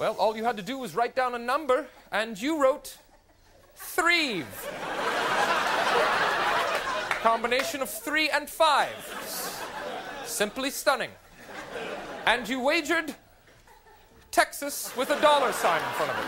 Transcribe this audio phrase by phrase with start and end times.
[0.00, 2.96] Well, all you had to do was write down a number, and you wrote
[3.74, 4.44] three.
[7.20, 8.88] Combination of three and five.
[10.24, 11.10] Simply stunning.
[12.24, 13.14] And you wagered
[14.30, 16.24] Texas with a dollar sign in front of it.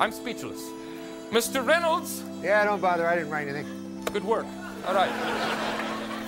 [0.00, 0.60] I'm speechless.
[1.30, 1.66] Mr.
[1.66, 3.06] Reynolds, Yeah, don't bother.
[3.06, 4.04] I didn't write anything.
[4.12, 4.44] good work.
[4.86, 5.10] All right.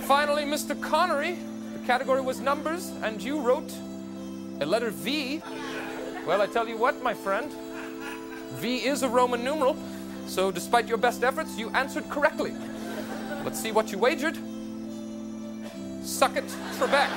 [0.05, 0.80] Finally, Mr.
[0.80, 1.37] Connery,
[1.75, 3.71] the category was numbers, and you wrote
[4.62, 5.42] a letter V.
[6.24, 7.52] Well, I tell you what, my friend,
[8.60, 9.77] V is a Roman numeral,
[10.27, 12.54] so despite your best efforts, you answered correctly.
[13.45, 14.38] Let's see what you wagered.
[16.04, 16.45] Suck it,
[16.78, 17.09] Trebek.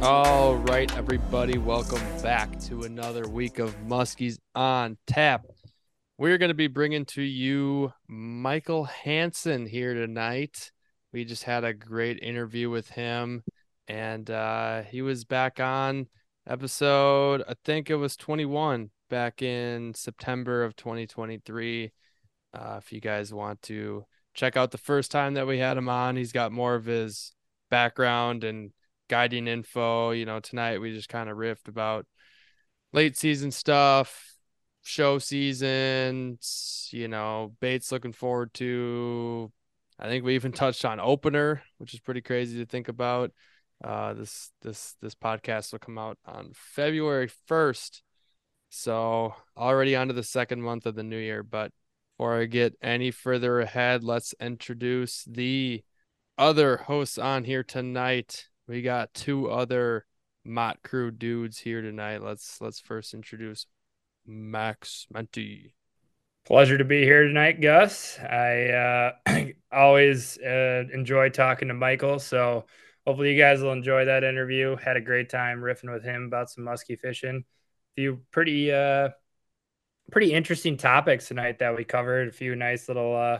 [0.00, 5.44] All right, everybody, welcome back to another week of Muskies on Tap.
[6.18, 10.70] We're going to be bringing to you Michael Hanson here tonight.
[11.12, 13.42] We just had a great interview with him,
[13.88, 16.06] and uh, he was back on
[16.46, 21.92] episode, I think it was 21 back in September of 2023.
[22.54, 25.88] Uh, if you guys want to check out the first time that we had him
[25.88, 27.32] on, he's got more of his
[27.70, 28.72] background and
[29.08, 30.10] guiding info.
[30.10, 32.06] You know, tonight we just kind of riffed about
[32.92, 34.31] late season stuff,
[34.82, 39.52] show seasons, you know, baits looking forward to.
[39.98, 43.32] I think we even touched on opener, which is pretty crazy to think about.
[43.82, 48.02] Uh, this this this podcast will come out on February first,
[48.68, 51.42] so already onto the second month of the new year.
[51.42, 51.72] But
[52.16, 55.82] before I get any further ahead, let's introduce the
[56.38, 58.48] other hosts on here tonight.
[58.68, 60.06] We got two other
[60.44, 62.22] Mott Crew dudes here tonight.
[62.22, 63.66] Let's let's first introduce
[64.26, 65.74] Max Menti.
[66.44, 68.18] Pleasure to be here tonight, Gus.
[68.18, 72.66] I uh, always uh, enjoy talking to Michael, so
[73.06, 74.76] hopefully you guys will enjoy that interview.
[74.76, 77.44] Had a great time riffing with him about some musky fishing.
[77.44, 79.10] A few pretty uh,
[80.10, 82.28] pretty interesting topics tonight that we covered.
[82.28, 83.38] A few nice little uh,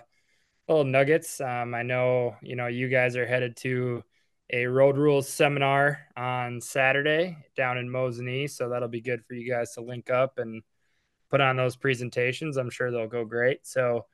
[0.68, 1.40] little nuggets.
[1.40, 4.04] Um, I know you know you guys are headed to
[4.50, 9.50] a road rules seminar on Saturday down in Mosinee, so that'll be good for you
[9.50, 10.62] guys to link up and
[11.32, 12.58] put on those presentations.
[12.58, 13.66] I'm sure they'll go great.
[13.66, 14.06] So,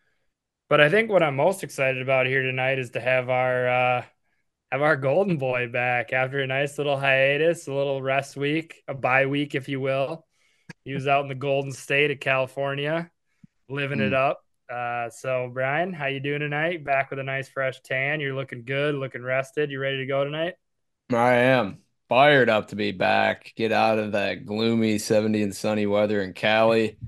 [0.68, 4.04] but I think what I'm most excited about here tonight is to have our uh,
[4.70, 8.94] have our golden boy back after a nice little hiatus, a little rest week, a
[8.94, 10.24] bye week, if you will.
[10.84, 13.10] He was out in the Golden State of California,
[13.68, 14.44] living it up.
[14.70, 16.84] Uh, so Brian, how you doing tonight?
[16.84, 18.20] Back with a nice fresh tan.
[18.20, 19.70] You're looking good, looking rested.
[19.70, 20.54] You ready to go tonight?
[21.10, 21.78] I am
[22.08, 23.52] fired up to be back.
[23.56, 26.98] Get out of that gloomy 70 and sunny weather in Cali.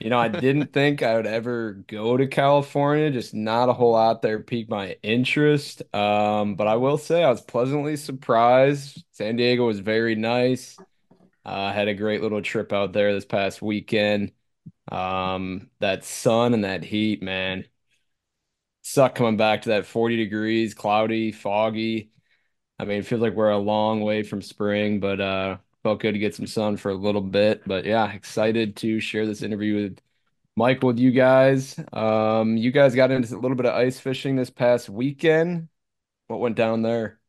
[0.00, 3.92] You know, I didn't think I would ever go to California, just not a whole
[3.92, 5.82] lot there piqued my interest.
[5.94, 9.04] Um, but I will say I was pleasantly surprised.
[9.12, 10.76] San Diego was very nice.
[11.44, 14.32] I uh, had a great little trip out there this past weekend.
[14.90, 17.66] Um, that sun and that heat, man.
[18.82, 22.10] Suck coming back to that 40 degrees, cloudy, foggy.
[22.78, 26.12] I mean, it feels like we're a long way from spring, but uh felt good
[26.12, 27.62] to get some sun for a little bit.
[27.66, 30.00] But yeah, excited to share this interview with
[30.56, 31.78] Michael with you guys.
[31.92, 35.68] Um, you guys got into a little bit of ice fishing this past weekend.
[36.28, 37.20] What went down there?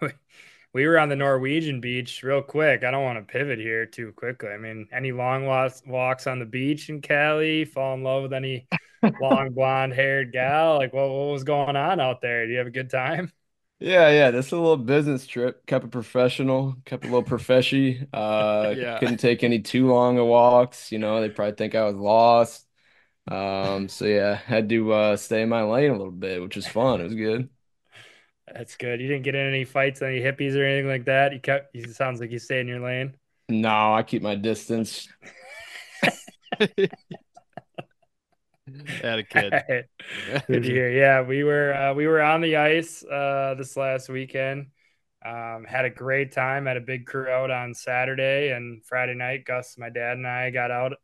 [0.72, 2.84] we were on the Norwegian beach real quick.
[2.84, 4.50] I don't want to pivot here too quickly.
[4.50, 8.32] I mean, any long walks, walks on the beach in Cali, fall in love with
[8.32, 8.68] any
[9.20, 10.76] long blonde haired gal?
[10.76, 12.46] Like, what, what was going on out there?
[12.46, 13.32] Do you have a good time?
[13.84, 15.66] Yeah, yeah, this is a little business trip.
[15.66, 18.06] Kept it professional, kept a little profeshy.
[18.12, 19.00] Uh, Yeah.
[19.00, 20.92] couldn't take any too long of walks.
[20.92, 22.68] You know, they probably think I was lost.
[23.28, 26.68] Um, so yeah, had to uh stay in my lane a little bit, which was
[26.68, 27.00] fun.
[27.00, 27.50] It was good.
[28.52, 29.00] That's good.
[29.00, 31.32] You didn't get in any fights, any hippies or anything like that.
[31.32, 31.74] You kept.
[31.74, 33.14] You sounds like you stay in your lane.
[33.48, 35.08] No, I keep my distance.
[39.02, 39.52] Had a kid.
[40.46, 40.90] Good to hear.
[40.90, 44.68] Yeah, we were uh, we were on the ice uh, this last weekend.
[45.24, 46.66] Um, had a great time.
[46.66, 49.44] Had a big crew out on Saturday and Friday night.
[49.44, 50.94] Gus, my dad, and I got out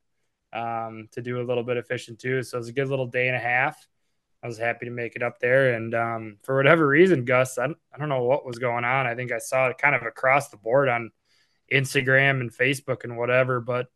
[0.53, 2.43] um, to do a little bit of fishing too.
[2.43, 3.87] So it was a good little day and a half.
[4.43, 5.75] I was happy to make it up there.
[5.75, 9.07] And um, for whatever reason, Gus, I I don't know what was going on.
[9.07, 11.11] I think I saw it kind of across the board on
[11.73, 13.87] Instagram and Facebook and whatever, but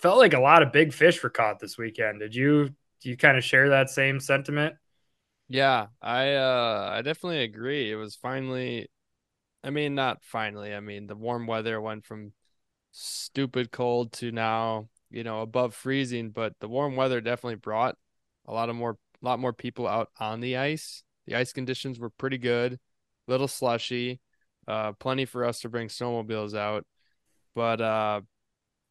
[0.00, 2.20] felt like a lot of big fish were caught this weekend.
[2.20, 2.70] Did you
[3.00, 4.74] do you kind of share that same sentiment?
[5.48, 7.90] Yeah, I uh I definitely agree.
[7.90, 8.88] It was finally
[9.64, 10.74] I mean not finally.
[10.74, 12.32] I mean the warm weather went from
[12.92, 17.96] stupid cold to now you know, above freezing, but the warm weather definitely brought
[18.46, 21.02] a lot of more a lot more people out on the ice.
[21.26, 22.78] The ice conditions were pretty good,
[23.26, 24.20] little slushy,
[24.68, 26.86] uh, plenty for us to bring snowmobiles out.
[27.54, 28.20] But uh,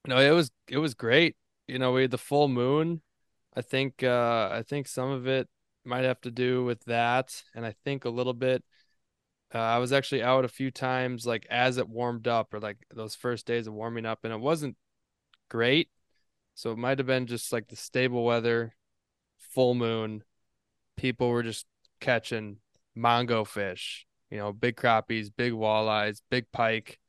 [0.07, 1.35] no, it was it was great.
[1.67, 3.01] You know, we had the full moon.
[3.55, 5.47] I think uh, I think some of it
[5.85, 8.63] might have to do with that, and I think a little bit.
[9.53, 12.77] Uh, I was actually out a few times, like as it warmed up, or like
[12.93, 14.77] those first days of warming up, and it wasn't
[15.49, 15.89] great.
[16.55, 18.75] So it might have been just like the stable weather,
[19.37, 20.23] full moon.
[20.97, 21.65] People were just
[21.99, 22.57] catching
[22.97, 26.99] mongo fish, you know, big crappies, big walleyes, big pike.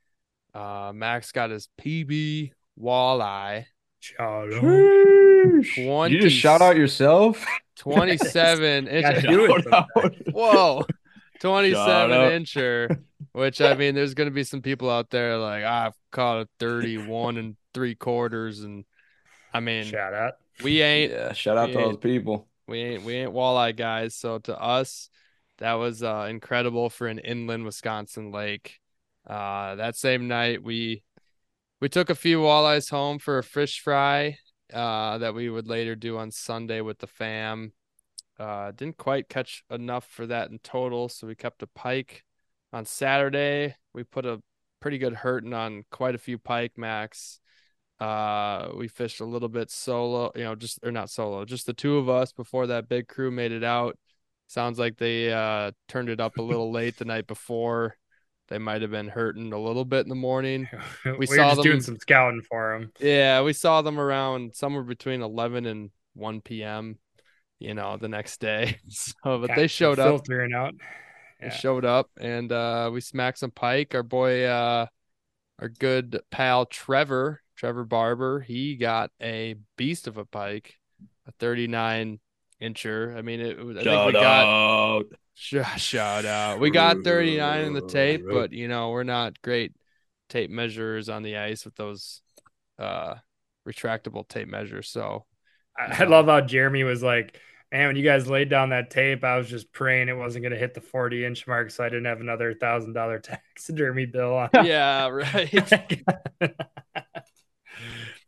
[0.55, 3.67] Uh, Max got his PB walleye.
[4.01, 4.61] Shout out.
[4.61, 7.45] 20, You just shout out yourself.
[7.77, 9.23] 27 Gotta inches.
[9.25, 10.85] do it Whoa.
[11.41, 15.95] 27 incher, which I mean, there's going to be some people out there like, I've
[16.13, 18.61] caught a 31 and three quarters.
[18.61, 18.85] And
[19.53, 20.35] I mean, Shout out.
[20.63, 21.85] we ain't, Yeah, shout out to Yeah.
[21.87, 22.49] those people.
[22.69, 24.15] we ain't, we ain't walleye guys.
[24.15, 25.09] So to us,
[25.59, 28.79] that was uh, incredible for an inland Wisconsin lake.
[29.27, 31.03] Uh, that same night, we,
[31.81, 34.37] we took a few walleyes home for a fish fry
[34.73, 37.73] uh, that we would later do on Sunday with the fam.
[38.39, 42.25] Uh, didn't quite catch enough for that in total, so we kept a pike.
[42.73, 44.41] On Saturday, we put a
[44.81, 47.41] pretty good hurting on quite a few pike max.
[47.99, 51.75] Uh, we fished a little bit solo, you know, just or not solo, just the
[51.75, 53.99] two of us before that big crew made it out.
[54.47, 57.97] Sounds like they uh turned it up a little late the night before.
[58.51, 60.69] They might have been hurting a little bit in the morning.
[61.05, 62.93] We, We were saw just them- doing some scouting for them.
[63.01, 66.99] Yeah, we saw them around somewhere between 11 and 1 p.m.
[67.61, 68.79] You know, the next day.
[68.89, 70.09] So, but they showed up.
[70.09, 70.75] filtering out.
[71.41, 73.95] They showed up, and uh, we smacked some pike.
[73.95, 74.87] Our boy, uh,
[75.59, 80.75] our good pal Trevor, Trevor Barber, he got a beast of a pike,
[81.27, 82.19] a 39
[82.61, 83.17] incher.
[83.17, 83.65] I mean, it.
[83.65, 85.05] was- I think we got out.
[85.43, 86.61] Sh- shout out.
[86.61, 89.73] We got 39 in the tape, but you know, we're not great
[90.29, 92.21] tape measurers on the ice with those
[92.79, 93.15] uh
[93.67, 94.91] retractable tape measures.
[94.91, 95.25] So
[95.79, 97.41] I, I love how Jeremy was like,
[97.73, 100.53] man, when you guys laid down that tape, I was just praying it wasn't going
[100.53, 101.71] to hit the 40 inch mark.
[101.71, 104.51] So I didn't have another thousand dollar taxidermy bill on.
[104.63, 105.51] yeah, right.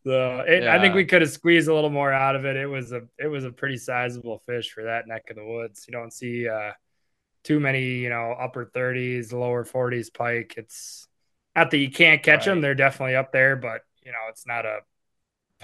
[0.03, 2.57] so it, I think we could have squeezed a little more out of it.
[2.57, 5.85] It was a, it was a pretty sizable fish for that neck of the woods.
[5.87, 6.73] You don't see, uh,
[7.45, 10.55] too many, you know, upper 30s, lower 40s pike.
[10.57, 11.09] It's
[11.57, 14.65] not that you can't catch them; they're definitely up there, but you know, it's not
[14.65, 14.81] a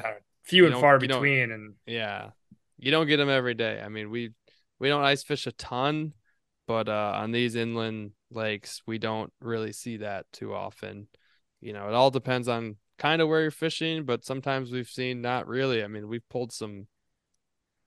[0.04, 0.12] uh,
[0.44, 1.50] few You and far between.
[1.50, 2.30] And Yeah.
[2.78, 3.80] You don't get them every day.
[3.84, 4.32] I mean, we
[4.78, 6.12] we don't ice fish a ton,
[6.66, 11.08] but uh on these inland lakes, we don't really see that too often.
[11.60, 15.20] You know, it all depends on kind of where you're fishing, but sometimes we've seen
[15.20, 15.82] not really.
[15.82, 16.86] I mean, we've pulled some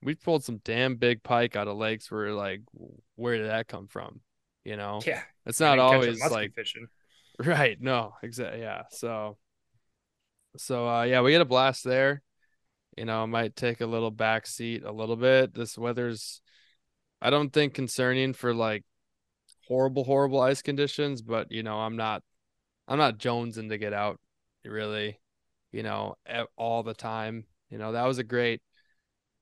[0.02, 2.62] we've pulled some damn big pike out of lakes where like
[3.16, 4.20] where did that come from?
[4.64, 5.00] You know?
[5.06, 6.86] yeah, It's not didn't catch a always like fishing.
[7.38, 7.80] Right.
[7.80, 8.60] No, exactly.
[8.60, 8.82] Yeah.
[8.90, 9.38] So,
[10.58, 12.22] so, uh, yeah, we had a blast there.
[12.96, 15.54] You know, might take a little back seat a little bit.
[15.54, 16.42] This weather's,
[17.22, 18.84] I don't think concerning for like
[19.66, 22.22] horrible, horrible ice conditions, but you know, I'm not,
[22.86, 24.20] I'm not jonesing to get out
[24.62, 25.18] really,
[25.72, 26.16] you know,
[26.56, 27.46] all the time.
[27.70, 28.60] You know, that was a great,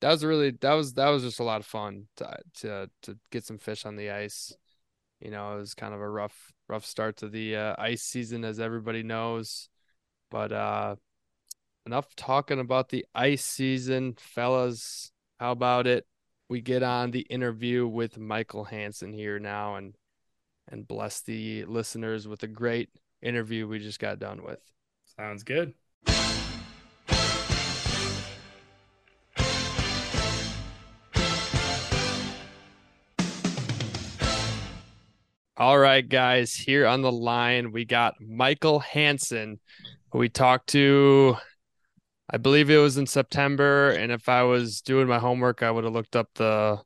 [0.01, 3.17] that was really, that was, that was just a lot of fun to, to, to
[3.31, 4.53] get some fish on the ice.
[5.19, 8.43] You know, it was kind of a rough, rough start to the uh, ice season,
[8.43, 9.69] as everybody knows.
[10.31, 10.95] But uh,
[11.85, 15.11] enough talking about the ice season, fellas.
[15.39, 16.05] How about it?
[16.49, 19.95] We get on the interview with Michael Hanson here now, and
[20.67, 22.89] and bless the listeners with a great
[23.21, 24.59] interview we just got done with.
[25.17, 25.73] Sounds good.
[35.61, 39.59] All right, guys, here on the line, we got Michael Hanson,
[40.11, 41.37] who we talked to,
[42.27, 43.91] I believe it was in September.
[43.91, 46.79] And if I was doing my homework, I would have looked up the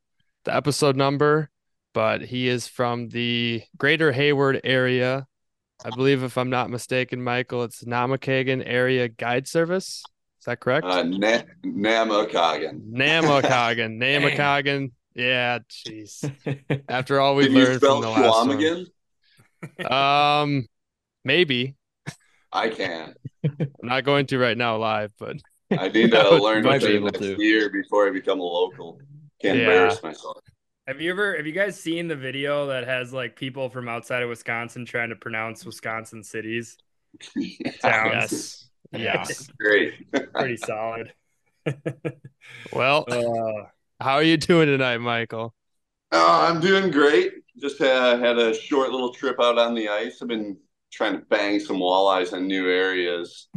[0.43, 1.49] the episode number.
[1.93, 5.25] But he is from the greater Hayward area.
[5.85, 10.03] I believe, if I'm not mistaken, Michael, it's Namakagan Area Guide Service.
[10.39, 10.85] Is that correct?
[10.85, 12.91] Uh, Na- Namakogan.
[12.91, 13.99] Namakagan.
[14.01, 14.91] Namakagan.
[15.15, 16.29] Yeah, jeez.
[16.89, 18.57] After all we Did you learned spell from the last one.
[19.79, 19.91] Schwamigan?
[19.91, 20.67] Um,
[21.23, 21.75] maybe.
[22.51, 23.17] I can't.
[23.43, 25.37] I'm not going to right now live, but
[25.71, 27.35] I need to Might- learn might it be able next to.
[27.43, 28.99] year before I become a local.
[29.41, 29.63] Can't Yeah.
[29.65, 30.37] embarrass myself.
[30.87, 34.21] Have you ever have you guys seen the video that has like people from outside
[34.21, 36.77] of Wisconsin trying to pronounce Wisconsin cities?
[37.81, 37.81] Towns.
[37.81, 39.49] yes, Yes.
[39.59, 40.11] Great.
[40.33, 41.11] Pretty solid.
[42.71, 43.67] Well, Uh,
[43.99, 45.53] how are you doing tonight, Michael?
[46.11, 47.33] Oh, I'm doing great.
[47.57, 50.21] Just uh, had a short little trip out on the ice.
[50.21, 50.57] I've been
[50.91, 53.47] trying to bang some walleyes in new areas.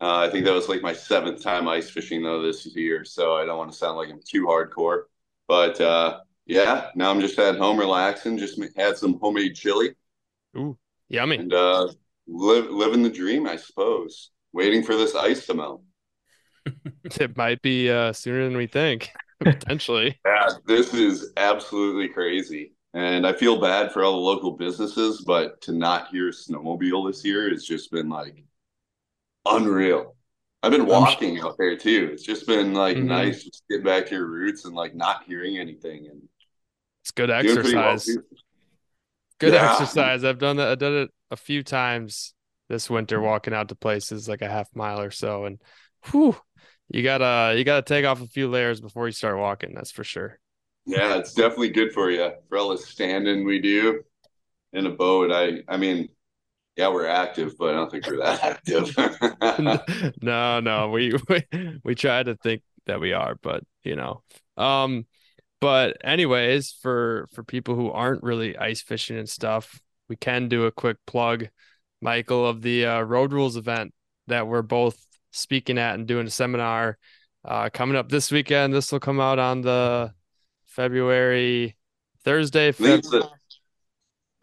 [0.00, 3.36] Uh, I think that was like my seventh time ice fishing though this year, so
[3.36, 5.04] I don't want to sound like I'm too hardcore.
[5.48, 8.38] But uh, yeah, now I'm just at home relaxing.
[8.38, 9.94] Just had some homemade chili
[10.56, 11.36] Ooh, yummy.
[11.38, 11.88] and uh,
[12.26, 14.30] live living the dream, I suppose.
[14.52, 15.82] Waiting for this ice to melt.
[17.20, 20.20] It might be uh, sooner than we think, potentially.
[20.26, 22.72] Yeah, this is absolutely crazy.
[22.94, 27.24] And I feel bad for all the local businesses, but to not hear snowmobile this
[27.24, 28.44] year has just been like
[29.46, 30.14] unreal.
[30.62, 32.10] I've been walking out there too.
[32.12, 33.02] It's just been like Mhm.
[33.02, 36.22] nice just get back to your roots and like not hearing anything and
[37.02, 38.18] It's good doing pretty well, exercise.
[39.38, 39.54] Good Yeah.
[39.54, 40.24] exercise.
[40.24, 40.68] I've done that.
[40.68, 42.34] I've done it a few times
[42.68, 45.60] this winter, walking out to places like a half mile or so, and
[46.06, 46.36] whew,
[46.88, 49.74] you gotta you gotta take off a few layers before you start walking.
[49.74, 50.38] That's for sure.
[50.86, 52.30] Yeah, it's definitely good for you.
[52.48, 54.02] For all the standing we do
[54.72, 56.08] in a boat, I I mean,
[56.76, 60.14] yeah, we're active, but I don't think we're that active.
[60.22, 64.22] no, no, we, we we try to think that we are, but you know,
[64.56, 65.06] um,
[65.60, 70.66] but anyways, for for people who aren't really ice fishing and stuff, we can do
[70.66, 71.48] a quick plug,
[72.02, 73.94] Michael, of the uh, Road Rules event
[74.26, 75.02] that we're both
[75.34, 76.98] speaking at and doing a seminar
[77.44, 78.72] uh, coming up this weekend.
[78.72, 80.12] This will come out on the
[80.66, 81.76] February
[82.24, 83.28] Thursday, I think it's Feb- the,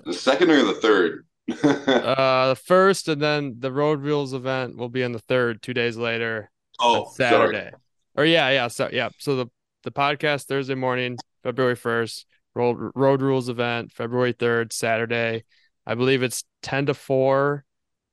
[0.06, 1.26] the second or the third.
[1.64, 5.74] uh, the first, and then the Road Rules event will be on the third, two
[5.74, 6.50] days later.
[6.80, 7.72] oh, Saturday.
[8.16, 9.10] Or yeah, yeah, so yeah.
[9.18, 9.48] So the
[9.84, 15.44] the podcast Thursday morning, February first, road road rules event, February third, Saturday.
[15.86, 17.66] I believe it's ten to four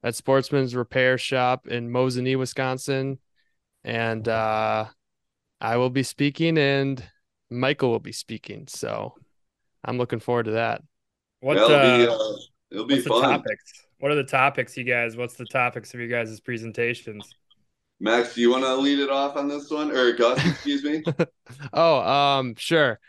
[0.02, 3.18] at Sportsman's Repair Shop in Mosinee, Wisconsin.
[3.84, 4.86] And uh
[5.60, 7.02] I will be speaking and
[7.50, 8.66] Michael will be speaking.
[8.68, 9.14] So
[9.84, 10.82] I'm looking forward to that.
[11.40, 12.36] what That'll be, uh, uh,
[12.70, 13.22] it'll be what's the fun.
[13.22, 13.72] topics?
[13.98, 15.16] What are the topics, you guys?
[15.16, 17.34] What's the topics of your guys' presentations?
[18.00, 20.44] Max, do you want to lead it off on this one, or Gus?
[20.46, 21.02] Excuse me.
[21.72, 23.00] Oh, um, sure.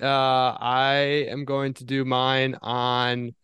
[0.00, 3.34] Uh, I am going to do mine on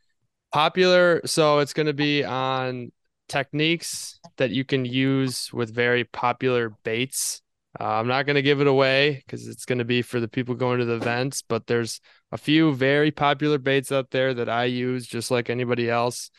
[0.54, 1.20] popular.
[1.24, 2.92] So it's going to be on
[3.28, 7.42] techniques that you can use with very popular baits.
[7.80, 10.28] Uh, I'm not going to give it away because it's going to be for the
[10.28, 14.48] people going to the events, but there's a few very popular baits out there that
[14.48, 16.30] I use just like anybody else.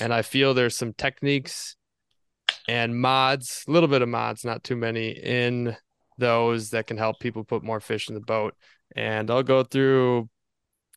[0.00, 1.76] And I feel there's some techniques
[2.68, 5.76] and mods, a little bit of mods, not too many in
[6.16, 8.54] those that can help people put more fish in the boat.
[8.96, 10.30] And I'll go through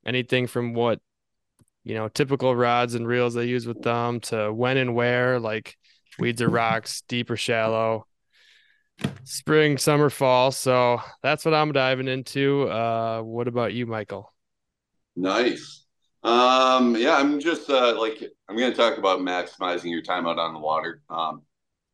[0.05, 1.01] anything from what,
[1.83, 5.75] you know, typical rods and reels they use with them to when and where, like
[6.19, 8.05] weeds or rocks, deep or shallow,
[9.23, 10.51] spring, summer, fall.
[10.51, 12.69] So that's what I'm diving into.
[12.69, 14.31] Uh, what about you, Michael?
[15.15, 15.85] Nice.
[16.23, 20.37] Um, yeah, I'm just uh, like I'm going to talk about maximizing your time out
[20.37, 21.41] on the water, um,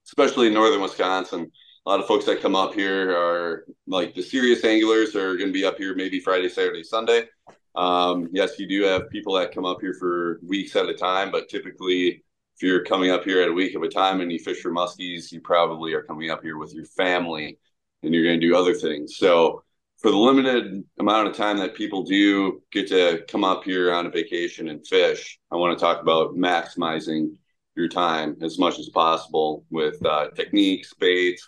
[0.05, 1.49] especially in northern Wisconsin.
[1.85, 5.47] A lot of folks that come up here are like the serious anglers are going
[5.47, 7.29] to be up here maybe Friday, Saturday, Sunday.
[7.77, 11.31] Um, yes, you do have people that come up here for weeks at a time,
[11.31, 12.23] but typically,
[12.55, 14.71] if you're coming up here at a week of a time and you fish for
[14.71, 17.59] muskies, you probably are coming up here with your family
[18.01, 19.17] and you're going to do other things.
[19.17, 19.63] So,
[19.99, 24.07] for the limited amount of time that people do get to come up here on
[24.07, 27.35] a vacation and fish, I want to talk about maximizing
[27.75, 31.47] your time as much as possible with uh, techniques, baits,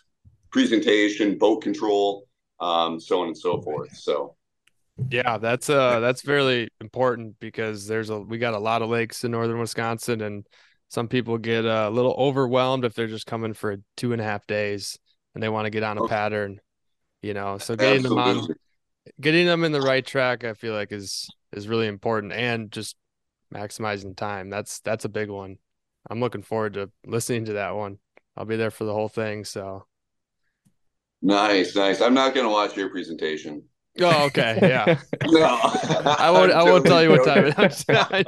[0.52, 2.28] presentation, boat control,
[2.60, 3.96] um, so on and so forth.
[3.96, 4.36] So,
[5.08, 9.24] Yeah, that's uh that's fairly important because there's a we got a lot of lakes
[9.24, 10.46] in northern Wisconsin and
[10.88, 14.46] some people get a little overwhelmed if they're just coming for two and a half
[14.48, 14.98] days
[15.34, 16.08] and they want to get on a Oh.
[16.08, 16.60] pattern,
[17.22, 17.58] you know.
[17.58, 18.48] So getting them on
[19.22, 22.96] getting them in the right track, I feel like is is really important and just
[23.54, 24.50] maximizing time.
[24.50, 25.58] That's that's a big one.
[26.10, 28.00] I'm looking forward to listening to that one.
[28.38, 29.46] I'll be there for the whole thing.
[29.46, 29.86] So
[31.22, 32.02] Nice, nice.
[32.02, 33.64] I'm not going to watch your presentation.
[34.02, 34.60] Oh, okay.
[34.64, 34.90] Yeah.
[35.26, 35.60] No,
[36.18, 37.86] I won't I won't tell you what time it is.
[38.12, 38.26] I.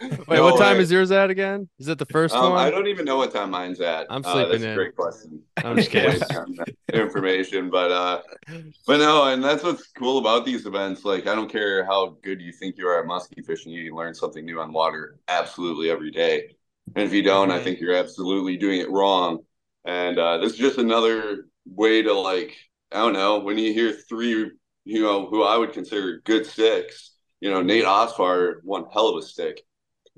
[0.00, 0.80] Wait, No what time way.
[0.80, 1.68] is yours at again?
[1.78, 2.58] Is it the first Um, one?
[2.58, 4.06] I don't even know what time mine's at.
[4.10, 5.42] I'm Uh, sleeping that's a great question.
[5.64, 6.10] I'm just kidding.
[6.10, 8.20] Waste on that information, but uh,
[8.86, 11.04] but no, and that's what's cool about these events.
[11.04, 14.14] Like, I don't care how good you think you are at muskie fishing, you learn
[14.14, 16.54] something new on water absolutely every day.
[16.94, 17.64] And if you don't, I Mhm.
[17.64, 19.40] think you're absolutely doing it wrong.
[19.84, 22.56] And uh, this is just another way to like,
[22.92, 24.50] I don't know, when you hear three,
[24.84, 27.14] you know, who I would consider good sticks.
[27.40, 29.62] You know, Nate Osfar, one hell of a stick.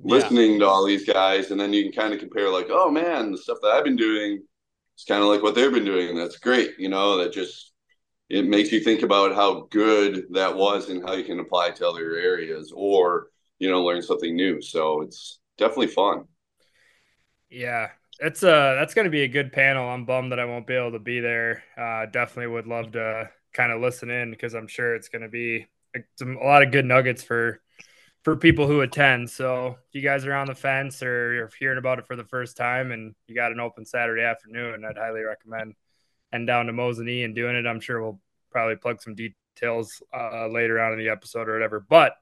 [0.03, 3.33] listening to all these guys, and then you can kind of compare, like, oh man,
[3.33, 4.43] the stuff that I've been doing
[4.97, 6.17] is kind of like what they've been doing.
[6.17, 7.19] That's great, you know.
[7.19, 7.73] That just
[8.29, 11.77] it makes you think about how good that was and how you can apply it
[11.77, 14.61] to other areas, or you know, learn something new.
[14.62, 16.25] So it's definitely fun.
[17.50, 19.89] Yeah, it's uh that's going to be a good panel.
[19.89, 21.65] I'm bummed that I won't be able to be there.
[21.77, 25.29] Uh, definitely would love to kind of listen in because I'm sure it's going to
[25.29, 27.61] be a, some, a lot of good nuggets for
[28.23, 29.31] for people who attend.
[29.31, 32.25] So if you guys are on the fence or you're hearing about it for the
[32.25, 35.75] first time and you got an open Saturday afternoon, I'd highly recommend
[36.31, 37.67] and down to Mosinee and doing it.
[37.67, 41.81] I'm sure we'll probably plug some details uh, later on in the episode or whatever.
[41.81, 42.15] But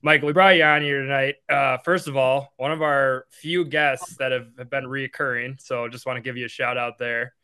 [0.00, 1.36] Michael, we brought you on here tonight.
[1.48, 5.60] Uh, first of all, one of our few guests that have, have been reoccurring.
[5.60, 7.34] So just want to give you a shout out there.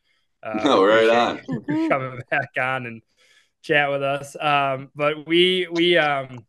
[0.41, 1.39] Uh, no, right on.
[1.89, 3.01] coming back on and
[3.61, 4.35] chat with us.
[4.39, 6.45] Um, but we we um,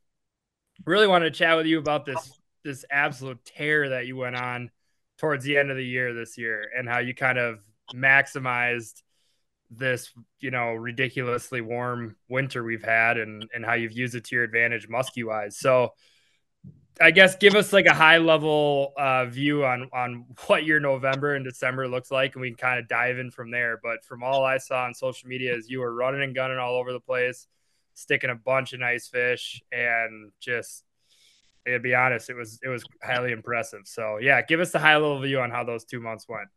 [0.84, 4.70] really wanted to chat with you about this this absolute tear that you went on
[5.18, 7.58] towards the end of the year this year and how you kind of
[7.94, 9.02] maximized
[9.70, 14.34] this you know ridiculously warm winter we've had and and how you've used it to
[14.34, 15.90] your advantage muskie wise so
[17.00, 21.36] i guess give us like a high level uh, view on on what your november
[21.36, 23.78] and december looks like and we can kind of dive in from there.
[23.80, 26.74] But from all i saw on social media is you were running and gunning all
[26.74, 27.46] over the place
[27.94, 30.84] sticking a bunch of nice fish and just
[31.66, 33.82] to be honest it was it was highly impressive.
[33.84, 36.48] So yeah give us the high level view on how those two months went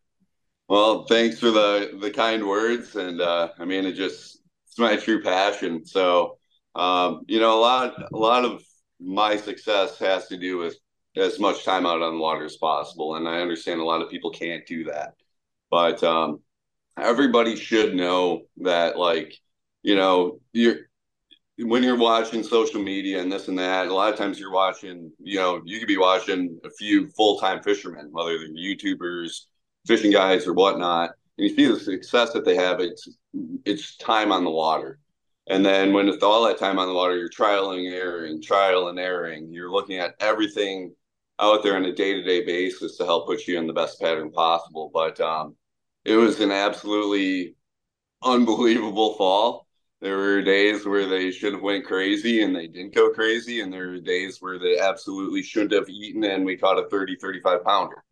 [0.73, 4.95] well, thanks for the the kind words, and uh, I mean it just it's my
[4.95, 5.85] true passion.
[5.85, 6.39] So,
[6.73, 8.63] um, you know, a lot a lot of
[8.99, 10.75] my success has to do with
[11.15, 14.09] as much time out on the water as possible, and I understand a lot of
[14.09, 15.13] people can't do that,
[15.69, 16.39] but um,
[16.97, 19.31] everybody should know that, like,
[19.83, 20.77] you know, you're
[21.59, 25.11] when you're watching social media and this and that, a lot of times you're watching,
[25.19, 29.41] you know, you could be watching a few full time fishermen, whether they're YouTubers
[29.85, 33.07] fishing guys or whatnot, and you see the success that they have, it's
[33.65, 34.99] it's time on the water.
[35.47, 38.97] And then when it's all that time on the water, you're trialing, erroring, trial and
[38.97, 39.51] erroring.
[39.51, 40.95] You're looking at everything
[41.39, 43.99] out there on a day to day basis to help put you in the best
[43.99, 44.89] pattern possible.
[44.93, 45.55] But um,
[46.05, 47.55] it was an absolutely
[48.23, 49.67] unbelievable fall.
[49.99, 53.61] There were days where they should have went crazy and they didn't go crazy.
[53.61, 57.17] And there were days where they absolutely shouldn't have eaten and we caught a 30,
[57.17, 58.03] 35 pounder.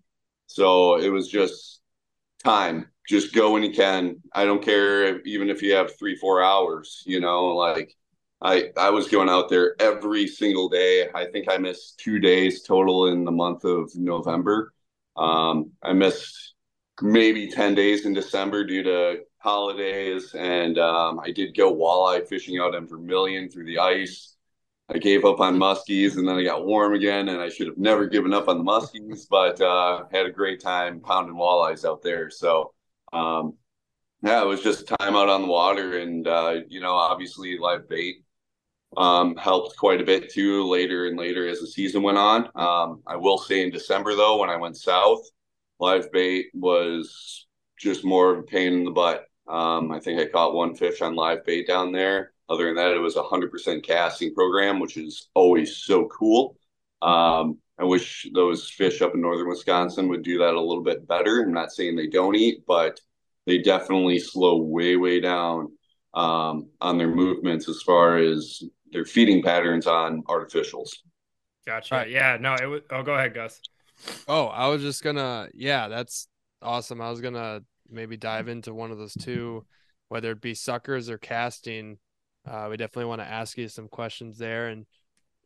[0.54, 1.82] So it was just
[2.44, 2.88] time.
[3.08, 4.18] Just go when you can.
[4.34, 7.04] I don't care if, even if you have three, four hours.
[7.06, 7.96] You know, like
[8.42, 11.10] I I was going out there every single day.
[11.14, 14.74] I think I missed two days total in the month of November.
[15.16, 16.54] Um, I missed
[17.02, 22.60] maybe ten days in December due to holidays, and um, I did go walleye fishing
[22.60, 24.31] out in Vermilion through the ice.
[24.94, 27.78] I gave up on muskies and then I got warm again and I should have
[27.78, 32.02] never given up on the muskies, but uh, had a great time pounding walleyes out
[32.02, 32.30] there.
[32.30, 32.74] So,
[33.14, 33.54] um,
[34.22, 37.88] yeah, it was just time out on the water and, uh, you know, obviously live
[37.88, 38.24] bait
[38.98, 42.50] um, helped quite a bit too later and later as the season went on.
[42.56, 45.22] Um, I will say in December though, when I went south,
[45.80, 47.48] live bait was
[47.80, 49.26] just more of a pain in the butt.
[49.48, 52.31] Um, I think I caught one fish on live bait down there.
[52.52, 56.58] Other than that, it was a 100% casting program, which is always so cool.
[57.02, 61.08] Um, I wish those fish up in northern Wisconsin would do that a little bit
[61.08, 61.44] better.
[61.44, 63.00] I'm not saying they don't eat, but
[63.46, 65.72] they definitely slow way, way down
[66.14, 68.62] um, on their movements as far as
[68.92, 70.90] their feeding patterns on artificials.
[71.66, 71.96] Gotcha.
[71.96, 72.10] Right.
[72.10, 72.38] Yeah.
[72.38, 72.82] No, it was.
[72.90, 73.62] Oh, go ahead, Gus.
[74.28, 75.48] Oh, I was just gonna.
[75.54, 76.28] Yeah, that's
[76.62, 77.00] awesome.
[77.00, 79.66] I was gonna maybe dive into one of those two,
[80.10, 81.98] whether it be suckers or casting
[82.50, 84.86] uh, we definitely want to ask you some questions there and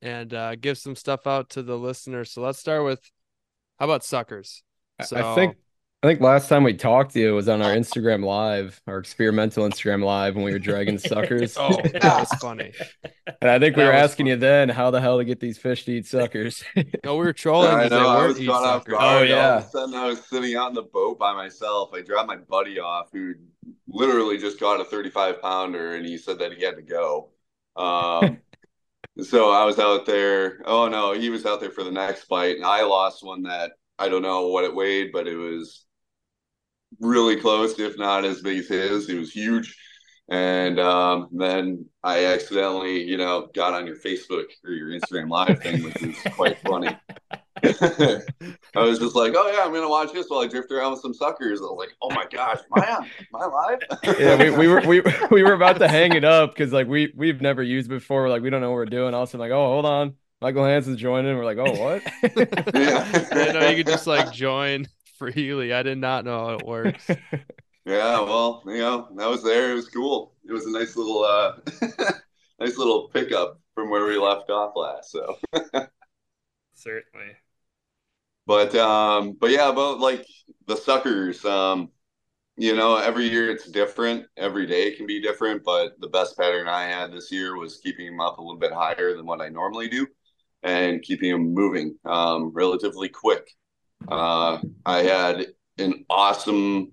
[0.02, 2.32] and uh, give some stuff out to the listeners.
[2.32, 3.00] So let's start with
[3.80, 4.64] how about suckers?
[5.04, 5.58] So, I think
[6.04, 9.68] I think last time we talked to you was on our Instagram live, our experimental
[9.68, 11.58] Instagram live when we were dragging suckers.
[11.58, 12.74] oh, that was funny.
[13.42, 14.32] And I think we were asking funny.
[14.32, 16.64] you then how the hell to get these fish to eat suckers.
[17.04, 17.72] no, we were trolling.
[17.72, 18.08] I know.
[18.08, 19.02] I was caught off guard.
[19.02, 19.52] Oh yeah.
[19.54, 21.90] All of a sudden, I was sitting out in the boat by myself.
[21.94, 23.34] I dropped my buddy off, who
[23.88, 27.32] literally just caught a 35 pounder, and he said that he had to go.
[27.76, 28.38] Um,
[29.22, 30.62] so I was out there.
[30.66, 33.72] Oh no, he was out there for the next bite, and I lost one that
[33.98, 35.85] I don't know what it weighed, but it was
[37.00, 39.10] really close, if not as big as his.
[39.10, 39.78] It was huge.
[40.28, 45.62] And um, then I accidentally, you know, got on your Facebook or your Instagram live
[45.62, 46.98] thing, which is quite funny.
[47.64, 48.22] I
[48.76, 51.14] was just like, oh yeah, I'm gonna watch this while I drift around with some
[51.14, 51.62] suckers.
[51.62, 53.04] I was like, oh my gosh, am I on?
[53.04, 53.80] Am I live?
[54.20, 57.14] yeah, we, we were we, we were about to hang it up because like we
[57.16, 58.28] we've never used before.
[58.28, 59.14] Like we don't know what we're doing.
[59.14, 61.38] Also, like, oh hold on, Michael Hanson's joining.
[61.38, 62.04] We're like, oh, what?
[62.76, 63.28] Yeah.
[63.32, 64.88] I know you could just like join
[65.34, 65.74] freely.
[65.74, 67.18] I did not know how it works.
[67.86, 69.72] Yeah, well, you know, I was there.
[69.72, 70.34] It was cool.
[70.44, 71.58] It was a nice little, uh,
[72.60, 75.12] nice little pickup from where we left off last.
[75.12, 75.38] So,
[76.74, 77.38] Certainly.
[78.48, 80.26] but, um, but yeah, about like
[80.68, 81.90] the suckers, um,
[82.58, 84.28] you know, every year it's different.
[84.38, 85.64] Every day can be different.
[85.64, 88.74] But the best pattern I had this year was keeping them up a little bit
[88.74, 90.08] higher than what I normally do,
[90.64, 93.48] and keeping them moving um, relatively quick.
[94.08, 96.92] Uh, I had an awesome,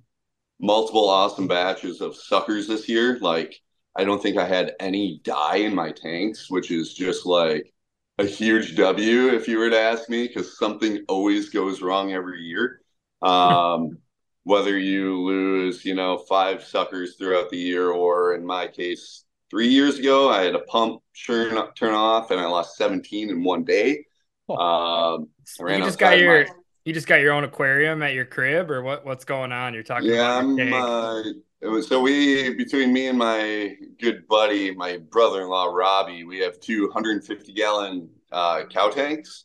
[0.61, 3.19] multiple awesome batches of suckers this year.
[3.21, 3.55] Like,
[3.97, 7.73] I don't think I had any die in my tanks, which is just like
[8.19, 12.41] a huge W if you were to ask me, because something always goes wrong every
[12.43, 12.81] year.
[13.21, 13.99] Um,
[14.45, 19.69] whether you lose, you know, five suckers throughout the year, or in my case, three
[19.69, 23.65] years ago, I had a pump turn turn off and I lost 17 in one
[23.65, 24.05] day.
[24.49, 25.29] Um,
[25.61, 26.53] I ran You just got your my-
[26.85, 29.05] you just got your own aquarium at your crib, or what?
[29.05, 29.75] What's going on?
[29.75, 30.73] You're talking Yeah, about I'm.
[30.73, 31.23] Uh,
[31.61, 36.59] it was, so we between me and my good buddy, my brother-in-law Robbie, we have
[36.59, 39.45] two 150 gallon uh, cow tanks,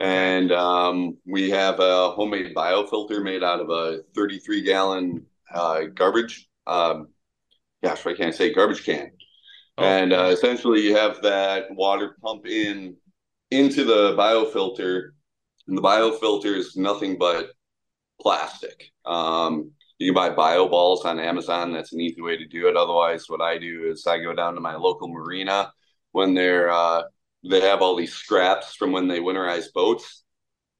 [0.00, 6.48] and um, we have a homemade biofilter made out of a 33 gallon uh, garbage.
[6.66, 7.08] Um,
[7.82, 9.12] gosh, why can't I say garbage can?
[9.78, 9.84] Oh.
[9.84, 12.96] And uh, essentially, you have that water pump in
[13.50, 15.10] into the biofilter,
[15.68, 17.50] and the biofilter is nothing but
[18.20, 18.90] plastic.
[19.04, 21.72] Um, you can buy bio balls on Amazon.
[21.72, 22.76] That's an easy way to do it.
[22.76, 25.72] Otherwise, what I do is I go down to my local marina
[26.12, 27.02] when they're uh,
[27.48, 30.24] they have all these scraps from when they winterize boats.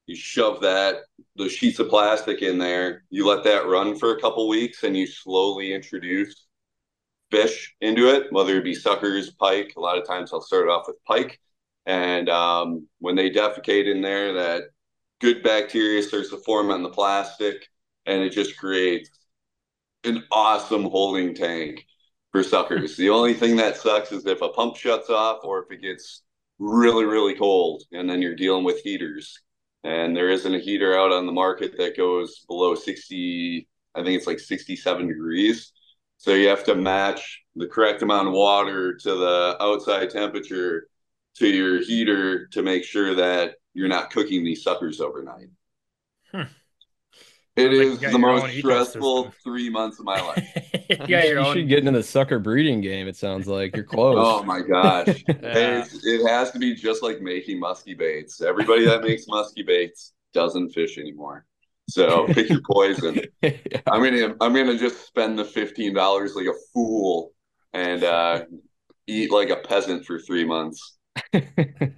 [0.06, 0.96] You shove that
[1.36, 3.04] the sheets of plastic in there.
[3.10, 6.46] You let that run for a couple weeks, and you slowly introduce
[7.30, 9.72] fish into it, whether it be suckers, pike.
[9.76, 11.40] A lot of times I'll start off with pike,
[11.86, 14.64] and um, when they defecate in there, that
[15.20, 17.68] good bacteria starts to form on the plastic,
[18.06, 19.10] and it just creates
[20.04, 21.86] an awesome holding tank
[22.32, 22.96] for suckers.
[22.96, 26.22] the only thing that sucks is if a pump shuts off or if it gets
[26.58, 29.40] really, really cold, and then you're dealing with heaters.
[29.82, 34.16] And there isn't a heater out on the market that goes below 60, I think
[34.16, 35.72] it's like 67 degrees.
[36.16, 40.88] So you have to match the correct amount of water to the outside temperature
[41.36, 45.48] to your heater to make sure that you're not cooking these suckers overnight.
[46.32, 46.42] Hmm.
[47.56, 49.32] It Sounds like is got the most stressful ecosystem.
[49.44, 50.48] three months of my life.
[50.90, 53.06] you got you should get into the sucker breeding game.
[53.06, 54.16] It sounds like you're close.
[54.18, 55.24] oh my gosh.
[55.28, 55.84] Yeah.
[56.02, 58.40] it has to be just like making musky baits.
[58.40, 61.46] Everybody that makes musky baits doesn't fish anymore.
[61.88, 63.20] So pick your poison.
[63.42, 63.52] Yeah.
[63.86, 67.32] I'm gonna I'm gonna just spend the fifteen dollars like a fool
[67.72, 68.44] and uh,
[69.06, 70.96] eat like a peasant for three months.
[71.34, 71.90] Yeah,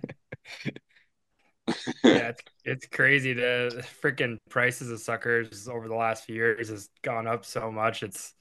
[2.04, 3.32] it's, it's crazy.
[3.32, 8.02] The freaking prices of suckers over the last few years has gone up so much.
[8.02, 8.34] It's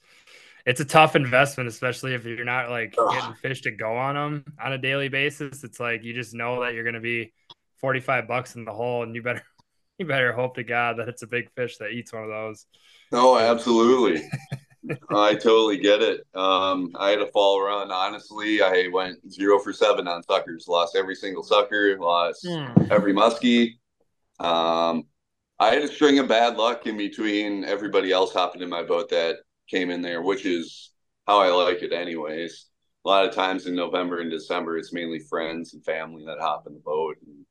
[0.64, 4.44] it's a tough investment, especially if you're not like getting fish to go on them
[4.62, 5.62] on a daily basis.
[5.62, 7.32] It's like you just know that you're going to be
[7.78, 9.42] 45 bucks in the hole, and you better
[9.98, 12.66] you better hope to God that it's a big fish that eats one of those.
[13.12, 14.28] Oh, absolutely.
[15.10, 16.26] I totally get it.
[16.34, 17.90] Um, I had a fall run.
[17.90, 20.66] Honestly, I went zero for seven on suckers.
[20.68, 21.98] Lost every single sucker.
[21.98, 22.44] Lost
[22.90, 23.74] every muskie.
[24.38, 25.04] Um,
[25.58, 29.08] I had a string of bad luck in between everybody else hopping in my boat
[29.10, 29.36] that
[29.70, 30.92] came in there, which is
[31.26, 32.66] how I like it, anyways.
[33.04, 36.66] A lot of times in November and December, it's mainly friends and family that hop
[36.66, 37.16] in the boat.
[37.26, 37.46] And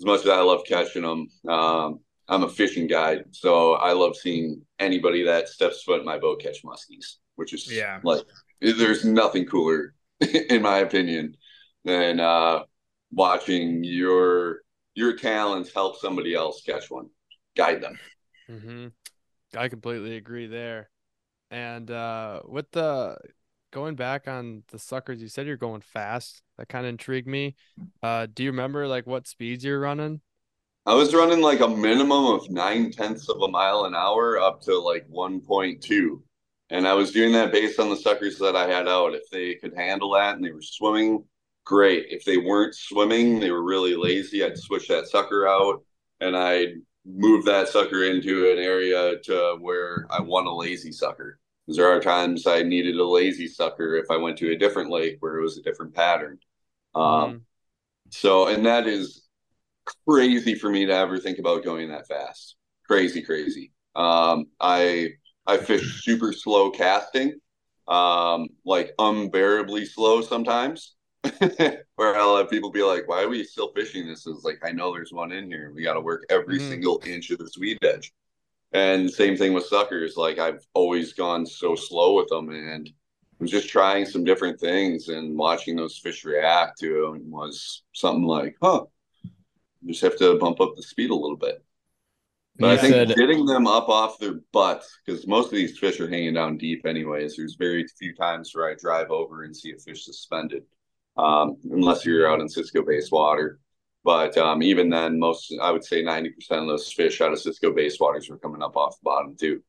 [0.00, 4.16] as much as I love catching them, um, I'm a fishing guide, so I love
[4.16, 8.00] seeing anybody that steps foot in my boat catch muskies, which is Yeah.
[8.02, 8.22] like
[8.60, 9.94] there's nothing cooler,
[10.48, 11.36] in my opinion,
[11.84, 12.60] than uh,
[13.12, 14.60] watching your
[14.94, 17.08] your talents help somebody else catch one,
[17.56, 17.98] guide them.
[18.48, 18.88] hmm
[19.56, 20.90] I completely agree there.
[21.50, 23.18] And uh with the
[23.72, 26.42] going back on the suckers, you said you're going fast.
[26.58, 27.56] That kind of intrigued me.
[28.02, 30.20] Uh do you remember like what speeds you're running?
[30.86, 34.60] I was running like a minimum of nine tenths of a mile an hour up
[34.62, 36.22] to like 1.2.
[36.70, 39.14] And I was doing that based on the suckers that I had out.
[39.14, 41.24] If they could handle that and they were swimming,
[41.64, 42.06] great.
[42.10, 45.82] If they weren't swimming, they were really lazy, I'd switch that sucker out
[46.20, 46.74] and I'd
[47.06, 51.38] move that sucker into an area to where I want a lazy sucker.
[51.66, 54.90] Because there are times I needed a lazy sucker if I went to a different
[54.90, 56.38] lake where it was a different pattern.
[56.94, 57.44] Um, Mhm.
[58.10, 59.23] so, and that is
[60.06, 62.56] crazy for me to ever think about going that fast.
[62.86, 63.72] Crazy, crazy.
[63.94, 65.10] Um, I
[65.46, 67.38] I fish super slow casting,
[67.88, 70.94] um, like unbearably slow sometimes.
[71.96, 74.72] where I'll have people be like, "Why are we still fishing this?" Is like, I
[74.72, 75.72] know there's one in here.
[75.74, 76.68] We got to work every Mhm.
[76.68, 78.12] single inch of this weed edge.
[78.72, 80.16] And same thing with suckers.
[80.16, 82.90] Like I've always gone so slow with them, and
[83.40, 88.24] I'm just trying some different things and watching those fish react to them was something
[88.24, 88.84] like, "Huh."
[89.86, 91.64] Just have to bump up the speed a little bit.
[92.56, 95.98] But I think said- getting them up off their butts, because most of these fish
[96.00, 97.36] are hanging down deep anyways.
[97.36, 100.62] There's very few times where I drive over and see a fish suspended,
[101.16, 103.58] um, unless you're out in Cisco based water.
[104.04, 106.28] But um, even then, most I would say 90%
[106.60, 109.62] of those fish out of Cisco based waters were coming up off the bottom too.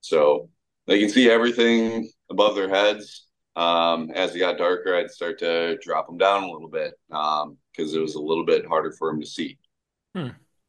[0.00, 0.48] So
[0.86, 3.26] they can see everything above their heads.
[3.54, 7.94] Um, as it got darker, I'd start to drop them down a little bit because
[7.94, 9.58] it was a little bit harder for them to see.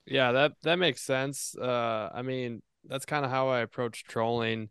[0.06, 1.56] Yeah, that that makes sense.
[1.56, 4.70] Uh, I mean, that's kind of how I approach trolling,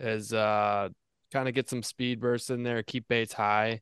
[0.00, 0.88] is uh,
[1.32, 3.80] kind of get some speed bursts in there, keep baits high.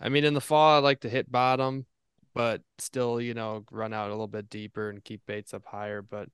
[0.00, 1.86] I mean, in the fall, I like to hit bottom,
[2.34, 6.02] but still, you know, run out a little bit deeper and keep baits up higher.
[6.02, 6.28] But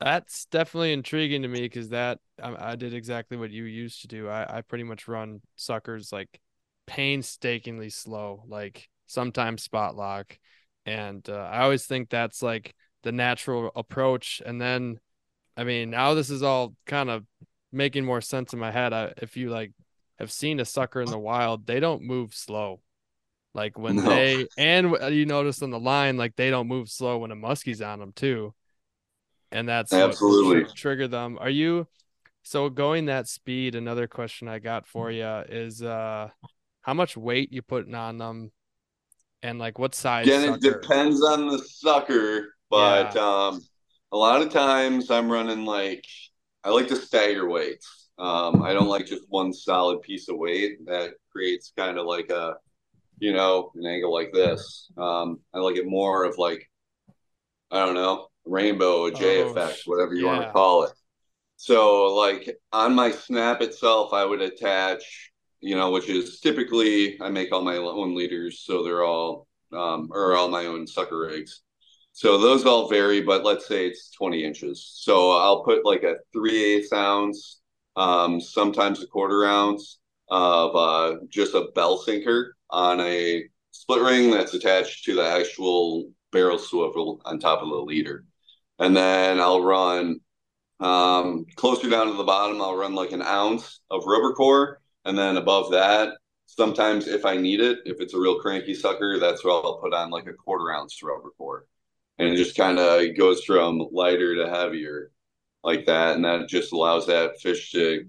[0.00, 4.08] that's definitely intriguing to me because that I, I did exactly what you used to
[4.08, 4.28] do.
[4.28, 6.40] I, I pretty much run suckers like
[6.86, 10.38] painstakingly slow, like sometimes spot lock.
[10.86, 14.42] And uh, I always think that's like the natural approach.
[14.44, 14.98] And then,
[15.56, 17.24] I mean, now this is all kind of
[17.72, 18.92] making more sense in my head.
[18.92, 19.72] I, if you like
[20.18, 22.80] have seen a sucker in the wild, they don't move slow.
[23.54, 24.08] Like when No.
[24.08, 27.82] they, and you notice on the line, like they don't move slow when a muskie's
[27.82, 28.54] on them too.
[29.50, 30.64] And that's Absolutely.
[30.64, 31.36] tr- trigger them.
[31.40, 31.86] Are you,
[32.42, 33.74] so going that speed?
[33.74, 36.28] Another question I got for you is, uh,
[36.82, 38.52] how much weight you putting on them,
[39.42, 40.26] and like what size?
[40.26, 43.60] Again, it depends on the sucker, but um,
[44.12, 46.04] a lot of times I'm running like
[46.64, 48.08] I like to stagger weights.
[48.18, 52.30] Um, I don't like just one solid piece of weight that creates kind of like
[52.30, 52.54] a,
[53.20, 54.90] you know, an angle like this.
[54.98, 56.70] Um, I like it more of like,
[57.70, 60.92] I don't know, rainbow, a J Oh, effect, whatever you want to call it.
[61.56, 65.29] So, like on my snap itself, I would attach,
[65.60, 70.08] you know, which is typically I make all my own leaders, so they're all um,
[70.12, 71.62] or all my own sucker rigs.
[72.12, 74.92] So those all vary, but let's say it's 20 inches.
[74.96, 77.60] So I'll put like a three eighths ounce,
[77.96, 84.30] um, sometimes a quarter ounce of uh, just a bell sinker on a split ring
[84.30, 88.24] that's attached to the actual barrel swivel on top of the leader.
[88.78, 90.20] And then I'll run
[90.80, 94.79] um, closer down to the bottom, I'll run like an ounce of rubber core.
[95.04, 96.14] And then above that,
[96.46, 99.94] sometimes if I need it, if it's a real cranky sucker, that's where I'll put
[99.94, 101.66] on like a quarter ounce rubber core.
[102.18, 105.10] And it just kind of goes from lighter to heavier
[105.62, 106.16] like that.
[106.16, 108.04] And that just allows that fish to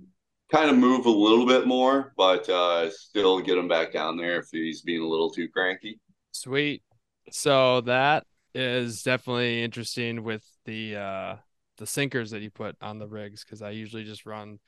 [0.51, 4.39] kind of move a little bit more, but uh, still get him back down there
[4.39, 5.99] if he's being a little too cranky.
[6.31, 6.83] Sweet.
[7.31, 11.35] So that is definitely interesting with the uh
[11.77, 14.59] the sinkers that you put on the rigs because I usually just run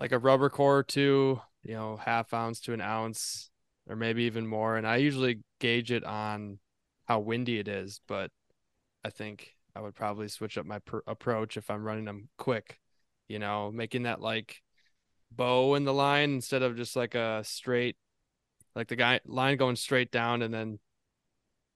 [0.00, 3.50] like a rubber core to you know half ounce to an ounce
[3.88, 6.58] or maybe even more, and I usually gauge it on
[7.06, 8.00] how windy it is.
[8.08, 8.30] But
[9.04, 12.78] I think I would probably switch up my pr- approach if I'm running them quick,
[13.28, 14.62] you know, making that like
[15.30, 17.96] bow in the line instead of just like a straight
[18.74, 20.78] like the guy line going straight down and then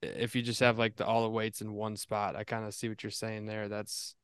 [0.03, 2.75] if you just have like the all the weights in one spot i kind of
[2.75, 4.15] see what you're saying there that's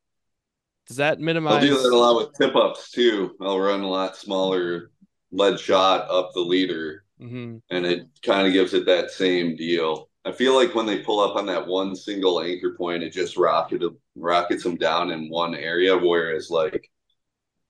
[0.91, 3.35] does that I'll do that a lot with tip ups too.
[3.41, 4.91] I'll run a lot smaller
[5.31, 10.09] lead shot up the leader hmm and it kind of gives it that same deal.
[10.25, 13.37] I feel like when they pull up on that one single anchor point, it just
[13.37, 13.83] rocket
[14.15, 15.97] rockets them down in one area.
[15.97, 16.89] Whereas like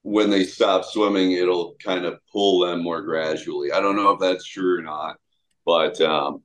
[0.04, 3.72] when they stop swimming, it'll kind of pull them more gradually.
[3.72, 5.18] I don't know if that's true or not,
[5.66, 6.44] but um,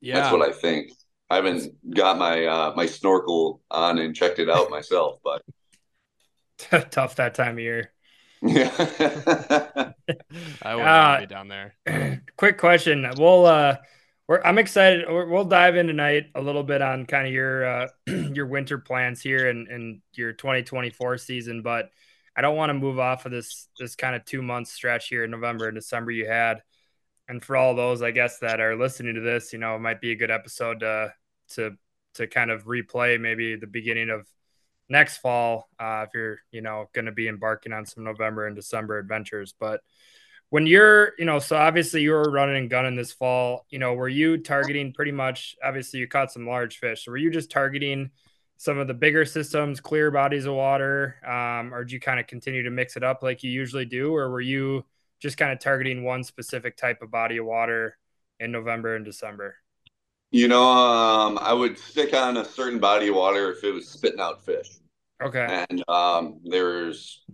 [0.00, 0.92] yeah that's what I think.
[1.30, 5.42] I haven't got my uh, my snorkel on and checked it out myself, but
[6.90, 7.92] Tough that time of year.
[8.42, 8.70] yeah.
[10.62, 11.74] i would Uh, be down there
[12.36, 13.06] Quick question.
[13.16, 13.76] We'll uh
[14.28, 15.06] we're I'm excited.
[15.08, 18.78] We're- We'll dive in tonight a little bit on kind of your uh your winter
[18.78, 21.90] plans here and and your 2024 season, but
[22.36, 25.24] I don't want to move off of this this kind of two month stretch here
[25.24, 26.62] in November and December you had.
[27.28, 30.00] And for all those, I guess that are listening to this, you know, it might
[30.00, 31.12] be a good episode to
[31.54, 31.72] to
[32.14, 34.26] to kind of replay maybe the beginning of
[34.88, 38.56] next fall uh, if you're you know going to be embarking on some November and
[38.56, 39.54] December adventures.
[39.58, 39.80] But
[40.50, 43.94] when you're you know so obviously you were running and gunning this fall, you know,
[43.94, 45.56] were you targeting pretty much?
[45.62, 47.04] Obviously, you caught some large fish.
[47.04, 48.10] So were you just targeting?
[48.60, 52.26] Some of the bigger systems, clear bodies of water, um, or did you kind of
[52.26, 54.84] continue to mix it up like you usually do, or were you
[55.20, 57.96] just kind of targeting one specific type of body of water
[58.40, 59.54] in November and December?
[60.30, 63.88] You know, um, I would stick on a certain body of water if it was
[63.88, 64.78] spitting out fish.
[65.22, 65.64] Okay.
[65.70, 67.24] And um, there's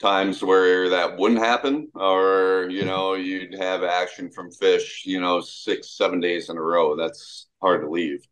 [0.00, 5.40] times where that wouldn't happen, or you know, you'd have action from fish, you know,
[5.40, 6.96] six, seven days in a row.
[6.96, 8.26] That's hard to leave.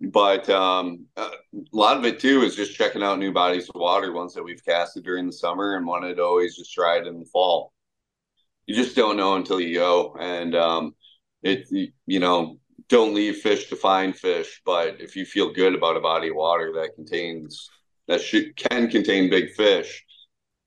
[0.00, 1.30] But um, a
[1.72, 4.64] lot of it too is just checking out new bodies of water, ones that we've
[4.64, 7.72] casted during the summer, and wanted to always just try it in the fall.
[8.66, 10.94] You just don't know until you go, and um,
[11.42, 11.66] it
[12.06, 12.58] you know
[12.88, 14.60] don't leave fish to find fish.
[14.64, 17.68] But if you feel good about a body of water that contains
[18.06, 20.04] that should, can contain big fish,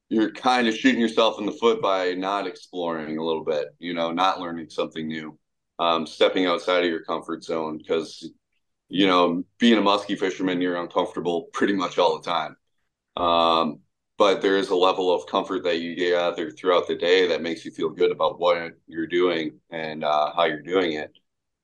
[0.10, 3.94] you're kind of shooting yourself in the foot by not exploring a little bit, you
[3.94, 5.38] know, not learning something new,
[5.80, 8.30] um, stepping outside of your comfort zone because,
[8.90, 12.56] you know, being a muskie fisherman, you're uncomfortable pretty much all the time.
[13.16, 13.80] Um,
[14.18, 17.66] but there is a level of comfort that you gather throughout the day that makes
[17.66, 21.12] you feel good about what you're doing and uh, how you're doing it.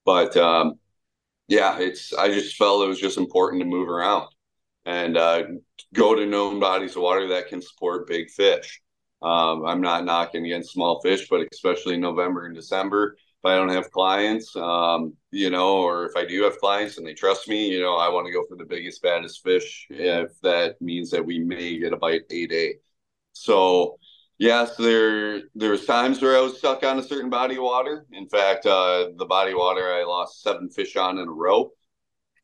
[0.08, 0.80] But um,
[1.50, 4.30] yeah, it's I just felt it was just important to move around
[4.86, 5.44] and uh,
[5.94, 8.82] go to known bodies of water that can support big fish.
[9.22, 13.68] Um, I'm not knocking against small fish, but especially November and December, if I don't
[13.68, 17.68] have clients, um, you know, or if I do have clients and they trust me,
[17.68, 21.26] you know, I want to go for the biggest, baddest fish if that means that
[21.26, 22.76] we may get a bite a day.
[23.34, 23.98] So,
[24.38, 28.06] yes, there there was times where I was stuck on a certain body of water.
[28.12, 31.72] In fact, uh, the body of water I lost seven fish on in a row.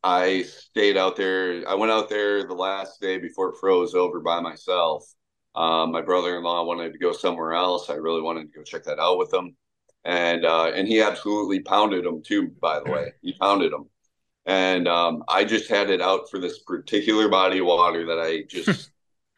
[0.02, 1.66] I stayed out there.
[1.68, 5.06] I went out there the last day before it froze over by myself.
[5.54, 7.88] Um, my brother-in-law wanted to go somewhere else.
[7.88, 9.56] I really wanted to go check that out with him,
[10.04, 12.48] and uh, and he absolutely pounded them too.
[12.60, 13.88] By the way, he pounded them,
[14.46, 18.42] and um, I just had it out for this particular body of water that I
[18.42, 18.90] just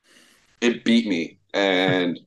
[0.61, 2.19] it beat me, and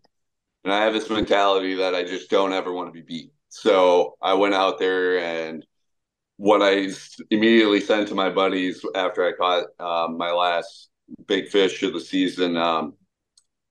[0.64, 3.34] and I have this mentality that I just don't ever want to be beat.
[3.50, 5.66] So I went out there and
[6.38, 6.90] what I
[7.32, 10.90] immediately sent to my buddies after I caught um, my last
[11.28, 12.96] big fish of the season um,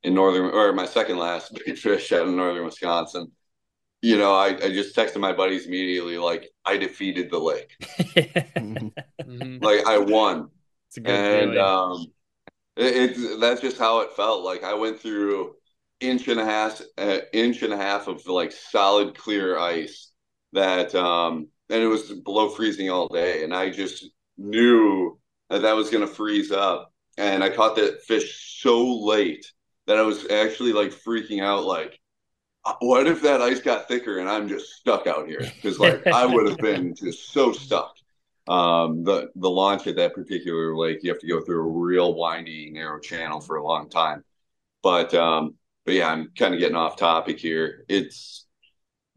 [0.03, 3.33] in northern, or my second last big fish out in northern Wisconsin.
[4.03, 7.73] You know, I, I just texted my buddies immediately, like I defeated the lake,
[9.27, 9.61] Mhm.
[9.61, 10.51] like I won,
[10.89, 11.59] It's a good and feeling.
[11.59, 12.13] um,
[12.77, 14.45] it, it's that's just how it felt.
[14.45, 15.57] Like I went through
[16.01, 20.13] inch and a half, uh, inch and a half of like solid clear ice
[20.53, 25.19] that um and it was below freezing all day and i just knew
[25.51, 29.45] that that was going to freeze up and i caught that fish so late
[29.87, 31.99] that i was actually like freaking out like
[32.65, 35.41] "Uh, what if that ice got thicker and i'm just stuck out here?
[35.41, 37.95] Because like i would have been just so stuck.
[38.47, 42.15] Um the the launch at that particular lake you have to go through a real
[42.15, 44.25] windy narrow channel for a long time.
[44.83, 45.55] But um
[45.89, 48.39] but yeah i'm kind of getting off topic here it's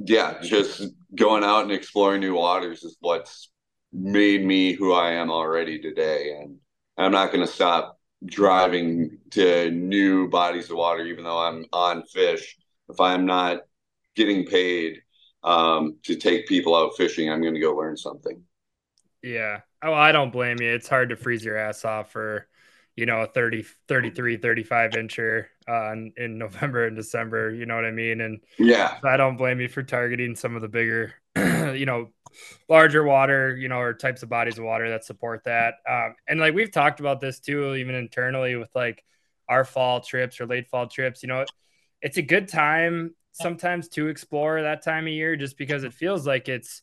[0.05, 0.83] yeah, just
[1.15, 3.51] going out and exploring new waters is what's
[3.93, 6.37] made me who I am already today.
[6.39, 6.57] And
[6.97, 12.03] I'm not going to stop driving to new bodies of water, even though I'm on
[12.03, 12.57] fish.
[12.89, 13.61] If I'm not
[14.15, 15.01] getting paid
[15.43, 18.41] um, to take people out fishing, I'm going to go learn something.
[19.21, 19.61] Yeah.
[19.83, 20.69] Oh, I don't blame you.
[20.73, 22.47] It's hard to freeze your ass off for,
[22.95, 27.53] you know, a 30, 33, 35 incher uh, in, in November and December.
[27.53, 28.21] You know what I mean?
[28.21, 28.97] And Yeah.
[29.03, 32.09] I don't blame you for targeting some of the bigger, you know,
[32.69, 35.75] larger water, you know, or types of bodies of water that support that.
[35.89, 39.03] Um, and like we've talked about this too, even internally with like
[39.47, 41.23] our fall trips or late fall trips.
[41.23, 41.45] You know,
[42.01, 46.27] it's a good time sometimes to explore that time of year just because it feels
[46.27, 46.81] like it's,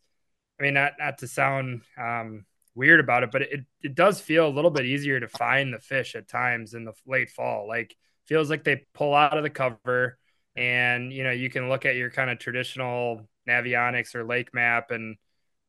[0.59, 2.45] I mean, not not to sound um,
[2.79, 5.81] weird about it, but it, it does feel a little bit easier to find the
[5.81, 7.69] fish at times in the late fall.
[7.69, 7.95] Like
[8.27, 10.17] feels like they pull out of the cover
[10.57, 14.91] and you know you can look at your kind of traditional navionics or lake map
[14.91, 15.17] and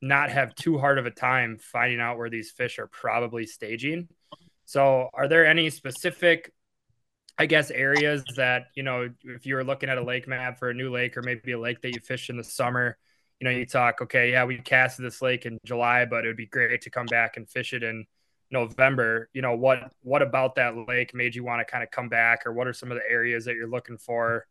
[0.02, 4.08] not have too hard of a time finding out where these fish are probably staging
[4.66, 6.52] so are there any specific
[7.38, 10.70] i guess areas that you know if you were looking at a lake map for
[10.70, 12.98] a new lake or maybe a lake that you fish in the summer
[13.40, 16.38] you know you talk okay yeah we casted this lake in july but it would
[16.38, 18.06] be great to come back and fish it in
[18.52, 22.10] November, you know, what what about that lake made you want to kind of come
[22.10, 24.48] back or what are some of the areas that you're looking for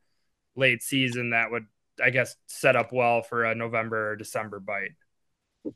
[0.56, 1.66] late season that would
[2.02, 4.92] I guess set up well for a November or December bite?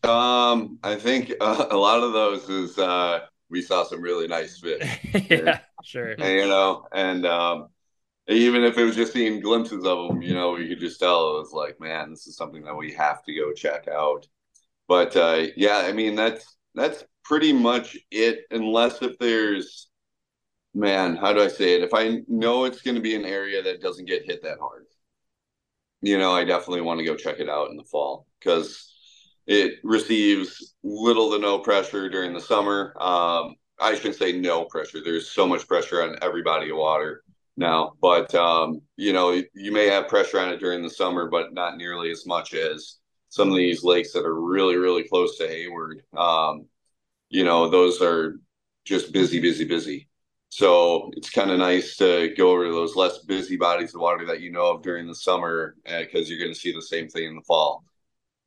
[0.09, 4.59] Um, I think uh, a lot of those is uh, we saw some really nice
[4.59, 4.99] fish.
[5.31, 6.13] yeah, sure.
[6.13, 7.69] and, you know, and um,
[8.29, 11.37] even if it was just seeing glimpses of them, you know, you could just tell
[11.37, 14.27] it was like, man, this is something that we have to go check out.
[14.89, 19.89] But uh, yeah, I mean, that's that's pretty much it, unless if there's,
[20.75, 21.83] man, how do I say it?
[21.83, 24.87] If I know it's going to be an area that doesn't get hit that hard,
[26.01, 28.93] you know, I definitely want to go check it out in the fall because
[29.47, 32.95] it receives little to no pressure during the summer.
[33.01, 35.01] Um, I shouldn't say no pressure.
[35.03, 37.23] There's so much pressure on every body of water
[37.57, 41.53] now, but um, you know, you may have pressure on it during the summer, but
[41.53, 42.99] not nearly as much as
[43.29, 46.03] some of these lakes that are really, really close to Hayward.
[46.17, 46.67] Um,
[47.29, 48.41] you know, those are
[48.85, 50.09] just busy, busy, busy.
[50.49, 54.27] So it's kind of nice to go over to those less busy bodies of water
[54.27, 57.09] that you know of during the summer because uh, you're going to see the same
[57.09, 57.85] thing in the fall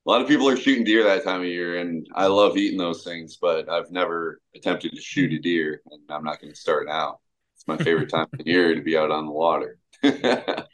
[0.06, 2.78] a lot of people are shooting deer that time of year, and I love eating
[2.78, 6.60] those things, but I've never attempted to shoot a deer, and I'm not going to
[6.60, 7.20] start now.
[7.68, 9.80] It's my favorite time of year to be out on the water.
[10.04, 10.68] it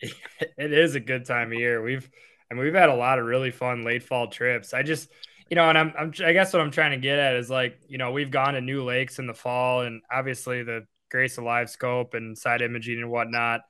[0.58, 1.82] is a good time of year.
[1.82, 2.10] We've
[2.50, 4.74] I mean we've had a lot of really fun late fall trips.
[4.74, 5.10] I just
[5.50, 7.80] you know, and I'm, I'm I guess what I'm trying to get at is like
[7.88, 11.46] you know we've gone to new lakes in the fall, and obviously the Grace of
[11.46, 13.62] Live Scope and side imaging and whatnot.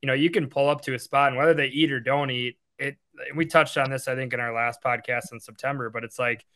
[0.00, 2.30] You know, you can pull up to a spot, and whether they eat or don't
[2.30, 2.96] eat, it
[3.36, 6.46] we touched on this I think in our last podcast in September, but it's like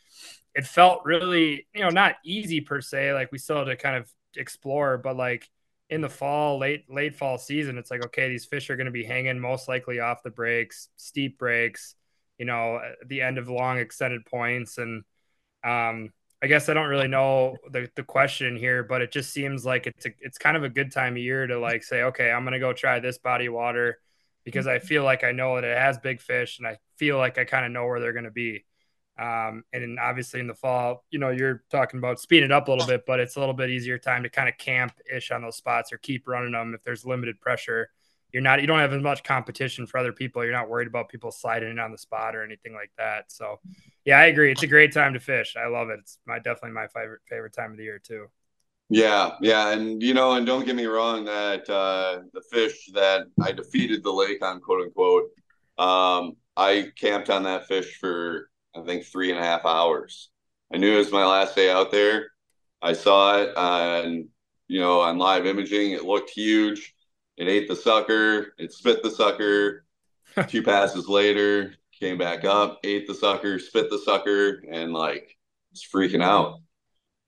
[0.55, 3.97] it felt really, you know, not easy per se, like we still had to kind
[3.97, 5.51] of explore, but like
[5.95, 8.93] in the fall, late late fall season, it's like okay, these fish are going to
[8.93, 11.95] be hanging most likely off the breaks, steep breaks,
[12.39, 15.05] you know, at the end of long extended points and
[15.65, 16.11] um
[16.43, 19.87] I guess I don't really know the, the question here, but it just seems like
[19.87, 22.45] it's a, it's kind of a good time of year to like say, okay, I'm
[22.45, 23.99] gonna go try this body of water
[24.45, 27.39] because I feel like I know that it has big fish and I feel like
[27.39, 28.65] I kind of know where they're going to be.
[29.19, 32.71] Um, and obviously in the fall, you know, you're talking about speeding it up a
[32.73, 35.43] little bit, but it's a little bit easier time to kind of camp ish on
[35.43, 37.91] those spots or keep running them if there's limited pressure.
[38.33, 40.43] You're not, you don't have as much competition for other people.
[40.43, 43.31] You're not worried about people sliding in on the spot or anything like that.
[43.31, 43.61] So,
[44.05, 44.51] yeah, I agree.
[44.51, 45.57] It's a great time to fish.
[45.57, 46.01] I love it.
[46.01, 48.27] It's my definitely my favorite favorite time of the year too.
[48.91, 53.27] Yeah, yeah, and you know, and don't get me wrong that uh, the fish that
[53.43, 55.31] I defeated the lake on, quote unquote,
[55.79, 60.31] um, I camped on that fish for I think three and a half hours.
[60.73, 62.31] I knew it was my last day out there.
[62.83, 64.29] I saw it on,
[64.69, 65.93] you know on live imaging.
[65.93, 66.95] It looked huge.
[67.37, 68.55] It ate the sucker.
[68.59, 69.85] It spit the sucker.
[70.49, 75.37] Two passes later, came back up, ate the sucker, spit the sucker, and like
[75.71, 76.61] was freaking out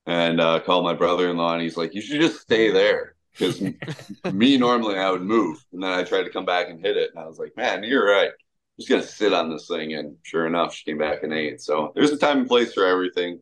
[0.06, 3.60] and uh, called my brother-in-law and he's like you should just stay there because
[4.32, 7.10] me normally i would move and then i tried to come back and hit it
[7.10, 8.30] and i was like man you're right
[8.78, 11.92] just gonna sit on this thing and sure enough she came back and ate so
[11.94, 13.40] there's a time and place for everything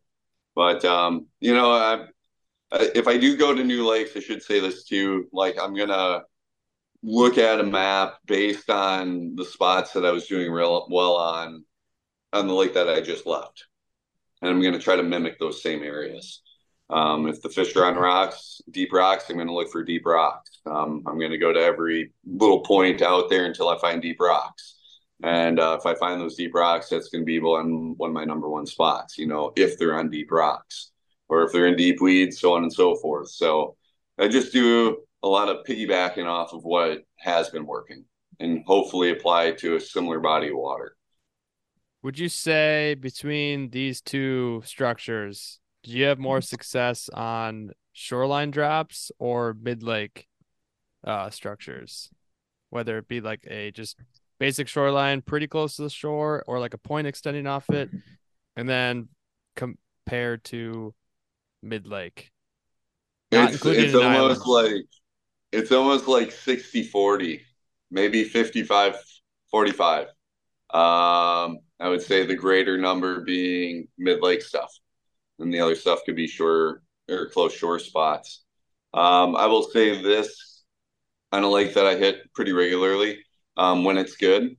[0.55, 2.07] but um, you know I,
[2.95, 6.23] if i do go to new lakes i should say this too like i'm gonna
[7.03, 11.65] look at a map based on the spots that i was doing real well on
[12.33, 13.67] on the lake that i just left
[14.43, 16.41] and i'm gonna try to mimic those same areas
[16.91, 20.05] um, if the fish are on rocks, deep rocks, I'm going to look for deep
[20.05, 20.61] rocks.
[20.67, 24.21] Um, I'm going to go to every little point out there until I find deep
[24.21, 24.77] rocks.
[25.23, 28.15] And uh, if I find those deep rocks, that's going to be one, one of
[28.15, 30.91] my number one spots, you know, if they're on deep rocks
[31.29, 33.31] or if they're in deep weeds, so on and so forth.
[33.31, 33.77] So
[34.19, 38.05] I just do a lot of piggybacking off of what has been working
[38.41, 40.97] and hopefully apply to a similar body of water.
[42.03, 49.11] Would you say between these two structures, do you have more success on shoreline drops
[49.19, 50.27] or mid lake
[51.03, 52.11] uh, structures?
[52.69, 53.97] Whether it be like a just
[54.45, 57.89] basic shoreline pretty close to the shore or like a point extending off it,
[58.57, 59.09] and then
[59.57, 60.93] compared to
[61.63, 62.31] mid lake.
[63.33, 64.85] It's, it's almost like
[65.51, 67.41] it's almost like 60 40,
[67.91, 68.97] maybe 55
[69.51, 70.09] 45.
[70.09, 74.71] Um, I would say the greater number being mid lake stuff
[75.39, 78.45] and the other stuff could be shore or close shore spots.
[78.93, 80.65] Um, I will say this
[81.33, 83.21] on a lake that I hit pretty regularly
[83.57, 84.57] um, when it's good.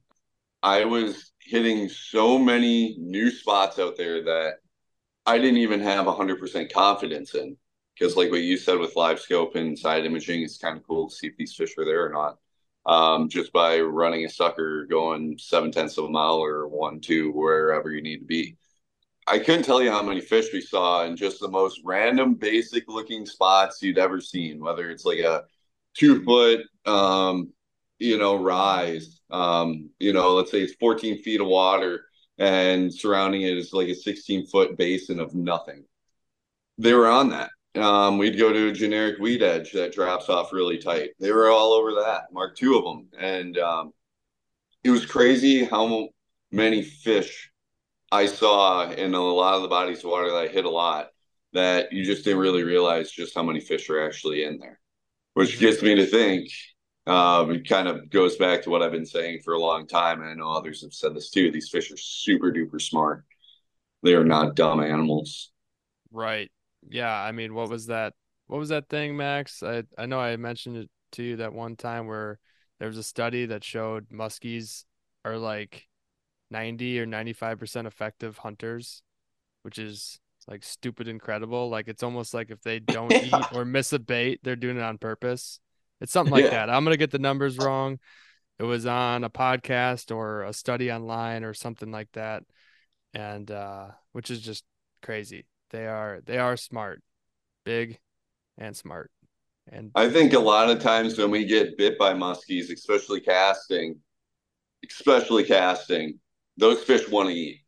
[0.63, 4.55] I was hitting so many new spots out there that
[5.25, 7.57] I didn't even have 100% confidence in.
[7.93, 11.09] Because, like what you said with live scope and side imaging, it's kind of cool
[11.09, 12.37] to see if these fish are there or not.
[12.85, 17.31] Um, just by running a sucker going seven tenths of a mile or one, two,
[17.31, 18.57] wherever you need to be.
[19.27, 22.83] I couldn't tell you how many fish we saw in just the most random, basic
[22.87, 25.45] looking spots you'd ever seen, whether it's like a
[25.95, 27.51] two foot, um,
[27.99, 32.05] you know, rise, um, you know, let's say it's 14 feet of water
[32.37, 35.85] and surrounding it is like a 16 foot basin of nothing.
[36.77, 37.49] They were on that.
[37.75, 41.11] Um, we'd go to a generic weed edge that drops off really tight.
[41.19, 43.07] They were all over that, mark two of them.
[43.17, 43.93] And um,
[44.83, 46.09] it was crazy how
[46.51, 47.51] many fish
[48.11, 51.09] I saw in a lot of the bodies of water that I hit a lot
[51.53, 54.79] that you just didn't really realize just how many fish are actually in there,
[55.33, 56.49] which gets me to think.
[57.07, 60.21] Um, it kind of goes back to what I've been saying for a long time,
[60.21, 61.51] and I know others have said this too.
[61.51, 63.23] These fish are super duper smart.
[64.03, 65.51] they are not dumb animals.
[66.11, 66.51] Right.
[66.89, 67.13] Yeah.
[67.13, 68.13] I mean, what was that?
[68.47, 69.63] What was that thing, Max?
[69.63, 72.39] I I know I mentioned it to you that one time where
[72.79, 74.85] there was a study that showed muskies
[75.23, 75.87] are like
[76.51, 79.01] 90 or 95% effective hunters,
[79.63, 81.69] which is like stupid incredible.
[81.69, 84.83] Like it's almost like if they don't eat or miss a bait, they're doing it
[84.83, 85.59] on purpose.
[86.05, 86.51] It's something like Yeah.
[86.51, 86.69] that.
[86.69, 87.97] I'm gonna get the numbers wrong.
[88.59, 92.43] It was on a podcast or a study online or something like that.
[93.15, 94.63] And uh which is just
[95.01, 95.47] crazy.
[95.71, 97.01] They are they are smart,
[97.63, 97.97] big
[98.55, 99.09] and smart.
[99.67, 103.99] And I think a lot of times when we get bit by muskies, especially casting,
[104.87, 106.19] especially casting,
[106.55, 107.61] those fish want to eat.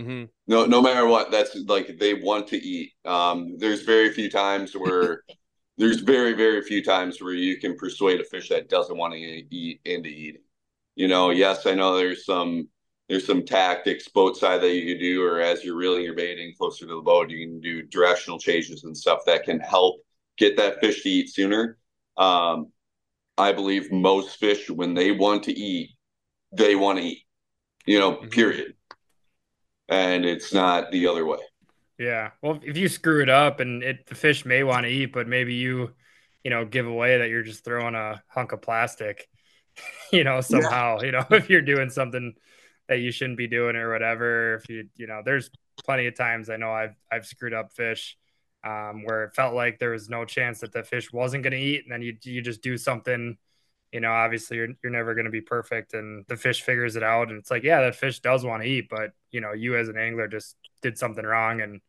[0.00, 0.24] Mm-hmm.
[0.46, 2.92] No, no matter what, that's like they want to eat.
[3.04, 5.24] Um, there's very few times where
[5.78, 9.18] there's very, very few times where you can persuade a fish that doesn't want to
[9.18, 10.42] eat into eating.
[10.94, 12.68] You know, yes, I know there's some
[13.08, 16.54] there's some tactics boat side that you can do, or as you're reeling your baiting
[16.58, 20.00] closer to the boat, you can do directional changes and stuff that can help
[20.38, 21.78] get that fish to eat sooner.
[22.16, 22.72] Um,
[23.38, 25.90] I believe most fish, when they want to eat,
[26.52, 27.22] they want to eat.
[27.84, 28.30] You know, Mhm.
[28.32, 28.74] period.
[29.88, 31.38] And it's not the other way.
[31.98, 32.30] Yeah.
[32.42, 35.26] Well, if you screw it up and it the fish may want to eat, but
[35.26, 35.94] maybe you,
[36.44, 39.28] you know, give away that you're just throwing a hunk of plastic,
[40.12, 42.34] you know, somehow, you know, if you're doing something
[42.88, 44.54] that you shouldn't be doing or whatever.
[44.56, 45.50] If you, you know, there's
[45.84, 48.16] plenty of times I know I've I've screwed up fish
[48.64, 51.58] um, where it felt like there was no chance that the fish wasn't going to
[51.58, 53.36] eat, and then you you just do something.
[53.92, 57.02] You know, obviously you're you're never going to be perfect, and the fish figures it
[57.02, 59.76] out, and it's like, yeah, that fish does want to eat, but you know, you
[59.76, 60.56] as an angler just
[60.90, 61.80] did something wrong and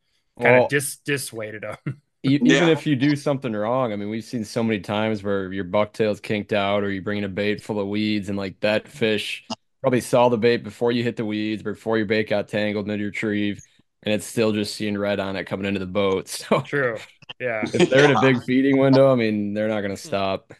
[0.41, 2.01] kind Well, of dis dissuaded them.
[2.23, 2.69] even Yeah.
[2.69, 6.19] if you do something wrong, I mean, we've seen so many times where your bucktail's
[6.19, 9.45] kinked out or you bring in a bait full of weeds and like that fish
[9.81, 12.99] probably saw the bait before you hit the weeds, before your bait got tangled and
[12.99, 13.61] you retrieve,
[14.03, 16.27] and it's still just seeing red on it coming into the boat.
[16.49, 17.05] So True.
[17.39, 17.69] Yeah.
[17.73, 20.53] if they're in a big feeding window, I mean, they're not going to stop.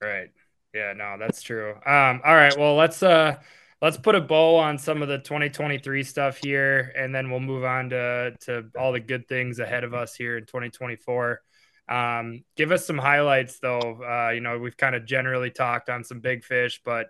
[0.00, 0.30] Right.
[0.74, 1.70] Yeah, no, that's true.
[1.86, 3.36] Um, all right, well, let's uh
[3.84, 7.64] let's put a bow on some of the 2023 stuff here and then we'll move
[7.64, 11.42] on to to all the good things ahead of us here in 2024.
[11.86, 14.02] Um, give us some highlights though.
[14.02, 17.08] Uh, you know, we've kind of generally talked on some big fish, but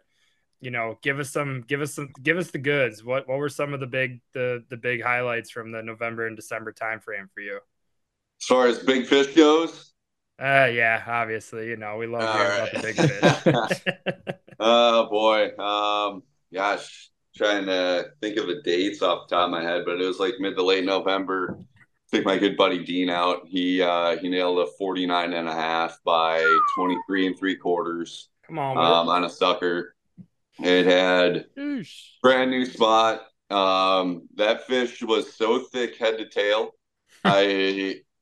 [0.61, 3.05] you know, give us some give us some give us the goods.
[3.05, 6.35] What what were some of the big the the big highlights from the November and
[6.35, 7.61] December timeframe for you?
[8.41, 9.93] As far as big fish goes,
[10.41, 14.35] Uh yeah, obviously, you know, we love hearing about the big fish.
[14.59, 15.57] oh boy.
[15.57, 16.25] Um,
[16.55, 20.07] gosh, trying to think of the dates off the top of my head, but it
[20.07, 21.59] was like mid to late November.
[22.13, 23.47] Took my good buddy Dean out.
[23.47, 28.59] He uh he nailed a 49 and a half by 23 and three quarters Come
[28.59, 29.95] on, um on a sucker.
[30.61, 32.21] It had Yeesh.
[32.23, 33.23] brand new spot.
[33.51, 36.71] Um, that fish was so thick head to tail.
[37.25, 37.41] I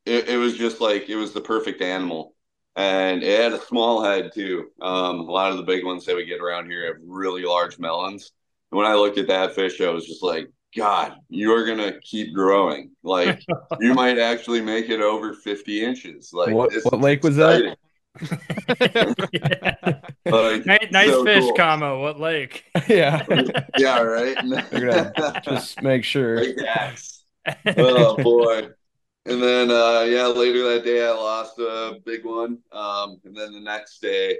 [0.04, 2.34] it, it was just like it was the perfect animal.
[2.74, 4.70] And it had a small head too.
[4.80, 7.78] Um, a lot of the big ones that we get around here have really large
[7.78, 8.32] melons.
[8.70, 12.32] And when I looked at that fish, I was just like, God, you're gonna keep
[12.34, 12.92] growing.
[13.02, 13.42] Like
[13.80, 16.32] you might actually make it over 50 inches.
[16.32, 17.76] Like What- this what is lake was that?
[18.20, 19.28] exciting.
[19.32, 19.74] yeah.
[20.24, 21.52] Like, nice, nice so fish, cool.
[21.54, 21.98] comma.
[21.98, 22.64] What lake?
[22.88, 23.26] yeah,
[23.76, 24.36] Yeah, right.
[25.44, 26.38] Just make sure.
[26.44, 27.24] Like X.
[27.76, 28.68] oh boy.
[29.24, 32.58] And then uh yeah, later that day I lost a big one.
[32.72, 34.38] Um and then the next day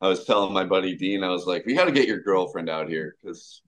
[0.00, 2.88] I was telling my buddy Dean, I was like, we gotta get your girlfriend out
[2.88, 3.62] here because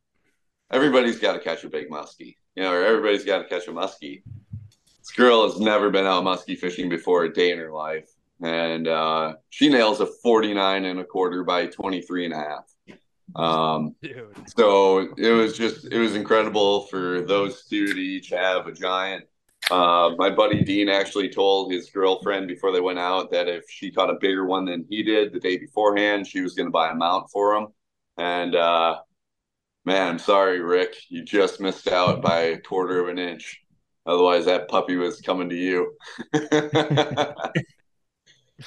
[0.71, 2.37] everybody's gotta catch a big muskie.
[2.57, 4.23] You know, or everybody's gotta catch a muskie.
[4.99, 8.09] This girl has never been out muskie fishing before a day in her life.
[8.43, 12.75] And uh she nails a 49 and a quarter by 23 and a half.
[13.37, 14.35] Um Dude.
[14.57, 19.27] so it was just it was incredible for those two to each have a giant.
[19.71, 23.91] Uh, my buddy Dean actually told his girlfriend before they went out that if she
[23.91, 26.91] caught a bigger one than he did the day beforehand, she was going to buy
[26.91, 27.69] a mount for him.
[28.19, 28.99] And uh,
[29.85, 33.61] man, I'm sorry, Rick, you just missed out by a quarter of an inch.
[34.07, 35.97] Otherwise, that puppy was coming to you.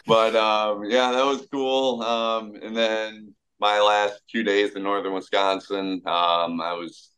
[0.06, 2.02] but um, yeah, that was cool.
[2.02, 7.12] Um, and then my last two days in northern Wisconsin, um, I was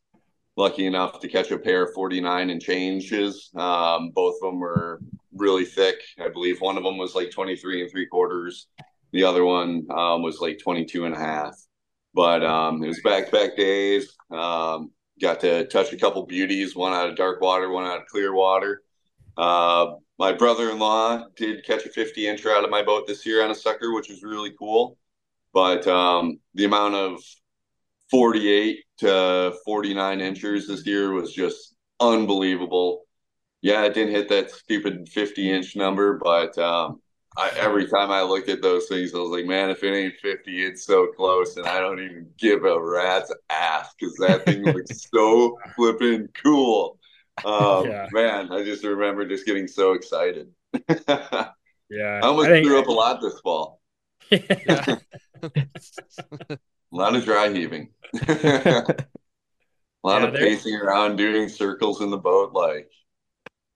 [0.60, 3.50] lucky enough to catch a pair of 49 and changes.
[3.56, 5.00] Um, both of them were
[5.34, 5.96] really thick.
[6.22, 8.68] I believe one of them was like 23 and three quarters.
[9.12, 11.56] The other one um, was like 22 and a half.
[12.12, 14.14] But um, it was back to back days.
[14.30, 14.90] Um,
[15.20, 18.34] got to touch a couple beauties, one out of dark water, one out of clear
[18.34, 18.82] water.
[19.38, 23.24] Uh, my brother in law did catch a 50 incher out of my boat this
[23.24, 24.98] year on a sucker, which was really cool.
[25.54, 27.22] But um, the amount of
[28.10, 33.04] 48 to 49 inches this year was just unbelievable.
[33.62, 37.00] Yeah, it didn't hit that stupid 50 inch number, but um,
[37.36, 40.14] I, every time I looked at those things, I was like, man, if it ain't
[40.16, 41.56] 50, it's so close.
[41.56, 46.98] And I don't even give a rat's ass because that thing looks so flipping cool.
[47.44, 48.06] Um, Yeah.
[48.12, 50.48] Man, I just remember just getting so excited.
[51.08, 51.50] I
[51.90, 52.20] Yeah.
[52.22, 53.80] almost I think- threw up a lot this fall.
[54.30, 54.96] Yeah.
[56.92, 57.90] A lot of dry heaving.
[58.28, 58.84] a
[60.02, 62.52] lot Yeah, of pacing around, doing circles in the boat.
[62.52, 62.90] Like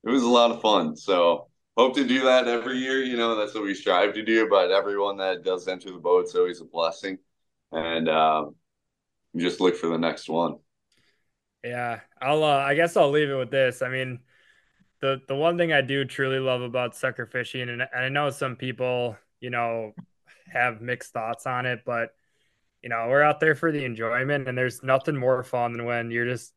[0.05, 0.97] it was a lot of fun.
[0.97, 3.03] So hope to do that every year.
[3.03, 4.49] You know, that's what we strive to do.
[4.51, 7.19] But everyone that does enter the boat, it's always a blessing.
[7.73, 8.57] And um,
[9.37, 10.57] just look for the next one.
[11.62, 12.45] Yeah, I'll.
[12.45, 13.81] Uh, I guess I'll leave it with this.
[13.83, 14.21] I mean,
[15.01, 18.57] the the one thing I do truly love about sucker fishing, and I know some
[18.57, 19.95] people, you know,
[20.49, 22.15] have mixed thoughts on it, but
[22.85, 26.11] you know, we're out there for the enjoyment, and there's nothing more fun than when
[26.11, 26.53] you're just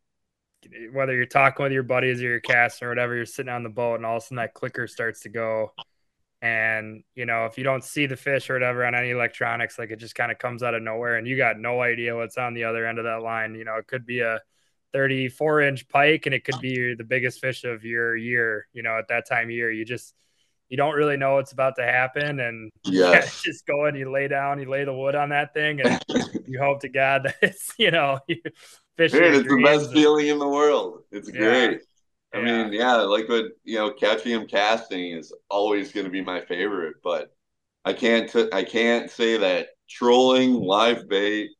[0.91, 3.69] whether you're talking with your buddies or your cast or whatever, you're sitting on the
[3.69, 5.71] boat, and all of a sudden that clicker starts to go.
[6.41, 9.89] And you know, if you don't see the fish or whatever on any electronics, like
[9.89, 12.53] it just kind of comes out of nowhere, and you got no idea what's on
[12.53, 13.55] the other end of that line.
[13.55, 14.41] You know, it could be a
[14.91, 18.97] 34 inch pike and it could be the biggest fish of your year you know
[18.97, 20.13] at that time of year you just
[20.69, 23.41] you don't really know what's about to happen and Yes.
[23.45, 26.01] just go and you lay down you lay the wood on that thing and
[26.47, 28.37] you hope to god that it's you know you
[28.97, 31.03] fish Dude, it's the best and- feeling in the world.
[31.11, 31.39] It's Yeah.
[31.39, 31.81] great.
[32.33, 32.43] I Yeah.
[32.63, 36.41] mean, yeah, like what you know, catching them casting is always going to be my
[36.41, 37.31] favorite, but
[37.85, 41.51] I can't t- I can't say that trolling live bait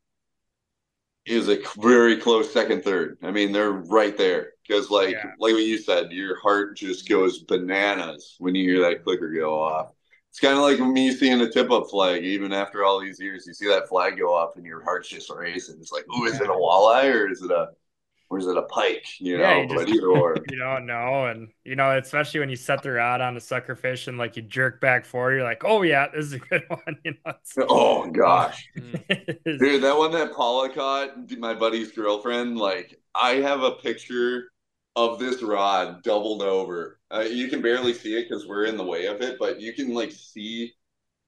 [1.27, 3.17] is a very close second third.
[3.21, 5.25] I mean, they're right there because like Yeah.
[5.39, 9.61] like what you said, your heart just goes bananas when you hear that clicker go
[9.61, 9.91] off.
[10.29, 13.45] It's kind of like me seeing a tip up flag, even after all these years.
[13.47, 15.77] You see that flag go off, and your heart's just racing.
[15.79, 17.69] It's like, oh, is it a walleye or is it a,
[18.29, 19.05] or is it a pike?
[19.19, 20.37] You know, Yeah, you but just- either or.
[20.49, 23.75] you don't know and you know especially when you set the rod on a sucker
[23.75, 26.63] fish and like you jerk back forward you're like oh yeah this is a good
[26.69, 31.91] one you know it's, Oh gosh, it's- dude, that one that Paula caught, my buddy's
[31.91, 32.57] girlfriend.
[32.57, 34.51] Like, I have a picture
[34.95, 36.99] of this rod doubled over.
[37.11, 39.73] Uh, you can barely see it because we're in the way of it, but you
[39.73, 40.73] can like see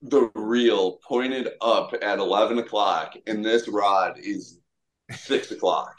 [0.01, 4.59] the reel pointed up at eleven o'clock, and this rod is
[5.11, 5.95] six o'clock.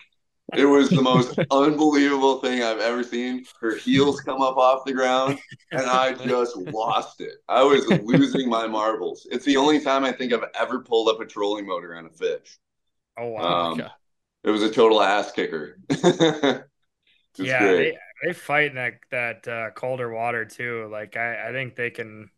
[0.55, 3.45] It was the most unbelievable thing I've ever seen.
[3.61, 5.39] Her heels come up off the ground,
[5.73, 7.35] and I just lost it.
[7.49, 9.27] I was losing my marbles.
[9.31, 12.11] It's the only time I think I've ever pulled up a trolling motor on a
[12.11, 12.59] fish.
[13.17, 13.81] oh wow Um,
[14.45, 15.79] It was a total ass kicker.
[17.37, 20.89] Yeah, they they fight in that that uh, colder water too.
[20.91, 22.31] Like I, I think they can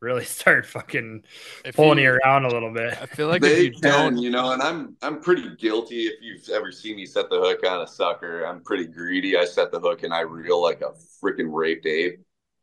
[0.00, 1.24] really start fucking
[1.64, 2.94] If pulling you- you around a little bit.
[3.00, 6.06] I feel like if they you can, don't, you know, and I'm I'm pretty guilty.
[6.06, 9.36] If you've ever seen me set the hook on a sucker, I'm pretty greedy.
[9.36, 10.92] I set the hook and I reel like a
[11.22, 12.20] freaking raped ape.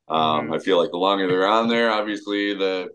[0.08, 0.54] Um, Mhm.
[0.54, 2.90] I feel like the longer they're on there, obviously the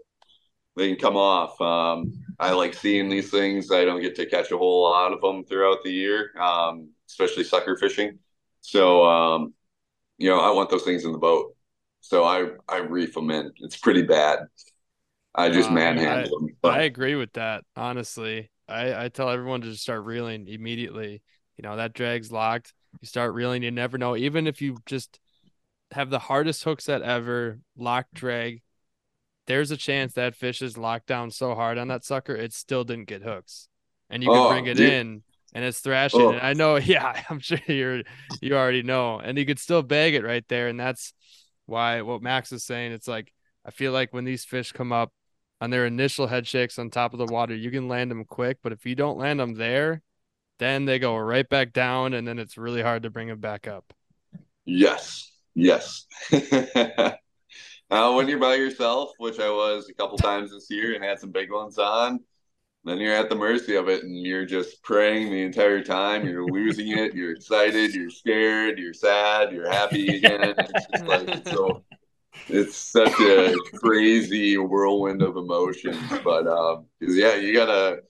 [0.76, 1.60] they can come off.
[1.60, 3.72] Um, I like seeing these things.
[3.72, 7.44] I don't get to catch a whole lot of them throughout the year, um, especially
[7.44, 8.18] sucker fishing.
[8.62, 9.54] So, um,
[10.18, 11.51] you know, I want those things in the boat.
[12.02, 13.52] So I I reef them in.
[13.60, 14.40] It's pretty bad.
[15.34, 16.56] I just Uh, manhandle them.
[16.62, 17.64] But I agree with that.
[17.76, 21.22] Honestly, I I tell everyone to just start reeling immediately.
[21.56, 22.74] You know that drag's locked.
[23.00, 23.62] You start reeling.
[23.62, 24.16] You never know.
[24.16, 25.20] Even if you just
[25.92, 28.62] have the hardest hook set ever, locked drag,
[29.46, 32.84] there's a chance that fish is locked down so hard on that sucker it still
[32.84, 33.68] didn't get hooks,
[34.10, 34.90] and you can Oh, bring it dude.
[34.92, 35.22] in
[35.54, 36.20] and it's thrashing.
[36.20, 36.32] Oh.
[36.32, 38.02] And I know, yeah, I'm sure you're
[38.40, 41.12] you already know, and you could still bag it right there, and that's
[41.66, 42.92] why what Max is saying.
[42.92, 43.32] It's like
[43.64, 45.12] I feel like when these fish come up
[45.60, 48.58] on their initial head shakes on top of the water, you can land them quick.
[48.62, 50.02] But if you don't land them there,
[50.58, 53.66] then they go right back down, and then it's really hard to bring them back
[53.66, 53.92] up.
[54.64, 56.06] Yes, yes.
[56.32, 57.12] uh,
[58.12, 61.30] when you're by yourself, which I was a couple times this year and had some
[61.30, 62.20] big ones on,
[62.84, 66.26] then you're at the mercy of it and you're just praying the entire time.
[66.26, 67.14] You're losing it.
[67.14, 67.94] You're excited.
[67.94, 68.78] You're scared.
[68.78, 69.52] You're sad.
[69.52, 70.54] You're happy again.
[70.58, 71.84] It's just like it's so.
[72.48, 78.00] It's such a crazy whirlwind of emotions, but um, yeah, you gotta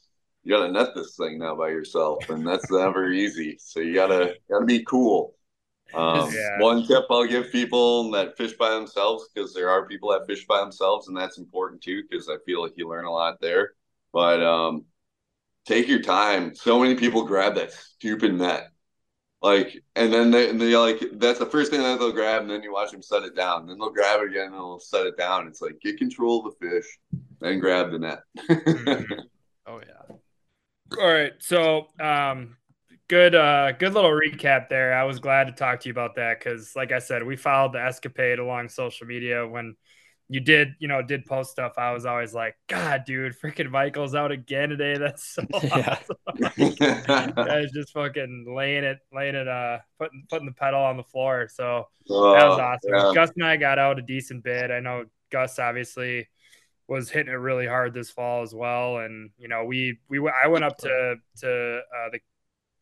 [0.44, 3.56] you gotta net this thing now by yourself, and that's never easy.
[3.58, 5.36] So you gotta gotta be cool.
[5.94, 6.58] Um, Yeah.
[6.60, 10.46] One tip I'll give people that fish by themselves, because there are people that fish
[10.46, 13.72] by themselves, and that's important too, because I feel like you learn a lot there.
[14.12, 14.84] But um,
[15.66, 16.54] take your time.
[16.54, 18.70] So many people grab that stupid net,
[19.42, 22.50] like, and then they, and they like that's the first thing that they'll grab, and
[22.50, 23.62] then you watch them set it down.
[23.62, 25.48] And Then they'll grab it again, and they'll set it down.
[25.48, 26.86] It's like get control of the fish,
[27.40, 28.20] then grab the net.
[28.48, 29.06] Mhm.
[29.64, 30.16] Oh yeah.
[30.98, 31.32] All right.
[31.38, 32.56] So, um,
[33.08, 34.94] good uh good little recap there.
[34.94, 37.72] I was glad to talk to you about that because like I said, we followed
[37.72, 39.76] the escapade along social media when
[40.32, 41.74] you did, you know, did post stuff.
[41.76, 44.96] I was always like, God, dude, freaking Michael's out again today.
[44.98, 45.98] That's so Yeah.
[46.00, 46.16] awesome.
[47.36, 51.48] Guys just fucking laying it, laying it, uh, putting putting the pedal on the floor.
[51.52, 52.90] So that was Oh, awesome.
[52.92, 53.12] yeah.
[53.14, 54.70] Gus and I got out a decent bit.
[54.70, 56.28] I know Gus obviously
[56.88, 60.32] was hitting it really hard this fall as well, and you know we we w-
[60.42, 62.20] I went up to to uh, the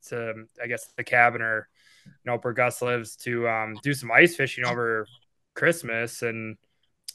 [0.09, 1.69] to I guess the cabin or
[2.07, 5.07] you know where Gus lives to um, do some ice fishing over
[5.55, 6.57] Christmas, and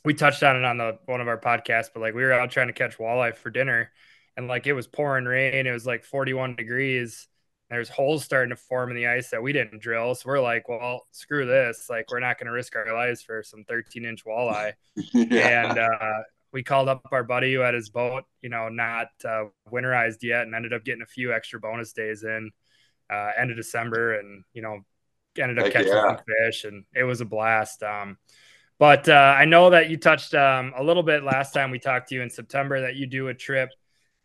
[0.06, 1.90] we touched on it on the one of our podcasts.
[1.94, 3.92] But like we were out trying to catch walleye for dinner,
[4.38, 5.68] and like it was pouring rain.
[5.68, 7.28] It was like 41 degrees.
[7.70, 10.14] There's holes starting to form in the ice that we didn't drill.
[10.14, 11.88] So we're like, well, screw this.
[11.90, 14.74] Like, we're not going to risk our lives for some 13 inch walleye.
[14.96, 15.70] yeah.
[15.70, 16.22] And uh,
[16.54, 20.44] we called up our buddy who had his boat, you know, not uh, winterized yet
[20.44, 22.52] and ended up getting a few extra bonus days in
[23.12, 24.82] uh, end of December and, you know,
[25.38, 26.16] ended up Heck catching yeah.
[26.16, 27.82] some fish and it was a blast.
[27.82, 28.18] Um,
[28.78, 32.10] but uh, I know that you touched um, a little bit last time we talked
[32.10, 33.70] to you in September that you do a trip.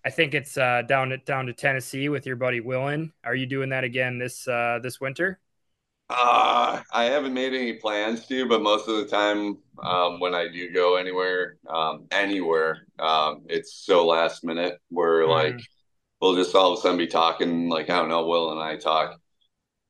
[0.05, 3.13] I think it's uh, down to down to Tennessee with your buddy Willen.
[3.25, 5.39] Are you doing that again this uh, this winter?
[6.09, 10.49] Uh, I haven't made any plans to, but most of the time, um, when I
[10.49, 15.29] do go anywhere, um, anywhere, um, it's so last minute where Mhm.
[15.29, 15.61] like
[16.21, 18.77] we'll just all of a sudden be talking, like, I don't know, Will and I
[18.77, 19.21] talk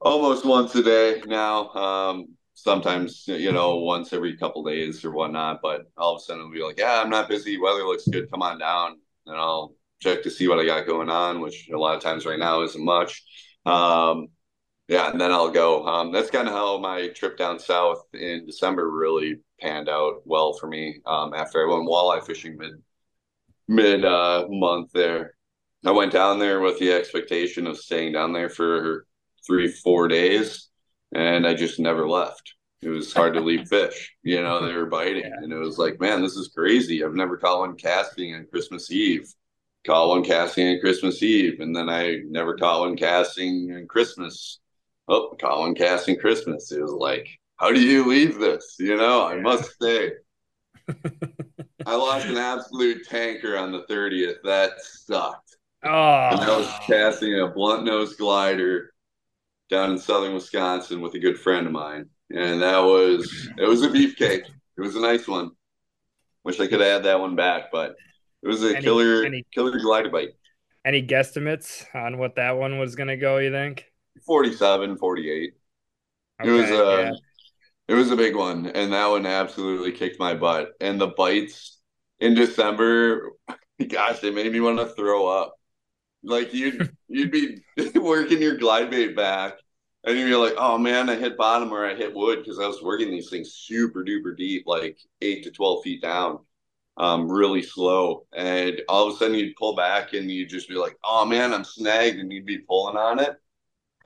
[0.01, 1.71] almost once a day now.
[1.75, 6.41] Um, sometimes, you know, once every couple days or whatnot, but all of a sudden
[6.41, 7.59] it'll be like, yeah, I'm not busy.
[7.59, 8.31] Weather looks good.
[8.31, 8.99] Come on down.
[9.27, 12.27] And I'll check to see what I got going on, which a lot of times
[12.27, 13.23] right now isn't much.
[13.67, 14.29] Um,
[14.89, 15.87] yeah, and then I'll go.
[15.87, 20.55] Um, that's kind of how my trip down south in December really panned out well
[20.55, 21.01] for me.
[21.07, 22.73] Um, after I went walleye fishing mid
[23.69, 25.35] mid uh, month there,
[25.87, 29.07] I went down there with the expectation of staying down there for
[29.47, 30.70] three four days,
[31.15, 32.55] and I just never left.
[32.83, 34.15] It was hard to leave fish.
[34.23, 37.05] You know, they were biting, and it was like, man, this is crazy.
[37.05, 39.33] I've never caught one casting on Christmas Eve.
[39.87, 44.61] Caught one casting on Christmas Eve, and then I never caught one casting on Christmas
[45.11, 46.73] oh, caught one casting Christmas.
[46.73, 48.77] It was like, how do you leave this?
[48.79, 50.13] You know, I must stay.
[51.87, 54.37] I lost an absolute tanker on the 30th.
[54.45, 55.57] That sucked.
[55.85, 55.89] Oh.
[55.89, 58.90] And I was casting a blunt nose glider
[59.71, 62.07] down in southern Wisconsin with a good friend of mine.
[62.35, 64.45] And that was, it was a beefcake.
[64.77, 65.51] It was a nice one.
[66.45, 67.95] Wish I could have had that one back, but
[68.43, 70.31] it was a Any- killer, any- killer glider bite.
[70.85, 73.39] any guesstimates on what that one was going to go?
[73.39, 73.85] You think?
[74.27, 75.53] 47, 48.
[76.45, 77.13] It was Okay, uh yeah.
[77.89, 80.71] it was a big one, and that one absolutely kicked my butt.
[80.81, 81.79] And the bites
[82.19, 83.33] in December,
[83.89, 85.55] gosh, they made me want to throw up.
[86.23, 87.63] Like you'd you'd be
[87.95, 89.55] working your glide bait back,
[90.05, 92.67] and you'd be like, "Oh man, I hit bottom or I hit wood," because I
[92.67, 96.41] was working these things super duper deep, like eight to twelve feet down,
[96.97, 98.27] um, really slow.
[98.35, 101.53] And all of a sudden, you'd pull back, and you'd just be like, "Oh man,
[101.55, 103.37] I'm snagged," and you'd be pulling on it,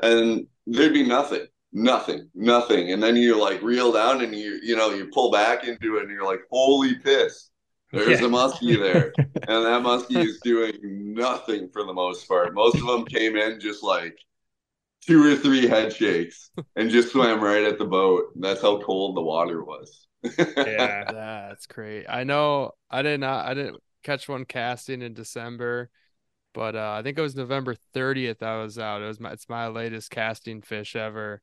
[0.03, 1.47] and there'd be nothing
[1.77, 2.93] nothing, nothing.
[2.93, 6.03] And then you like reel down and you you know you pull back into it
[6.03, 7.51] and you're like, holy piss,
[7.95, 8.23] there's Yeah.
[8.23, 9.17] a muskie there,
[9.47, 10.79] and that muskie is doing
[11.15, 12.55] nothing for the most part.
[12.55, 14.19] Most of them came in just like
[15.07, 18.27] two or three head shakes and just swam right at the boat.
[18.37, 20.07] That's how cold the water was.
[20.65, 21.05] Yeah.
[21.11, 22.07] That's great.
[22.09, 25.91] I know I did not I didn't catch one casting in December,
[26.55, 29.03] but uh, I think it was November 30th I was out.
[29.03, 31.43] It was my it's my latest casting fish ever.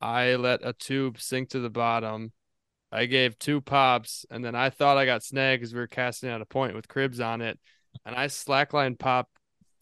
[0.00, 2.32] I let a tube sink to the bottom.
[2.94, 6.30] I gave two pops and then I thought I got snagged because we were casting
[6.30, 7.58] out a point with cribs on it.
[8.06, 9.28] And I slackline pop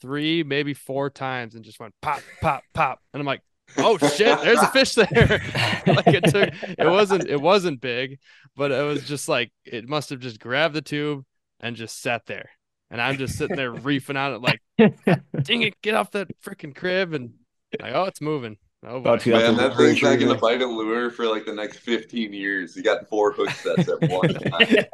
[0.00, 3.00] three, maybe four times and just went pop, pop, pop.
[3.12, 3.42] And I'm like,
[3.76, 5.06] oh shit, there's a fish there.
[5.86, 8.18] like it took it wasn't it wasn't big,
[8.56, 11.24] but it was just like it must have just grabbed the tube
[11.60, 12.50] and just sat there.
[12.90, 14.60] And I'm just sitting there reefing on it like,
[15.42, 17.34] dang it, get off that freaking crib and
[17.80, 18.56] like, oh, it's moving.
[18.84, 19.00] Oh, boy.
[19.00, 20.02] About Man, that thing's trigger.
[20.02, 22.76] not gonna bite a lure for like the next 15 years.
[22.76, 24.86] You got four hook sets at one time.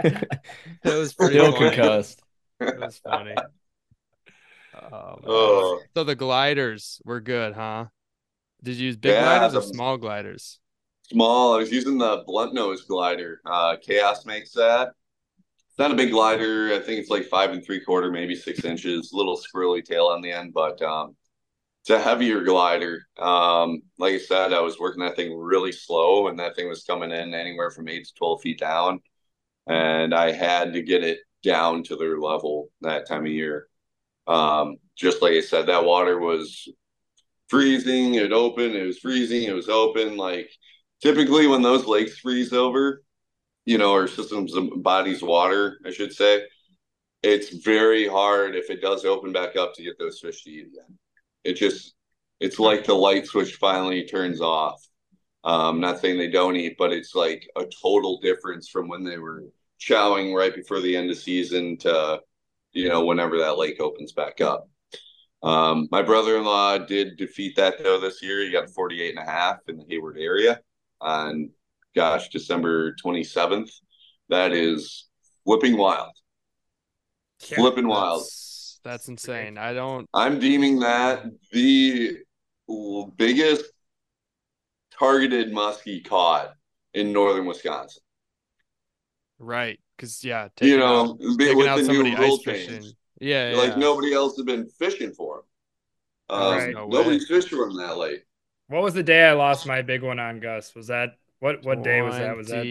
[0.84, 1.55] it was pretty Still funny.
[1.70, 2.22] concussed.
[2.61, 3.43] It was funny.
[4.74, 5.18] Oh.
[5.24, 5.89] Oh.
[5.97, 7.86] So the gliders were good, huh?
[8.62, 10.61] Did you use big Yeah, gliders or small gliders?
[11.05, 11.55] small.
[11.55, 13.41] I was using the blunt nose glider.
[13.45, 14.89] Uh, Chaos makes that.
[15.70, 16.72] It's not a big glider.
[16.74, 19.11] I think it's like five and three quarter, maybe six inches.
[19.12, 21.16] Little squirrely tail on the end, but um,
[21.89, 23.01] it's a heavier glider.
[23.18, 26.84] Um, like I said, I was working that thing really slow, and that thing was
[26.84, 29.01] coming in anywhere from eight to twelve feet down,
[29.66, 33.68] and I had to get it down to their level that time of year.
[34.26, 36.68] Um, just like I said, that water was
[37.49, 40.18] freezing, it opened, it was freezing, it was open.
[40.18, 40.51] Like
[41.01, 43.03] typically when those lakes freeze over,
[43.64, 46.43] you know, our systems bodies water, I should say,
[47.22, 50.66] it's very hard if it does open back up to get those fish to eat
[50.66, 50.99] again.
[51.45, 51.95] It just
[52.41, 54.84] it's like the light switch finally turns off.
[55.45, 59.18] Um, not saying they don't eat, but it's like a total difference from when they
[59.18, 59.45] were
[59.80, 62.20] chowing right before the end of season to
[62.72, 64.68] you know whenever that lake opens back up.
[65.43, 68.45] Um, my brother-in-law did defeat that though this year.
[68.45, 70.61] He got 48 and a half in the Hayward area
[71.01, 71.51] on
[71.95, 73.70] gosh, December 27th.
[74.28, 75.07] That is
[75.45, 76.12] flipping wild.
[77.49, 78.24] Yeah, flipping wild.
[78.85, 79.59] That's insane.
[79.59, 82.18] I don't I'm deeming that the
[83.16, 83.64] biggest
[84.99, 86.55] targeted muskie caught
[86.95, 88.03] in northern Wisconsin.
[89.39, 89.79] Right.
[89.99, 92.93] Cause yeah, you know, out, with the new rule change.
[93.20, 95.43] Yeah, like nobody else has been fishing for him.
[96.31, 96.72] Um, right.
[96.72, 98.22] no nobody's fished for him that late.
[98.68, 100.72] What was the day I lost my big one on Gus?
[100.76, 101.64] Was that what?
[101.64, 102.37] What day was that?
[102.37, 102.64] Was that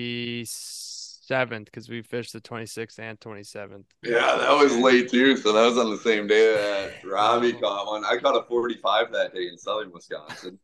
[1.28, 1.66] seventh?
[1.66, 3.86] Because we fished the twenty sixth and twenty seventh.
[4.04, 5.38] Yeah, that was late too.
[5.38, 8.06] So that was on the same day that Robbie caught one.
[8.06, 10.60] I caught a forty five that day in southern Wisconsin.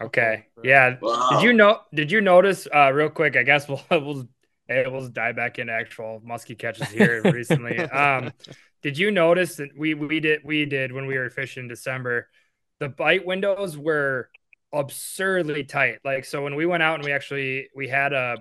[0.00, 0.46] Okay.
[0.62, 0.96] Yeah.
[1.00, 1.30] Wow.
[1.32, 1.80] Did you know?
[1.94, 2.66] Did you notice?
[2.74, 4.28] Uh, real quick, I guess we'll we'll
[4.68, 7.78] we'll dive back into actual muskie catches here recently.
[7.78, 8.32] Um,
[8.82, 12.28] did you notice that we we did we did when we were fishing in December,
[12.80, 14.28] the bite windows were
[14.72, 15.98] absurdly tight.
[16.04, 18.38] Like so when we went out and we actually we had a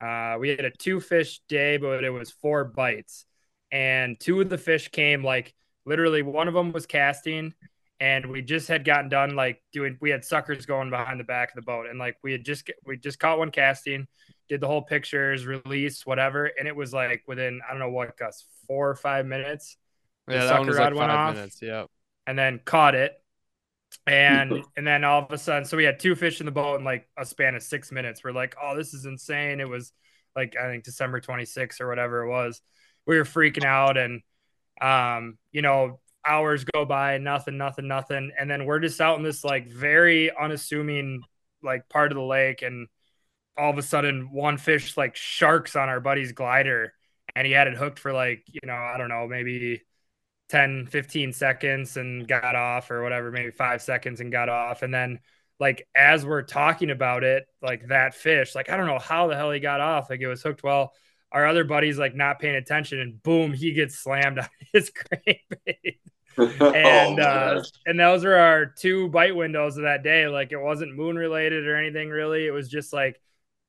[0.00, 3.24] uh, we had a two fish day, but it was four bites,
[3.70, 7.54] and two of the fish came like literally one of them was casting
[8.00, 11.50] and we just had gotten done like doing we had suckers going behind the back
[11.50, 11.86] of the boat.
[11.88, 14.06] And like we had just we just caught one casting
[14.48, 16.46] did the whole pictures release whatever.
[16.46, 19.76] And it was like within i don't know what gus four or five minutes
[20.28, 21.84] yeah that one was like five off, minutes yeah
[22.26, 23.12] and then caught it
[24.06, 26.78] and and then all of a sudden so we had two fish in the boat
[26.78, 28.22] in like a span of six minutes.
[28.22, 29.60] We're like oh this is insane.
[29.60, 29.92] It was
[30.34, 32.60] like i think december 26th or whatever it was.
[33.06, 34.22] We were freaking out and
[34.80, 38.32] um you know hours go by, nothing, nothing, nothing.
[38.38, 41.22] And then we're just out in this like very unassuming
[41.62, 42.62] like part of the lake.
[42.62, 42.88] And
[43.56, 46.92] all of a sudden one fish like sharks on our buddy's glider.
[47.34, 49.82] And he had it hooked for like, you know, I don't know, maybe
[50.48, 54.82] 10, 15 seconds and got off or whatever, maybe five seconds and got off.
[54.82, 55.20] And then
[55.58, 59.36] like as we're talking about it, like that fish, like I don't know how the
[59.36, 60.10] hell he got off.
[60.10, 60.92] Like it was hooked well.
[61.32, 65.98] Our other buddy's like not paying attention and boom, he gets slammed on his crankbait.
[66.38, 70.28] and oh, uh, and those were our two bite windows of that day.
[70.28, 72.46] Like it wasn't moon related or anything really.
[72.46, 73.18] It was just like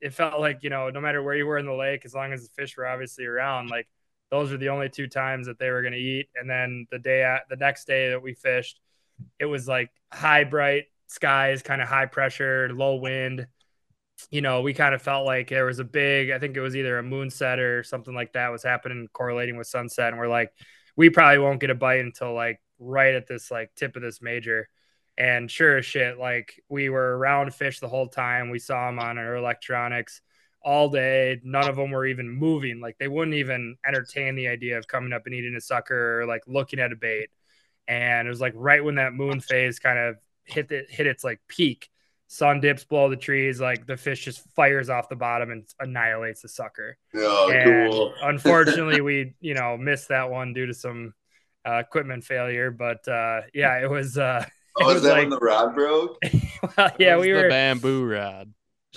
[0.02, 2.34] it felt like you know no matter where you were in the lake, as long
[2.34, 3.88] as the fish were obviously around, like
[4.30, 6.28] those are the only two times that they were going to eat.
[6.36, 8.80] And then the day at the next day that we fished,
[9.40, 13.48] it was like high bright skies, kind of high pressure, low wind.
[14.32, 16.76] You know, we kind of felt like there was a big, I think it was
[16.76, 20.10] either a moonset or something like that was happening, correlating with sunset.
[20.10, 20.52] And we're like,
[20.96, 24.22] we probably won't get a bite until like right at this like tip of this
[24.22, 24.68] major.
[25.18, 28.50] And sure as shit, like we were around fish the whole time.
[28.50, 30.22] We saw them on our electronics
[30.64, 31.39] all day.
[31.43, 32.80] None of them were even moving.
[32.80, 36.26] Like they wouldn't even entertain the idea of coming up and eating a sucker or
[36.26, 37.30] like looking at a bait.
[37.88, 41.24] And it was like right when that moon phase kind of hit it, hit its
[41.24, 41.89] like peak.
[42.30, 46.41] Sun dips below the trees, like the fish just fires off the bottom and annihilates
[46.41, 46.97] the sucker.
[47.16, 48.14] Oh, and cool.
[48.22, 51.14] unfortunately, we you know missed that one due to some
[51.66, 52.70] uh, equipment failure.
[52.70, 54.18] But uh, yeah, it was.
[54.18, 54.45] Uh,
[54.82, 56.18] oh, it was that like, when the rod broke?
[56.78, 58.53] well, yeah, we were bamboo rod.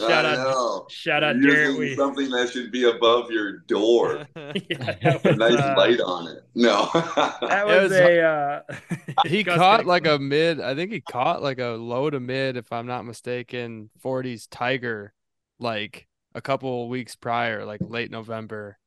[0.08, 1.76] Shout out, shout out, Jared.
[1.76, 1.94] We...
[1.94, 4.26] Something that should be above your door.
[4.36, 6.44] yeah, was, nice uh, light on it.
[6.54, 8.22] No, that was, was a.
[8.22, 8.62] Uh,
[9.26, 10.60] he caught like a mid.
[10.60, 13.90] I think he caught like a low to mid, if I'm not mistaken.
[14.02, 15.12] 40s Tiger,
[15.58, 18.78] like a couple weeks prior, like late November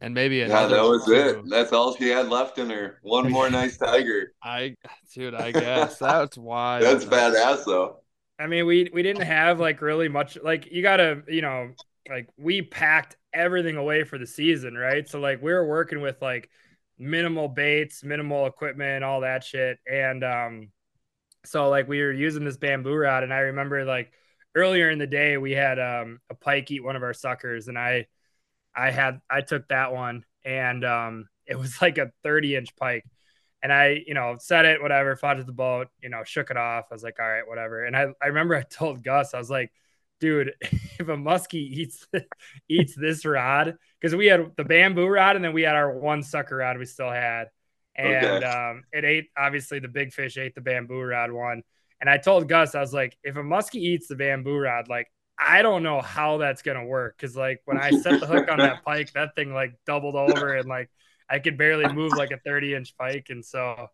[0.00, 1.14] and maybe yeah, that was two.
[1.14, 1.48] it.
[1.48, 2.98] That's all she had left in her.
[3.02, 4.32] One more nice tiger.
[4.42, 4.76] I,
[5.14, 6.80] dude, I guess that's why.
[6.80, 7.99] that's badass, though.
[8.40, 10.38] I mean, we we didn't have like really much.
[10.42, 11.72] Like you gotta, you know,
[12.08, 15.08] like we packed everything away for the season, right?
[15.08, 16.50] So like we were working with like
[16.98, 20.68] minimal baits, minimal equipment, all that shit, and um,
[21.44, 24.12] so like we were using this bamboo rod, and I remember like
[24.54, 27.78] earlier in the day we had um a pike eat one of our suckers, and
[27.78, 28.06] I
[28.74, 33.04] I had I took that one and um, it was like a 30 inch pike.
[33.62, 36.86] And I, you know, said it, whatever, fought the boat, you know, shook it off.
[36.90, 37.84] I was like, all right, whatever.
[37.84, 39.70] And I, I remember I told Gus, I was like,
[40.18, 42.06] dude, if a muskie eats
[42.68, 46.22] eats this rod, because we had the bamboo rod and then we had our one
[46.22, 47.48] sucker rod we still had.
[47.96, 48.46] And okay.
[48.46, 51.62] um, it ate obviously the big fish ate the bamboo rod one.
[52.00, 55.08] And I told Gus, I was like, if a muskie eats the bamboo rod, like
[55.38, 57.18] I don't know how that's gonna work.
[57.18, 60.56] Cause like when I set the hook on that pike, that thing like doubled over
[60.56, 60.90] and like
[61.30, 63.26] I could barely move like a 30 inch pike.
[63.30, 63.88] And so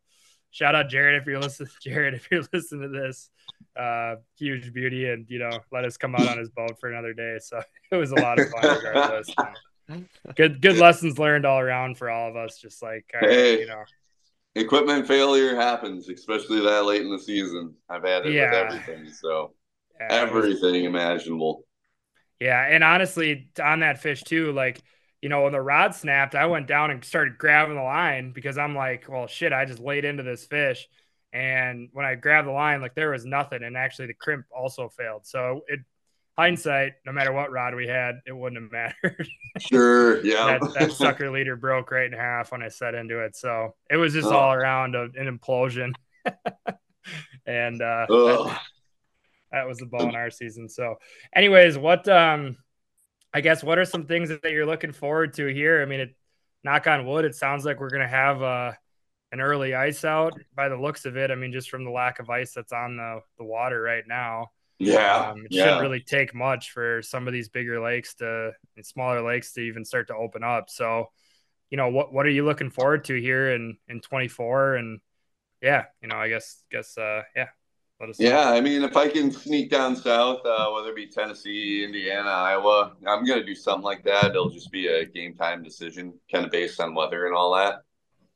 [0.50, 3.30] shout out Jared if you're listening, Jared, if you're listening to this.
[3.78, 7.12] Uh huge beauty and you know, let us come out on his boat for another
[7.12, 7.36] day.
[7.40, 7.60] So
[7.90, 9.28] it was a lot of fun regardless.
[10.34, 12.58] good good lessons learned all around for all of us.
[12.58, 13.60] Just like Hey.
[13.60, 13.82] you know,
[14.54, 17.74] Equipment failure happens, especially that late in the season.
[17.90, 18.50] I've had it Yeah.
[18.50, 19.52] with everything, so
[20.00, 21.64] yeah, it was- everything imaginable.
[22.40, 24.80] Yeah, and honestly, on that fish too, like
[25.22, 28.58] you know, when the rod snapped, I went down and started grabbing the line because
[28.58, 30.88] I'm like, well, shit, I just laid into this fish,
[31.32, 34.88] and when I grabbed the line, like there was nothing, and actually the crimp also
[34.88, 35.26] failed.
[35.26, 35.80] So it,
[36.38, 38.70] hindsight, no matter what rod we had, it wouldn't have
[39.02, 39.26] mattered.
[39.58, 40.58] Sure, yeah.
[40.60, 43.96] that, that sucker leader broke right in half when I set into it, so it
[43.96, 44.36] was just Oh.
[44.36, 45.92] all around a, an implosion.
[47.46, 48.56] and uh, Ugh.
[49.52, 50.68] that was the ball in our season.
[50.68, 50.96] So,
[51.34, 52.56] anyways, what um,
[53.36, 55.82] I guess what are some things that you're looking forward to here?
[55.82, 56.16] I mean, it
[56.64, 58.72] knock on wood, it sounds like we're gonna have uh
[59.32, 61.30] an early ice out by the looks of it.
[61.30, 64.52] I mean, just from the lack of ice that's on the the water right now.
[64.78, 65.54] yeah, Um, it yeah.
[65.54, 69.60] shouldn't really take much for some of these bigger lakes to and smaller lakes to
[69.62, 70.70] even start to open up.
[70.70, 71.10] So,
[71.70, 74.76] you know, what what are you looking forward to here in in 24?
[74.76, 75.00] And
[75.62, 77.55] yeah, you know, I guess guess uh yeah, let us know.
[78.18, 82.28] Yeah, I mean, if I can sneak down south, uh, whether it be Tennessee, Indiana,
[82.28, 84.30] Iowa, I'm going to do something like that.
[84.30, 87.82] It'll just be a game time decision, kind of based on weather and all that.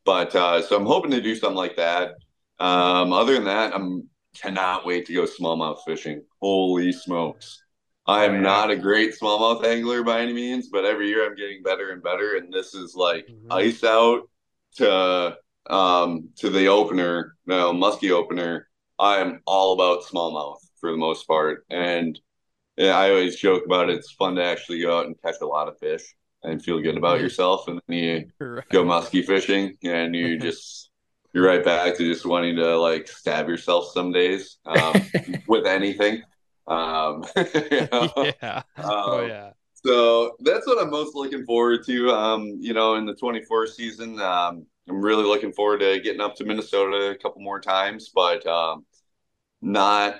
[0.04, 2.12] But uh, so I'm hoping to do something like that.
[2.58, 6.22] Um, other than that, I'm cannot wait to go smallmouth fishing.
[6.40, 7.62] Holy smokes!
[8.06, 11.62] I am not a great smallmouth angler by any means, but every year I'm getting
[11.62, 12.36] better and better.
[12.36, 13.52] And this is like Mhm.
[13.52, 14.28] ice out
[14.76, 15.36] to
[15.68, 18.69] um, to the opener, no musky opener.
[19.00, 22.20] I am all about smallmouth for the most part, and
[22.76, 23.96] yeah, I always joke about it.
[23.98, 26.02] It's fun to actually go out and catch a lot of fish
[26.42, 28.64] and feel good about yourself, and then you Right.
[28.72, 30.90] go musky fishing, and you just
[31.34, 35.10] you're right back to just wanting to like stab yourself some days um,
[35.46, 36.22] with anything.
[36.66, 38.32] Um, you know?
[38.42, 38.62] yeah.
[39.08, 39.52] Oh Um, yeah.
[39.74, 42.10] so that's what I'm most looking forward to.
[42.10, 46.36] Um, you know, in the 24 season, um, I'm really looking forward to getting up
[46.36, 48.84] to Minnesota a couple more times, but um,
[49.62, 50.16] not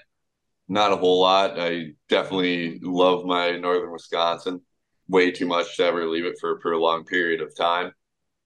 [0.68, 1.59] not a whole lot.
[1.59, 4.61] I definitely love my northern Wisconsin
[5.09, 7.93] way too much to ever leave it for a prolonged period of time.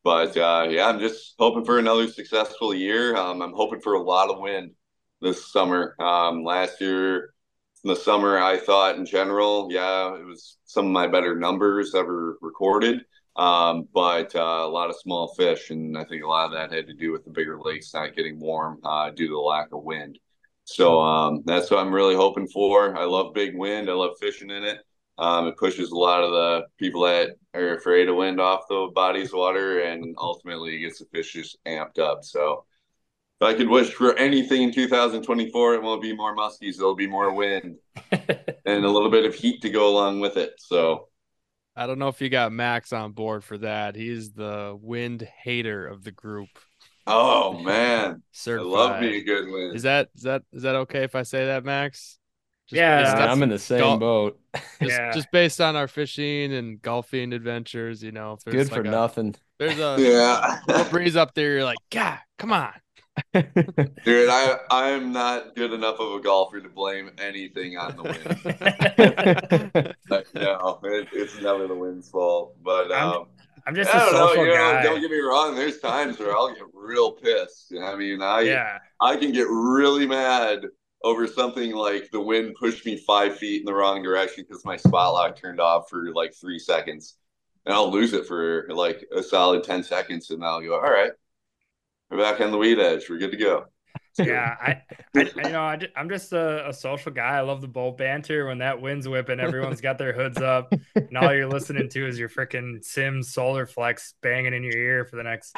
[0.03, 3.17] But uh, yeah, I'm just hoping for another successful year.
[3.17, 4.73] Um, I'm hoping for a lot of wind
[5.21, 5.95] this summer.
[6.01, 7.35] Um, last year,
[7.83, 11.95] in the summer, I thought in general, yeah, it was some of my better numbers
[11.95, 13.01] ever recorded.
[13.37, 16.73] Um, but uh, a lot of small fish, and I think a lot of that
[16.75, 19.73] had to do with the bigger lakes not getting warm uh, due to the lack
[19.73, 20.19] of wind.
[20.65, 22.97] So um, that's what I'm really hoping for.
[22.97, 23.91] I love big wind.
[23.91, 24.79] I love fishing in it.
[25.19, 28.91] Um, it pushes a lot of the people that are afraid of wind off the
[28.95, 32.25] bodies of water, and ultimately gets the fish just amped up.
[32.25, 32.65] So
[33.41, 36.77] if I could wish for anything in 2024, it won't be more muskies.
[36.77, 37.77] There'll be more wind
[38.13, 40.55] and a little bit of heat to go along with it.
[40.59, 41.09] So
[41.77, 43.97] I don't know if you got Max on board for that.
[43.97, 46.49] He's the wind hater of the group.
[47.07, 49.73] Oh man, I love me a good win.
[49.75, 52.19] Is that is that is that okay if I say that, Max?
[52.71, 54.41] Yeah, based Yeah, I'm in the same Golf- boat.
[54.55, 55.13] just, Yeah.
[55.13, 58.91] just based on our fishing and golfing adventures, you know, if there's Good for a,
[58.91, 59.35] nothing.
[59.59, 61.53] There's a yeah, little breeze up there.
[61.53, 62.73] You're like, God, come on.
[63.35, 68.03] dude, I I am not good enough of a golfer to blame anything on the
[68.03, 69.95] wind.
[70.09, 72.57] But no, it, it's never the wind's fault.
[72.65, 73.27] But um,
[73.67, 74.29] I'm just I a don't know.
[74.29, 74.83] social You know, guy.
[74.83, 75.55] don't get me wrong.
[75.55, 77.73] There's times where I'll get real pissed.
[77.81, 78.79] I mean, I yeah.
[79.01, 80.67] I can get really mad
[81.03, 84.77] over something like the wind pushed me five feet in the wrong direction because my
[84.77, 87.17] spot lock turned off for like three seconds.
[87.67, 90.31] And I'll lose it for like a solid 10 seconds.
[90.31, 91.13] And I'll go, all right,
[92.11, 93.09] we're back on the weed edge.
[93.11, 93.67] We're good to go.
[94.19, 94.83] Yeah, I,
[95.17, 97.37] I, you know, I, am just a, a social guy.
[97.37, 98.47] I love the boat banter.
[98.47, 102.19] When that wind's whipping, everyone's got their hoods up, and all you're listening to is
[102.19, 105.57] your freaking Simms Solar Flex banging in your ear for the next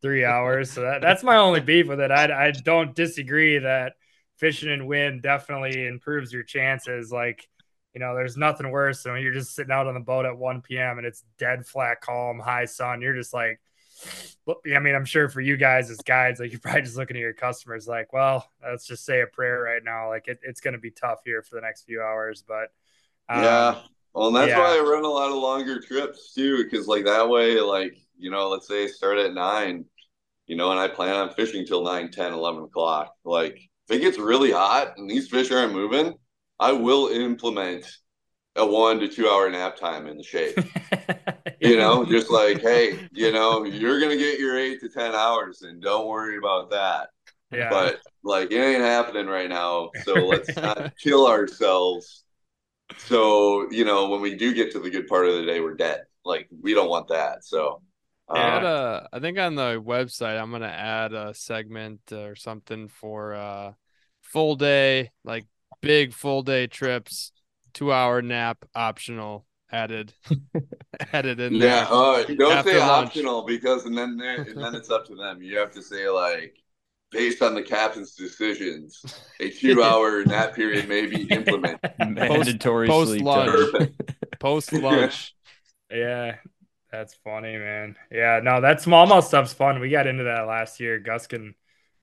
[0.00, 0.70] three hours.
[0.70, 2.10] So that, that's my only beef with it.
[2.10, 3.94] I, I don't disagree that
[4.36, 7.10] fishing in wind definitely improves your chances.
[7.10, 7.48] Like,
[7.94, 10.36] you know, there's nothing worse than when you're just sitting out on the boat at
[10.36, 10.98] 1 p.m.
[10.98, 13.02] and it's dead flat, calm, high sun.
[13.02, 13.60] You're just like,
[14.46, 17.16] Look, I mean, I'm sure for you guys as guides, like you're probably just looking
[17.16, 20.08] at your customers like, well, let's just say a prayer right now.
[20.08, 22.72] Like it, it's going to be tough here for the next few hours, but
[23.28, 23.78] um, yeah.
[24.14, 24.58] Well, and that's yeah.
[24.58, 26.68] why I run a lot of longer trips too.
[26.70, 29.84] Cause like that way, like, you know, let's say I start at nine,
[30.46, 33.14] you know, and I plan on fishing till 9, 10, 11 o'clock.
[33.24, 36.14] Like if it gets really hot and these fish aren't moving,
[36.58, 37.86] I will implement
[38.56, 40.54] a one to two hour nap time in the shade.
[41.60, 45.62] you know, just like, hey, you know, you're gonna get your eight to ten hours,
[45.62, 47.10] and don't worry about that.
[47.50, 47.68] yeah.
[47.70, 52.24] But like, it ain't happening right now, so let's not kill ourselves.
[52.96, 55.74] So you know, when we do get to the good part of the day, we're
[55.76, 56.02] dead.
[56.24, 57.44] Like, we don't want that.
[57.44, 57.82] So.
[58.34, 62.88] Add Uh, a- I think on the website I'm gonna add a segment or something
[62.88, 63.72] for uh
[64.22, 65.46] full day, like
[65.80, 67.32] big full day trips,
[67.72, 70.12] two hour nap optional added
[71.12, 71.68] added in there.
[71.68, 73.08] yeah, uh, don't say lunch.
[73.08, 75.42] optional because and then and then it's up to them.
[75.42, 76.56] You have to say like
[77.10, 79.02] based on the captain's decisions,
[79.40, 81.80] a two-hour nap period may be implemented.
[81.98, 83.90] Mandatory post sleep lunch.
[84.38, 85.34] Post lunch.
[85.90, 86.36] Yeah,
[86.90, 87.96] that's funny, man.
[88.10, 89.80] Yeah, no, that smallmouth stuff's fun.
[89.80, 90.98] We got into that last year.
[90.98, 91.54] Gus can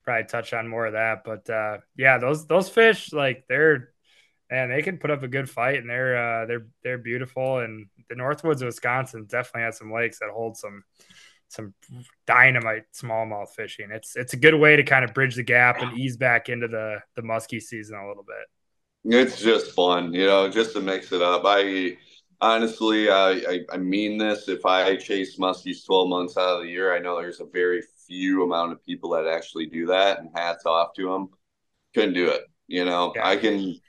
[0.04, 3.94] probably touch on more of that, but uh, yeah, those those fish, like they're
[4.50, 7.60] and they can put up a good fight, and they're uh, they're they're beautiful.
[7.60, 10.84] And the Northwoods of Wisconsin definitely has some lakes that hold some
[11.48, 11.74] some
[12.28, 13.90] dynamite smallmouth fishing.
[13.92, 16.68] It's it's a good way to kind of bridge the gap and ease back into
[16.68, 18.46] the the muskie season a little bit.
[19.08, 21.44] It's just fun, you know, just to mix it up.
[21.46, 21.98] I
[22.42, 24.48] honestly, I, I, I mean this.
[24.48, 27.84] If I chase muskies 12 months out of the year, I know there's a very
[28.08, 31.30] few amount of people that actually do that, and hats off to them.
[31.94, 33.14] Couldn't do it, you know.
[33.16, 33.28] Yeah.
[33.28, 33.80] I can,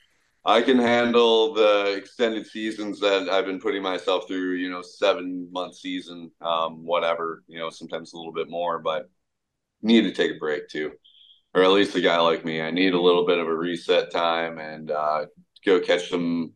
[0.47, 4.55] I can handle the extended seasons that I've been putting myself through.
[4.55, 7.43] You know, seven month season, um, whatever.
[7.49, 9.11] You know, sometimes a little bit more, but
[9.83, 10.93] need to take a break too
[11.57, 12.61] or at least a guy like me.
[12.61, 15.25] I need a little bit of a reset time and uh,
[15.65, 16.53] go catch some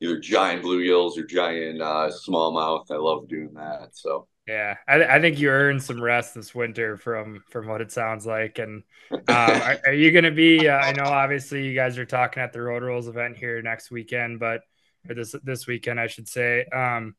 [0.00, 2.90] either giant bluegills or giant uh, smallmouth.
[2.90, 3.90] I love doing that.
[3.92, 7.92] So Yeah, I, I think you earned some rest this winter from from what it
[7.92, 8.58] sounds like.
[8.58, 8.82] And
[9.12, 10.68] um, are, are you going to be?
[10.68, 13.92] Uh, I know obviously you guys are talking at the Road Rules event here next
[13.92, 14.62] weekend, but
[15.04, 16.64] this this weekend I should say.
[16.64, 17.14] Um,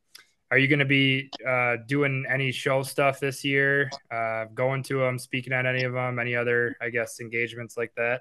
[0.50, 3.88] are you going to be uh, doing any show stuff this year?
[4.10, 7.94] Uh, going to them, speaking at any of them, any other I guess engagements like
[7.96, 8.20] that?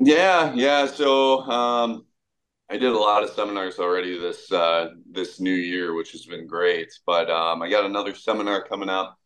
[0.00, 0.86] yeah, yeah.
[0.86, 2.06] So um,
[2.68, 6.46] I did a lot of seminars already this uh, this new year, which has been
[6.46, 6.92] great.
[7.06, 9.16] But um, I got another seminar coming up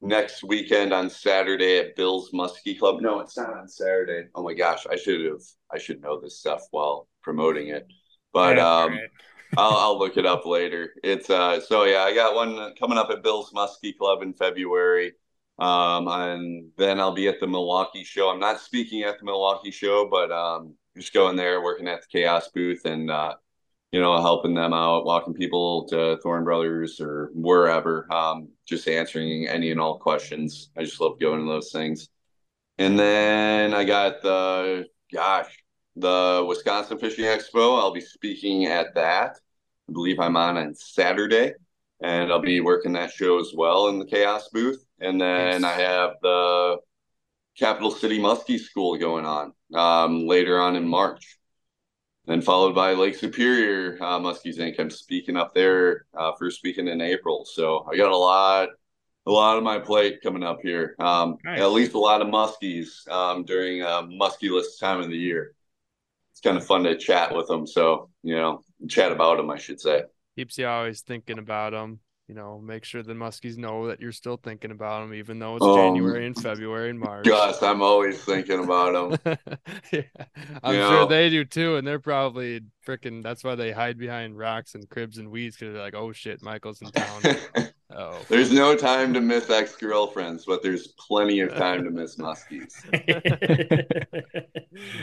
[0.00, 3.00] next weekend on Saturday at Bill's Muskie Club.
[3.00, 4.28] No, it's not on Saturday.
[4.34, 7.86] Oh my gosh, I should have I should know this stuff while promoting it.
[8.32, 9.10] But Yeah, um, right.
[9.56, 10.92] I'll, I'll look it up later.
[11.02, 15.12] It's uh, so yeah, I got one coming up at Bill's Muskie Club in February.
[15.58, 18.28] Um, and then I'll be at the Milwaukee show.
[18.28, 22.08] I'm not speaking at the Milwaukee show, but um, just going there, working at the
[22.08, 23.34] Chaos booth, and uh,
[23.92, 28.12] you know, helping them out, walking people to Thorne Brothers or wherever.
[28.12, 30.70] Um, just answering any and all questions.
[30.76, 32.08] I just love going to those things.
[32.76, 35.64] And then I got the gosh,
[35.96, 37.78] the Wisconsin Fishing Expo.
[37.78, 39.38] I'll be speaking at that.
[39.88, 41.54] I believe I'm on on Saturday,
[42.02, 44.84] and I'll be working that show as well in the Chaos booth.
[45.00, 46.76] And then I have the
[47.58, 51.38] Capital City Muskie School going on um, later on in March.
[52.26, 54.78] Then followed by Lake Superior uh, Muskies Inc.
[54.78, 57.46] I'm speaking up there uh, first weekend in April.
[57.46, 58.68] So I got a lot,
[59.24, 60.94] a lot of my plate coming up here.
[60.98, 61.60] Um, Nice.
[61.60, 65.54] At least a lot of muskies um, during uh, muskieless time of the year.
[66.32, 67.66] It's kind of fun to chat with them.
[67.66, 70.02] So you know, chat about them, I should say.
[70.36, 72.00] Keeps you always thinking about them.
[72.28, 75.56] You know, make sure the muskies know that you're still thinking about them, even though
[75.56, 77.24] it's Um, January and February and March.
[77.24, 79.38] Gus, I'm always thinking about them.
[79.92, 80.02] yeah,
[80.62, 81.06] I'm You sure know?
[81.06, 83.22] they do too, and they're probably freaking.
[83.22, 86.42] That's why they hide behind rocks and cribs and weeds because they're like, "Oh shit,
[86.42, 87.22] Michael's in town."
[87.96, 92.16] oh, there's no time to miss ex girlfriends, but there's plenty of time to miss
[92.18, 92.74] muskies.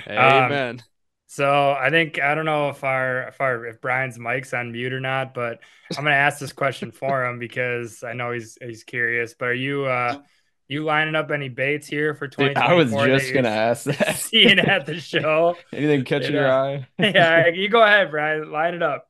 [0.07, 0.84] Um, amen.
[1.27, 4.93] So I think I don't know if our if our if Brian's mic's on mute
[4.93, 5.60] or not, but
[5.97, 9.34] I'm gonna ask this question for him because I know he's he's curious.
[9.34, 10.22] But are you uh
[10.68, 14.18] you lining up any baits here for Dude, I was just gonna ask that.
[14.18, 15.57] seeing at the show?
[15.73, 16.88] Anything catching your eye?
[16.99, 18.52] yeah, you go ahead, Brian.
[18.52, 19.07] Line it up.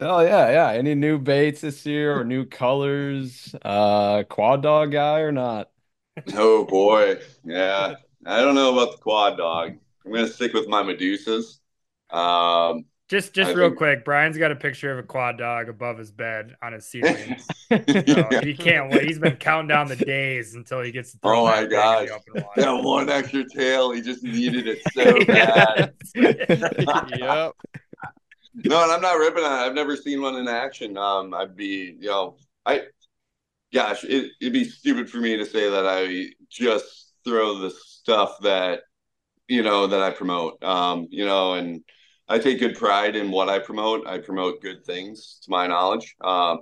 [0.00, 0.78] Oh yeah, yeah.
[0.78, 3.54] Any new baits this year or new colors?
[3.62, 5.70] Uh, Quad Dawg guy or not?
[6.34, 7.94] Oh boy, yeah.
[8.26, 9.78] I don't know about the Quad Dawg.
[10.04, 11.58] I'm gonna stick with my Medussas.
[12.10, 15.68] Um, Just just I real think- quick, Brian's got a picture of a Quad Dawg
[15.68, 17.36] above his bed on his ceiling.
[17.70, 18.40] So yeah.
[18.40, 19.04] he can't wait.
[19.06, 22.40] He's been counting down the days until he gets Oh my that thing in the
[22.40, 22.48] gosh.
[22.56, 25.94] that one extra tail, he just needed it so bad.
[26.14, 27.52] yep.
[28.54, 29.66] No, and I'm not ripping on it.
[29.66, 30.96] I've never seen one in action.
[30.96, 32.36] Um, I'd be, you know,
[32.66, 32.82] I,
[33.72, 38.36] gosh, it, it'd be stupid for me to say that I just throw the stuff
[38.42, 38.80] that
[39.50, 40.62] you know, that I promote.
[40.62, 41.82] Um, you know, and
[42.28, 44.06] I take good pride in what I promote.
[44.06, 46.14] I promote good things, to my knowledge.
[46.20, 46.60] Um,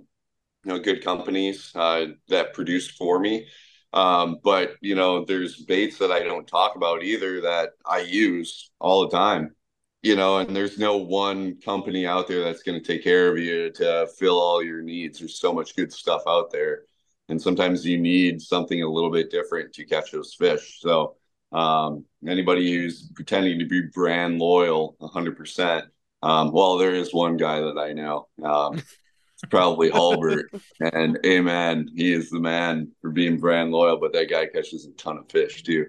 [0.64, 3.46] you know, good companies uh, that produce for me.
[3.92, 8.70] Um, but you know, there's baits that I don't talk about either that I use
[8.80, 9.54] all the time.
[10.02, 13.36] You know, and there's no one company out there that's going to take care of
[13.36, 15.18] you to fill all your needs.
[15.18, 16.84] There's so much good stuff out there,
[17.28, 20.78] and sometimes you need something a little bit different to catch those fish.
[20.80, 21.17] So,
[21.52, 25.82] um, anybody who's pretending to be brand loyal, 100%.
[26.22, 28.28] Um, well, there is one guy that I know.
[28.42, 30.46] Um, it's probably Hulbert.
[30.80, 31.88] and amen.
[31.94, 35.30] He is the man for being brand loyal, but that guy catches a ton of
[35.30, 35.86] fish too.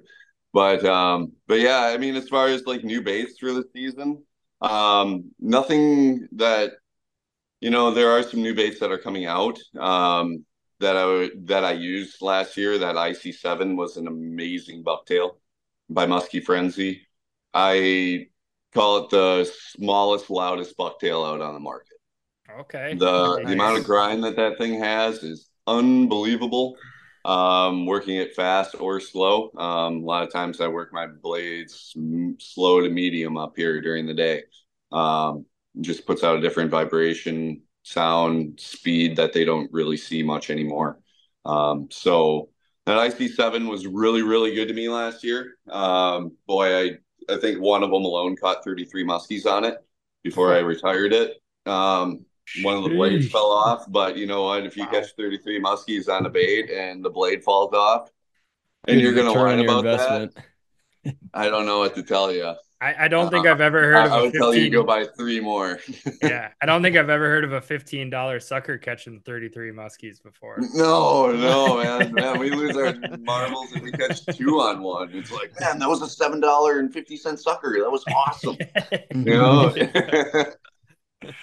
[0.54, 4.24] But um, but yeah, I mean, as far as like new baits for the season,
[4.62, 6.74] um, nothing that
[7.60, 9.60] you know, there are some new baits that are coming out.
[9.78, 10.46] Um,
[10.80, 12.78] that I that I used last year.
[12.78, 15.32] That IC7 was an amazing bucktail
[15.90, 17.02] by Muskie Frenzy.
[17.54, 18.28] I
[18.74, 21.98] call it the smallest, loudest bucktail out on the market.
[22.60, 22.96] Okay.
[22.96, 23.48] The Nice.
[23.48, 26.76] the amount of grind that that thing has is unbelievable.
[27.26, 29.52] Um, working it fast or slow.
[29.58, 31.94] Um, a lot of times I work my blades
[32.40, 34.44] slow to medium up here during the day.
[34.92, 35.46] Um,
[35.82, 41.00] just puts out a different vibration, sound, speed that they don't really see much anymore.
[41.46, 42.50] Um, so
[42.90, 45.58] that IC7 was really, really good to me last year.
[45.70, 46.92] Um, boy, I
[47.34, 49.78] I think one of them alone caught 33 muskies on it
[50.24, 51.42] before I retired it.
[51.66, 52.26] Um,
[52.56, 54.66] one of the blades fell off, but you know what?
[54.66, 54.90] If you Wow.
[54.90, 58.10] catch 33 muskies on a bait and the blade falls off,
[58.88, 60.34] and you're gonna return on whine about investment.
[60.34, 60.46] that,
[61.34, 62.56] I don't know what to tell you.
[62.82, 64.62] I, I don't think Uh, I've ever heard I, of I a would tell you
[64.62, 65.80] to go buy three more.
[66.22, 69.72] yeah, I don't think I've ever heard of a fifteen dollar sucker catching thirty three
[69.72, 70.60] muskies before.
[70.74, 75.10] No, no, man, man, we lose our marbles if we catch two on one.
[75.14, 77.78] It's like, man, that was a seven dollar and fifty cent sucker.
[77.80, 78.58] That was awesome.
[79.12, 79.74] you know.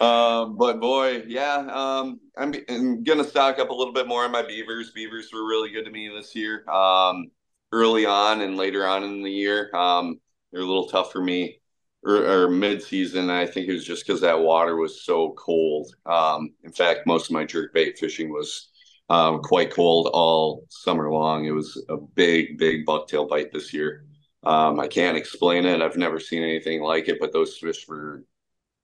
[0.01, 4.33] um, but boy, yeah, um, I'm, I'm gonna stock up a little bit more on
[4.33, 4.91] my beavers.
[4.93, 6.69] Beavers were really good to me this year.
[6.71, 7.31] Um,
[7.73, 10.19] early on and later on in the year, um,
[10.57, 11.61] they're a little tough for me.
[12.03, 15.95] Or, or mid-season, I think it was just because that water was so cold.
[16.07, 18.69] Um, in fact, most of my jerk bait fishing was
[19.11, 21.45] um, quite cold all summer long.
[21.45, 24.07] It was a big, big bucktail bite this year.
[24.45, 25.83] Um, I can't explain it.
[25.83, 28.25] I've never seen anything like it, but those fish were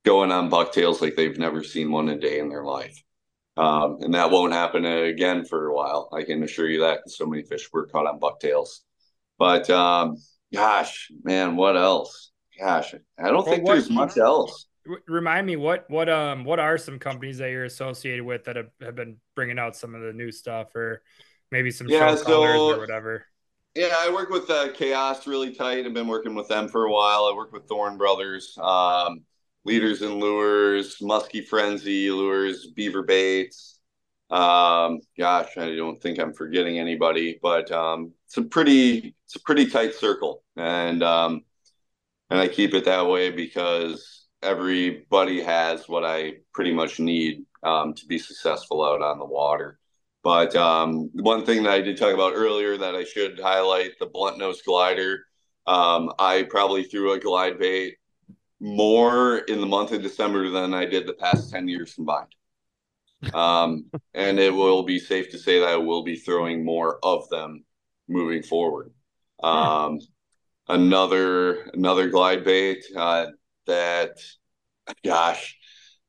[0.04, 3.02] going on bucktails like they've never seen one a day in their life.
[3.56, 6.08] Um, and that won't happen again for a while.
[6.12, 8.80] I can assure you that so many fish were caught on bucktails.
[9.38, 10.16] But um,
[10.52, 12.30] gosh, man, what else?
[12.58, 14.66] Gosh, I don't Well, think what- there's much else.
[15.06, 18.70] Remind me what what um what are some companies that you're associated with that have,
[18.80, 21.02] have been bringing out some of the new stuff or
[21.52, 23.24] maybe some Yeah, show so- or whatever.
[23.76, 25.86] Yeah, I work with uh, Chaos really tight.
[25.86, 27.24] I've been working with them for a while.
[27.24, 29.22] I work with Thorne Brothers, um,
[29.64, 33.78] Leaders and Lures, Muskie Frenzy Lures, Beaver Baits.
[34.32, 39.40] Um, gosh, I don't think I'm forgetting anybody, but um, it's a pretty it's a
[39.40, 41.44] pretty tight circle, and um,
[42.30, 47.92] and I keep it that way because everybody has what I pretty much need um,
[47.92, 49.78] to be successful out on the water.
[50.24, 54.06] But um, one thing that I did talk about earlier that I should highlight the
[54.06, 55.26] blunt nose glider.
[55.66, 57.96] Um, I probably threw a glide bait
[58.60, 62.34] more in the month of December than I did the past 10 years combined.
[63.32, 67.28] Um, and it will be safe to say that I will be throwing more of
[67.30, 67.64] them
[68.08, 68.92] moving forward.
[69.42, 69.98] Um,
[70.68, 73.26] another another glide bait uh,
[73.66, 74.18] that,
[75.04, 75.56] gosh,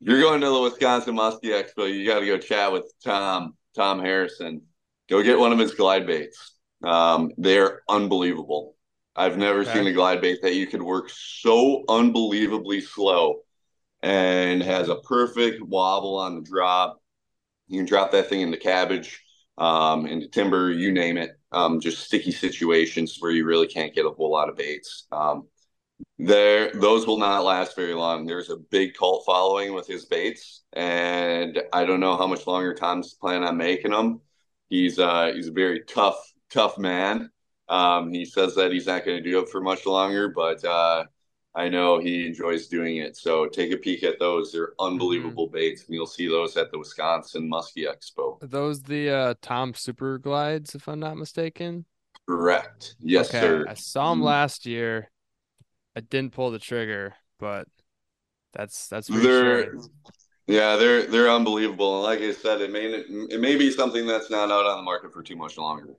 [0.02, 3.56] if you're going to the Wisconsin Muskie Expo, you got to go chat with Tom
[3.76, 4.62] Tom Harrison.
[5.10, 6.56] Go get one of his glide baits.
[6.84, 8.76] Um, they're unbelievable.
[9.16, 9.72] I've never Okay.
[9.74, 13.42] seen a glide bait that you could work so unbelievably slow
[14.02, 17.02] and has a perfect wobble on the drop.
[17.74, 19.24] You can drop that thing into cabbage,
[19.58, 21.32] um, into timber, you name it.
[21.52, 25.08] Um, just sticky situations where you really can't get a whole lot of baits.
[25.12, 25.48] Um,
[26.20, 28.28] there, those will not last very long.
[28.28, 32.76] There's a big cult following with his baits, and I don't know how much longer
[32.76, 34.22] Tom's planning on making them.
[34.70, 36.18] He's uh, he's a very tough,
[36.52, 37.32] tough man.
[37.70, 41.06] Um, he says that he's not going to do it for much longer, but uh,
[41.56, 43.16] I know he enjoys doing it.
[43.16, 44.52] So take a peek at those.
[44.52, 48.42] They're unbelievable baits, and you'll see those at the Wisconsin Muskie Expo.
[48.42, 51.86] Are those the uh, Tom Super Glides, if I'm not mistaken?
[52.28, 52.96] Correct.
[53.00, 53.40] Yes, okay.
[53.40, 53.66] sir.
[53.68, 54.26] I saw them Mhm.
[54.26, 55.10] last year.
[55.96, 57.68] I didn't pull the trigger, but
[58.54, 59.76] that's that's They're
[60.48, 61.96] yeah, they're they're unbelievable.
[61.96, 64.84] And like I said, it may it may be something that's not out on the
[64.84, 65.96] market for too much longer.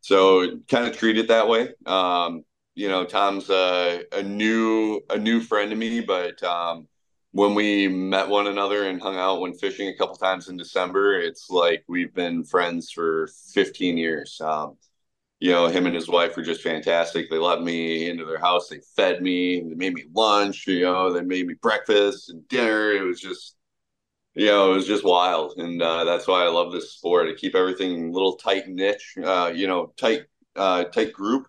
[0.00, 1.70] So kind of treat it that way.
[1.86, 2.44] Um,
[2.78, 6.86] you know, Tom's a, a new a new friend to me, but um,
[7.32, 11.18] when we met one another and hung out when fishing a couple times in December,
[11.18, 14.40] it's like we've been friends for 15 years.
[14.40, 14.76] Um,
[15.40, 17.30] you know, him and his wife were just fantastic.
[17.30, 18.68] They let me into their house.
[18.68, 19.60] They fed me.
[19.60, 20.68] They made me lunch.
[20.68, 22.92] You know, they made me breakfast and dinner.
[22.92, 23.56] It was just,
[24.34, 27.28] you know, it was just wild, and uh, that's why I love this sport.
[27.28, 30.26] To keep everything a little tight niche, uh, you know, tight,
[30.56, 31.48] uh, tight group.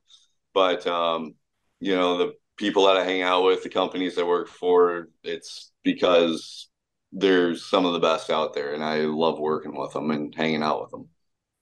[0.60, 1.36] But um,
[1.80, 5.72] you know, the people that I hang out with, the companies I work for, it's
[5.86, 6.68] because
[7.14, 10.61] there's some of the best out there, and I love working with them and hanging
[10.61, 11.07] out with them.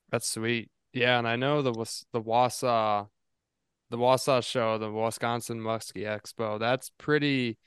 [0.10, 0.72] That's sweet.
[0.94, 1.74] Yeah, and I know the
[2.12, 3.10] the Wausau,
[3.92, 6.60] the Wausau show, the Wisconsin Muskie Expo.
[6.60, 7.60] That's pretty.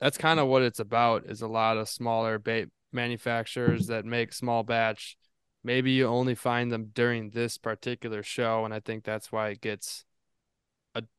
[0.00, 1.26] That's kind of what it's about.
[1.26, 5.18] Is a lot of smaller bait manufacturers that make small batch.
[5.62, 9.60] Maybe you only find them during this particular show, and I think that's why it
[9.60, 10.06] gets.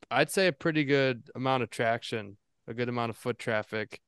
[0.10, 4.02] I'd say a pretty good amount of traction, a good amount of foot traffic.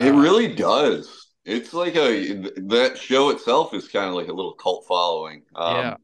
[0.00, 1.26] It uh, really does.
[1.44, 5.44] It's like a that show itself is kind of like a little cult following.
[5.54, 5.96] Um, yeah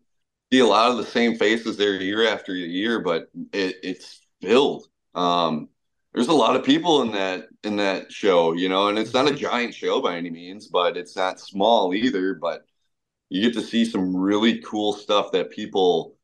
[0.54, 4.86] see a lot of the same faces there year after year, but it, it's filled.
[5.14, 5.68] Um,
[6.12, 9.26] there's a lot of people in that in that show, you know, and it's not
[9.26, 9.38] a mm-hmm.
[9.38, 12.34] giant show by any means, but it's not small either.
[12.34, 12.62] But
[13.30, 16.14] you get to see some really cool stuff that people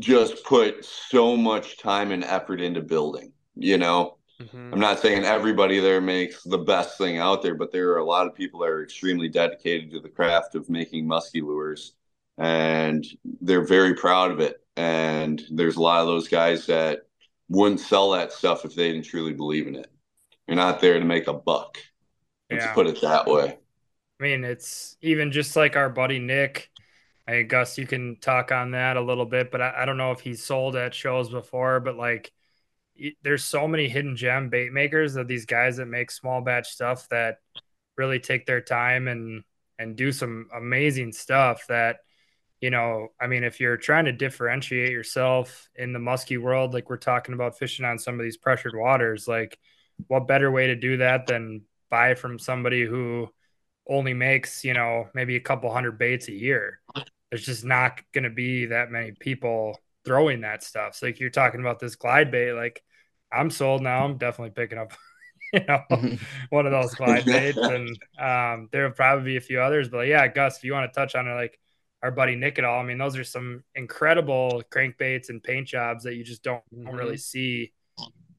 [0.00, 3.32] just put so much time and effort into building.
[3.56, 4.72] You know, mm-hmm.
[4.72, 8.04] I'm not saying everybody there makes the best thing out there, but there are a
[8.04, 11.94] lot of people that are extremely dedicated to the craft of making musky lures
[12.38, 13.06] and
[13.40, 14.60] they're very proud of it.
[14.76, 17.02] And there's a lot of those guys that
[17.48, 19.90] wouldn't sell that stuff if they didn't truly believe in it.
[20.46, 21.78] You're not there to make a buck.
[22.50, 22.74] Let's yeah.
[22.74, 23.58] put it that way.
[24.20, 26.70] I mean, it's even just like our buddy Nick.
[27.26, 30.12] I Gus, you can talk on that a little bit, but I, I don't know
[30.12, 32.32] if he's sold at shows before, but like
[33.22, 37.08] there's so many hidden gem bait makers of these guys that make small batch stuff
[37.08, 37.38] that
[37.96, 39.42] really take their time and
[39.78, 41.98] and do some amazing stuff that
[42.60, 46.88] you know, I mean, if you're trying to differentiate yourself in the musky world, like
[46.88, 49.58] we're talking about fishing on some of these pressured waters, like
[50.06, 53.28] what better way to do that than buy from somebody who
[53.86, 56.80] only makes, you know, maybe a couple hundred baits a year?
[57.34, 60.94] There's just not going to be that many people throwing that stuff.
[60.94, 62.80] So, like you're talking about this glide bait, like
[63.32, 64.04] I'm sold now.
[64.04, 64.92] I'm definitely picking up,
[65.52, 65.80] you know,
[66.50, 67.88] one of those glide baits, and
[68.20, 69.88] um, there'll probably be a few others.
[69.88, 71.58] But yeah, Gus, if you want to touch on it, like
[72.04, 72.78] our buddy Nick at all.
[72.78, 76.84] I mean, those are some incredible crankbaits and paint jobs that you just don't, mm-hmm.
[76.84, 77.72] don't really see,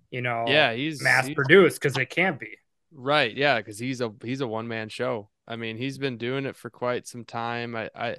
[0.10, 2.56] you know, yeah, he's mass he's, produced because it can't be.
[2.94, 3.36] Right.
[3.36, 3.62] Yeah.
[3.62, 5.32] Cause he's a, he's a one man show.
[5.46, 7.76] I mean, he's been doing it for quite some time.
[7.76, 8.16] I, I,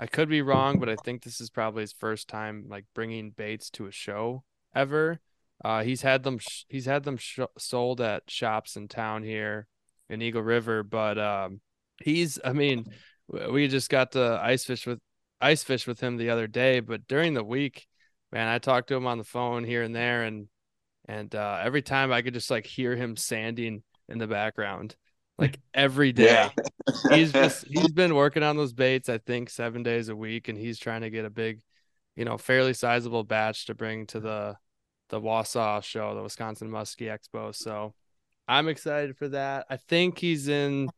[0.00, 3.32] I could be wrong, but I think this is probably his first time like bringing
[3.32, 4.44] baits to a show
[4.74, 5.20] ever.
[5.62, 9.66] Uh, he's had them, sh- he's had them sh- sold at shops in town here
[10.08, 11.60] in Eagle River, but, um,
[12.02, 12.86] he's, I mean,
[13.28, 15.00] we just got to ice fish with
[15.40, 17.86] ice fish with him the other day, but during the week,
[18.32, 20.48] man, I talked to him on the phone here and there, and
[21.06, 24.96] and uh, every time I could just like hear him sanding in the background,
[25.40, 26.24] like every day.
[26.26, 26.50] Yeah.
[27.10, 30.58] he's just he's been working on those baits, I think, seven days a week, and
[30.58, 31.60] he's trying to get a big,
[32.16, 34.56] you know, fairly sizable batch to bring to the
[35.08, 37.54] the Wausau show, the Wisconsin Muskie Expo.
[37.54, 37.94] So
[38.46, 39.66] I'm excited for that.
[39.68, 40.88] I think he's in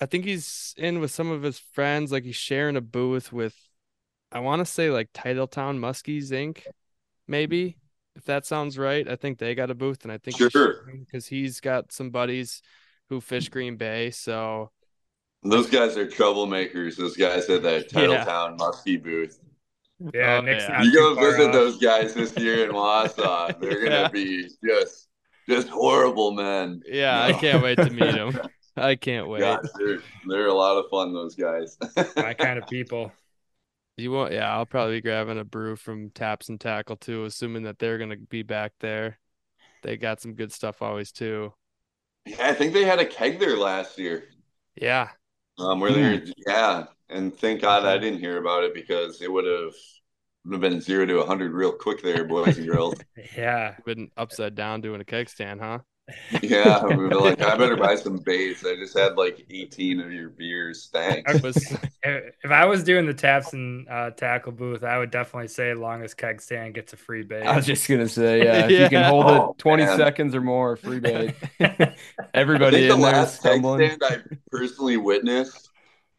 [0.00, 2.12] I think he's in with some of his friends.
[2.12, 3.54] Like he's sharing a booth with,
[4.30, 6.62] I want to say like Titletown Muskies Inc.
[7.26, 7.76] Maybe
[8.16, 9.08] if that sounds right.
[9.08, 12.62] I think they got a booth, and I think sure because he's got some buddies
[13.08, 14.10] who fish Green Bay.
[14.10, 14.70] So
[15.42, 16.96] those guys are troublemakers.
[16.96, 18.56] Those guys at that Titletown yeah.
[18.58, 19.38] Muskie booth.
[20.14, 20.82] Yeah, oh, yeah.
[20.82, 21.52] you go visit off.
[21.52, 23.58] those guys this year in Wausau.
[23.60, 24.08] They're gonna yeah.
[24.08, 25.08] be just
[25.48, 26.82] just horrible men.
[26.86, 27.36] Yeah, no.
[27.36, 28.38] I can't wait to meet them.
[28.76, 29.40] I can't wait.
[29.40, 29.98] God, they're,
[30.28, 31.76] they're a lot of fun, those guys.
[32.16, 33.12] My kind of people.
[33.96, 34.32] You want?
[34.32, 37.98] Yeah, I'll probably be grabbing a brew from Taps and Tackle too, assuming that they're
[37.98, 39.18] gonna be back there.
[39.82, 41.52] They got some good stuff always too.
[42.28, 44.28] Yeah, I think they had a keg there last year.
[44.76, 45.08] Yeah.
[45.58, 46.30] Um, where they're hmm.
[46.46, 49.74] yeah, and thank God I didn't hear about it because it would have
[50.44, 52.94] would have been zero to hundred real quick there, boys and girls.
[53.36, 55.80] yeah, been upside down doing a keg stand, huh?
[56.42, 58.64] Yeah, we were like, I better buy some baits.
[58.64, 60.88] I just had like 18 of your beers.
[60.92, 61.32] Thanks.
[61.34, 66.16] if I was doing the taps and uh, tackle booth, I would definitely say longest
[66.16, 67.42] keg stand gets a free bait.
[67.42, 68.84] I was just gonna say, yeah, if yeah.
[68.84, 69.96] you can hold oh, it 20 man.
[69.96, 71.34] seconds or more, free bait.
[72.34, 73.80] Everybody in the there last stumbling.
[73.80, 75.70] Keg stand I personally witnessed,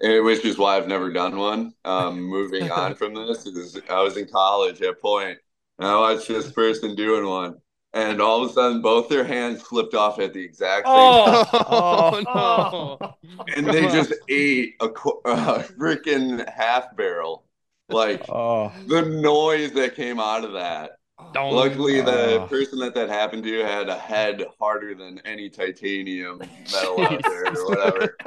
[0.01, 1.73] which is why I've never done one.
[1.85, 5.37] Um, moving on from this is I was in college at Point
[5.77, 7.55] And I watched this person doing one,
[7.93, 11.43] and all of a sudden, both their hands flipped off at the exact same oh.
[11.43, 13.15] time, Oh, Oh.
[13.23, 13.45] no.
[13.55, 17.43] and they just ate a, qu- a freaking half barrel.
[17.89, 20.98] Like Oh, the noise that came out of that.
[21.33, 21.53] Don't.
[21.53, 22.47] Luckily, the Oh.
[22.47, 26.39] person that that happened to had a head harder than any titanium
[26.71, 28.17] metal out there or whatever.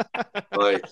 [0.55, 0.85] Like,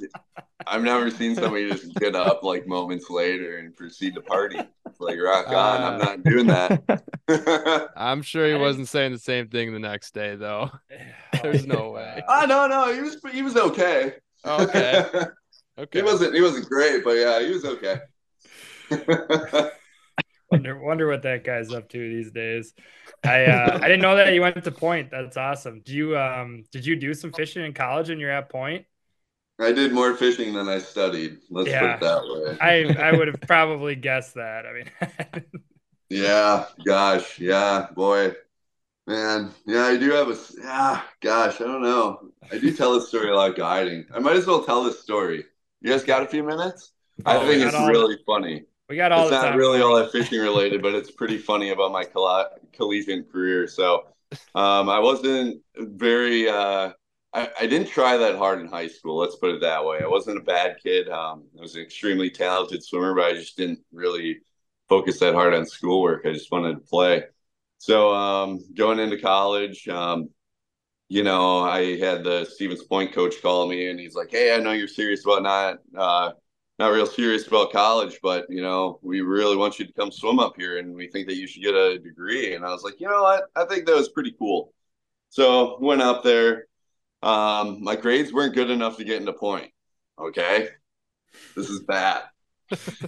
[0.67, 4.59] I've never seen somebody just get up like moments later and proceed to party.
[4.99, 5.83] Like, rock on.
[5.83, 7.03] I'm uh, not doing that.
[7.97, 10.71] I'm sure he wasn't saying the same thing the next day, though.
[11.43, 12.23] There's no way.
[12.29, 12.93] I don't know.
[12.93, 14.15] He was he was okay.
[14.45, 15.07] Okay.
[15.79, 15.99] Okay.
[16.01, 18.01] he wasn't he wasn't great, but yeah, he was okay.
[20.51, 22.75] Wonder wonder what that guy's up to these days.
[23.25, 25.11] I uh, I didn't know that you went to Point.
[25.11, 25.81] That's awesome.
[25.85, 28.87] Do you um did you do some fishing in college when you're at Point?
[29.61, 31.39] I did more fishing than I studied.
[31.51, 31.77] Let's Yeah.
[31.77, 32.59] put it that way.
[32.61, 34.67] I I would have probably guessed that.
[34.67, 35.45] I mean,
[36.09, 38.33] Yeah, gosh, yeah, boy,
[39.07, 42.33] man, yeah, I do have a yeah, gosh, I don't know.
[42.53, 44.07] I do tell this story a lot guiding.
[44.15, 45.47] I might as well tell this story.
[45.83, 46.93] You guys got a few minutes?
[47.27, 48.67] I Oh, we think it's really funny.
[48.91, 51.71] We got all It's the not really all that fishing related, but it's pretty funny
[51.71, 52.05] about my
[52.73, 53.69] collegiate career.
[53.69, 54.09] So,
[54.57, 56.91] um, I wasn't very, uh,
[57.33, 59.17] I, I didn't try that hard in high school.
[59.17, 60.01] Let's put it that way.
[60.03, 61.09] I wasn't a bad kid.
[61.09, 64.41] Um, I was an extremely talented swimmer, but I just didn't really
[64.89, 66.27] focus that hard on schoolwork.
[66.27, 67.25] I just wanted to play.
[67.79, 70.31] So, um, going into college, um,
[71.09, 74.59] you know, I had the Stevens Point coach call me, and he's like, "Hey, I
[74.59, 76.33] know you're serious about not, uh,
[76.81, 80.39] not real serious about college, but you know, we really want you to come swim
[80.39, 82.99] up here, and we think that you should get a degree." And I was like,
[82.99, 83.45] "You know what?
[83.55, 84.73] I think that was pretty cool."
[85.29, 86.67] So went up there.
[87.23, 89.71] Um, my grades weren't good enough to get into Point.
[90.19, 90.69] Okay,
[91.55, 92.23] this is bad.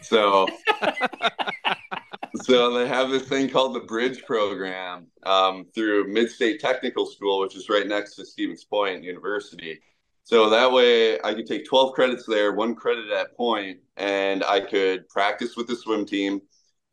[0.03, 0.47] So
[2.43, 7.55] so they have this thing called the bridge program um, through mid-state technical school which
[7.55, 9.81] is right next to stevens point university
[10.25, 14.61] so that way i could take 12 credits there one credit at point and i
[14.61, 16.41] could practice with the swim team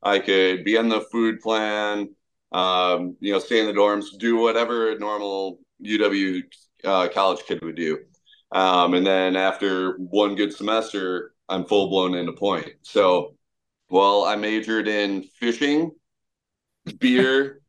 [0.04, 2.10] i could be on the food plan
[2.52, 6.44] um, you know stay in the dorms do whatever a normal uw
[6.84, 8.00] uh, college kid would do
[8.52, 13.36] um, and then after one good semester i'm full blown into point so
[13.90, 15.92] well, I majored in fishing,
[17.00, 17.62] beer,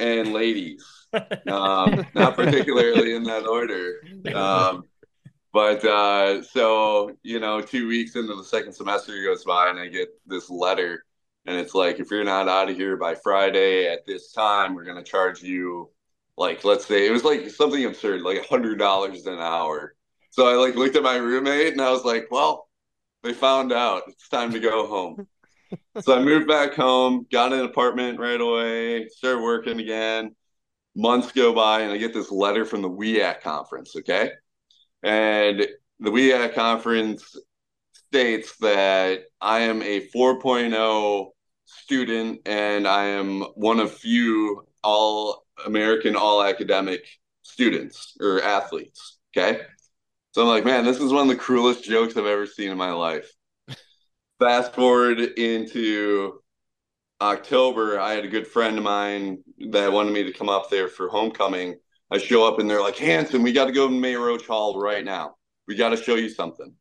[0.00, 0.84] and ladies.
[1.46, 4.00] Um, not particularly in that order.
[4.34, 4.82] Um,
[5.54, 9.88] but uh, so, you know, two weeks into the second semester goes by, and I
[9.88, 11.06] get this letter,
[11.46, 14.84] and it's like, if you're not out of here by Friday at this time, we're
[14.84, 15.90] going to charge you,
[16.36, 19.94] like, let's say it was like something absurd, like a $100 an hour.
[20.30, 22.68] So I like looked at my roommate, and I was like, well,
[23.22, 24.02] they found out.
[24.08, 25.26] It's time to go home
[26.00, 30.34] so I moved back home, got an apartment right away, started working again.
[30.96, 33.96] Months go by, and I get this letter from the WIAC conference.
[33.96, 34.30] Okay.
[35.04, 35.66] And
[36.00, 37.36] the WIAC conference
[37.92, 41.28] states that I am a 4.0
[41.66, 47.06] student and I am one of few all American, all academic
[47.42, 49.18] students or athletes.
[49.36, 49.60] Okay.
[50.32, 52.78] So I'm like, man, this is one of the cruelest jokes I've ever seen in
[52.78, 53.30] my life
[54.40, 56.40] fast forward into
[57.20, 60.88] October, I had a good friend of mine that wanted me to come up there
[60.88, 61.76] for homecoming.
[62.14, 64.80] I show up and they're like, Hanson, we got to go to May Roach Hall
[64.80, 65.34] right now.
[65.66, 66.72] We got to show you something.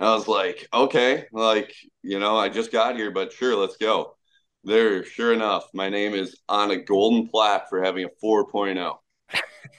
[0.00, 3.76] And I was like, okay, like, you know, I just got here, but sure, let's
[3.76, 4.14] go.
[4.64, 8.78] There, sure enough, my name is on a golden plaque for having a 4.0.
[8.86, 9.00] All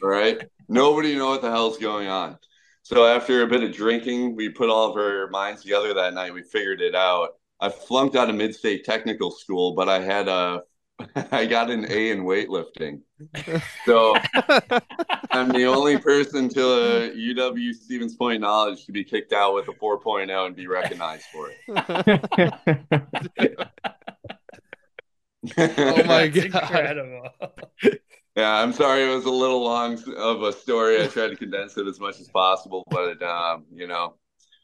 [0.04, 0.44] right.
[0.68, 2.38] Nobody know what the hell's going on.
[2.84, 6.36] So after a bit of drinking, we put all of our minds together that night.
[6.36, 7.30] We figured it out.
[7.60, 10.62] I flunked out of mid-state technical school, but I had a,
[11.32, 13.02] I got an A in weightlifting.
[13.86, 14.16] So
[15.32, 19.68] I'm the only person to a UW Stevens Point knowledge to be kicked out with
[19.68, 21.58] a 4.0 and be recognized for it.
[25.58, 26.62] Oh my That's God.
[26.62, 27.30] incredible.
[28.36, 31.02] Yeah, I'm sorry it was a little long of a story.
[31.02, 34.16] I tried to condense it as much as possible, but um, you know,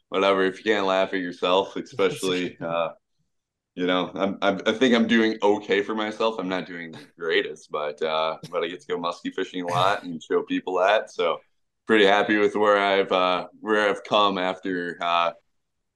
[0.08, 0.44] whatever.
[0.44, 2.90] If you can't laugh at yourself, especially, uh,
[3.76, 6.36] you know, I'm, I'm I think I'm doing okay for myself.
[6.38, 9.68] I'm not doing the greatest, but uh, but I get to go musky fishing a
[9.68, 11.12] lot and show people that.
[11.12, 11.38] So
[11.86, 15.32] pretty happy with where I've uh, where I've come after uh,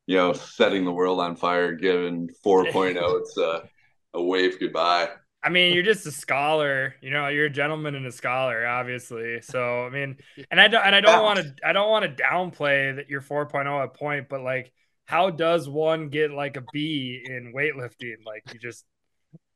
[0.07, 1.73] you know setting the world on fire.
[1.73, 3.62] Given 4.0, it's a
[4.15, 5.09] a wave goodbye.
[5.43, 9.40] I mean, you're just a scholar, you know, you're a gentleman and a scholar, obviously.
[9.40, 10.19] So, I mean,
[10.51, 13.23] and I don't, and I don't want to, I don't want to downplay that you're
[13.23, 14.70] 4.0 at point, but like,
[15.10, 18.24] how does one get like a B in weightlifting?
[18.24, 18.84] Like, you just,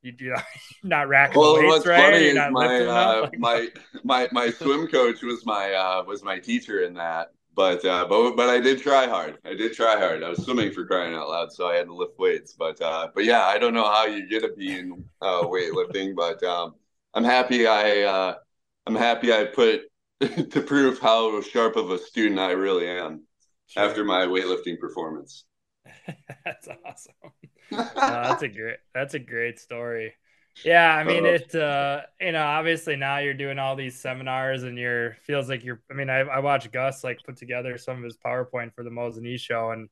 [0.01, 0.35] you, know,
[0.83, 2.11] not racking Well, weights, what's right?
[2.11, 3.67] funny is not my, uh, my
[4.03, 7.29] my my swim coach was my uh, was my teacher in that.
[7.55, 9.37] But uh, but but I did try hard.
[9.45, 10.23] I did try hard.
[10.23, 12.51] I was swimming for crying out loud, so I had to lift weights.
[12.51, 16.15] But uh, but yeah, I don't know how you get a B in uh, weightlifting,
[16.17, 16.75] but um,
[17.13, 18.35] I'm happy I uh,
[18.85, 19.83] I'm happy I put
[20.19, 23.24] to prove how sharp of a student I really am
[23.67, 23.83] Sure.
[23.85, 25.45] after my weightlifting performance.
[26.45, 27.13] that's awesome.
[28.07, 30.13] Uh, that's a great that's a great story.
[30.63, 34.77] Yeah, I mean it uh you know, obviously now you're doing all these seminars and
[34.77, 38.03] you're feels like you're I mean, I, I watched Gus like put together some of
[38.03, 39.89] his PowerPoint for the Mosinee show and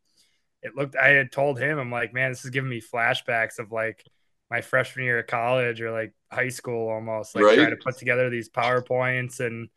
[0.64, 3.72] it looked I had told him, I'm like, man, this is giving me flashbacks of
[3.72, 4.06] like
[4.52, 7.50] my freshman year of college or like high school almost, like Right.
[7.50, 9.70] trying to put together these PowerPoints and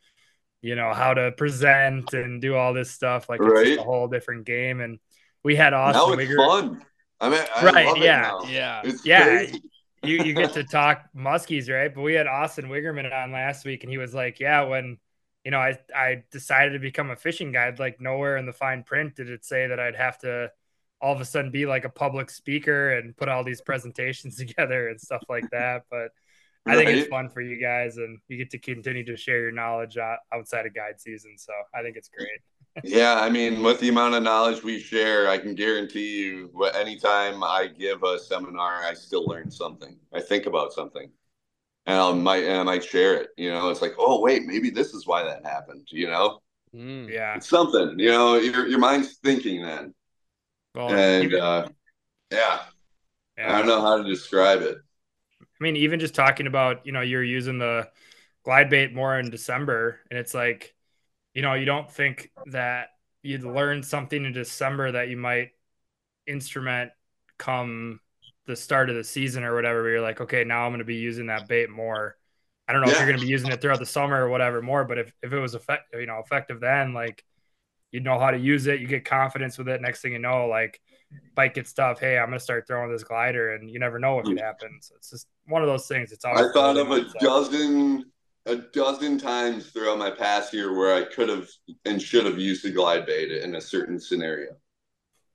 [0.63, 3.29] you know how to present and do all this stuff.
[3.29, 3.67] Like it's Right.
[3.67, 4.81] just a whole different game.
[4.81, 4.99] And
[5.45, 6.85] we had now Austin it's Wigger- fun.
[7.21, 8.21] I mean, I Right, love it yeah.
[8.21, 8.41] now.
[8.49, 8.81] Yeah.
[8.85, 9.23] It's Yeah.
[9.25, 9.63] crazy.
[10.03, 11.93] you you get to talk muskies, right?
[11.95, 14.99] But we had Austin Wiggerman on last week, and he was like, "Yeah, when
[15.45, 18.83] you know I I decided to become a fishing guide, like nowhere in the fine
[18.85, 20.53] print did it say that I'd have to
[21.01, 24.89] all of a sudden be like a public speaker and put all these presentations together
[24.89, 26.11] and stuff like that." But
[26.67, 29.53] I think it's fun for you guys, and you get to continue to share your
[29.53, 29.97] knowledge
[30.33, 31.37] outside of guide season.
[31.39, 32.41] So I think it's great.
[32.85, 36.75] Yeah, I mean, with the amount of knowledge we share, I can guarantee you, wh-
[36.77, 39.97] anytime I give a seminar, I still learn something.
[40.13, 41.11] I think about something,
[41.87, 43.31] and I might and I might share it.
[43.39, 45.89] You know, it's like, oh wait, maybe this is why that happened.
[45.91, 46.41] You know,
[46.75, 47.09] Mm.
[47.09, 47.37] Yeah.
[47.37, 47.99] it's something.
[47.99, 49.95] You know, your your mind's thinking then,
[50.75, 51.69] Well, and even- uh,
[52.31, 52.61] yeah,
[53.39, 53.55] yeah.
[53.55, 54.77] I don't know how to describe it.
[55.59, 57.89] I mean, even just talking about, you know, you're using the
[58.45, 60.75] glide bait more in December, and it's like,
[61.35, 62.89] you know, you don't think that
[63.23, 65.51] you'd learn something in December that you might
[66.27, 66.93] instrument
[67.39, 68.01] come
[68.47, 69.83] the start of the season or whatever.
[69.83, 72.17] Where you're like, okay, now I'm going to be using that bait more.
[72.69, 74.61] I don't know if you're going to be using it throughout the summer or whatever
[74.61, 77.25] more, but if, if it was effect, you know, effective then, like
[77.93, 79.81] you'd know how to use it, you get confidence with it.
[79.81, 80.81] Next thing you know, like
[81.35, 82.01] bite gets tough.
[82.01, 84.43] Hey, I'm going to start throwing this glider, and you never know what could mm.
[84.43, 84.79] happen.
[84.81, 86.13] So it's just one of those things.
[86.13, 87.21] It's always I thought of a mindset.
[87.21, 88.05] dozen
[88.47, 91.49] a dozen times throughout my past year where I could have
[91.85, 94.55] and should have used a glide bait in a certain scenario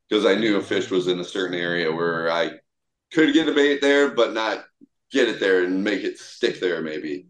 [0.10, 2.52] because I knew a fish was in a certain area where I
[3.12, 4.64] could get a bait there, but not
[5.12, 7.28] get it there and make it stick there maybe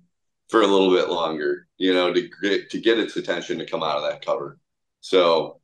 [0.49, 3.81] for a little bit longer, you know, to get to get its attention to come
[3.81, 4.59] out of that cover.
[4.99, 5.61] So,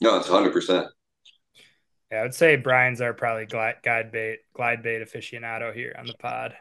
[0.00, 0.86] no, it's hundred percent.
[2.12, 6.06] Yeah, I would say Brian's our probably glide, guide bait, glide bait aficionado here on
[6.06, 6.54] the pod.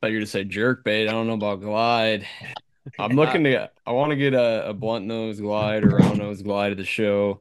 [0.00, 1.08] thought you were to say jerk bait.
[1.08, 2.26] I don't know about glide.
[2.98, 3.70] I'm looking to.
[3.86, 6.84] I want to get a, a blunt nose glide or round nose glide at the
[6.84, 7.38] show.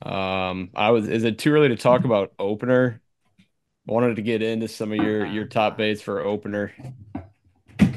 [0.00, 1.06] Um, I was.
[1.06, 3.02] Is it too early to talk about opener?
[3.38, 6.72] I wanted to get into some of your your top baits for opener.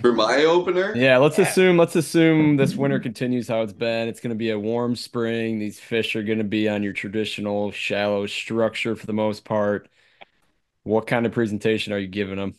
[0.02, 1.78] For my opener, Yeah, let's assume.
[1.78, 4.07] Let's assume this winter continues how it's been.
[4.07, 5.60] It's going to be a warm spring.
[5.60, 9.88] These fish are going to be on your traditional shallow structure for the most part.
[10.84, 12.56] What kind of presentation are you giving them?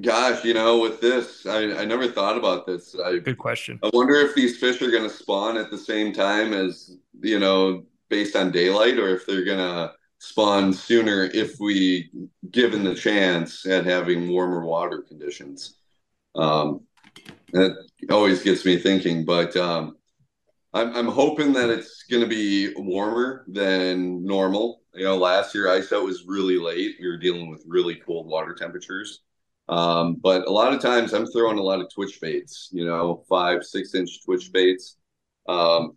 [0.00, 2.94] gosh, you know, with this, I, I never thought about this.
[2.98, 3.78] I Good question.
[3.82, 7.38] I wonder if these fish are going to spawn at the same time as, you
[7.38, 12.10] know, based on daylight, or if they're going to spawn sooner if we
[12.50, 15.74] given the chance at having warmer water conditions.
[16.36, 16.80] Um,
[17.52, 17.76] that
[18.10, 19.96] always gets me thinking, but um,
[20.74, 24.82] I'm, I'm hoping that it's going to be warmer than normal.
[24.94, 26.96] You know, last year ice out was really late.
[27.00, 29.20] We were dealing with really cold water temperatures.
[29.68, 33.24] Um, but a lot of times I'm throwing a lot of twitch baits, you know,
[33.28, 34.96] five, six inch twitch baits.
[35.48, 35.96] Um,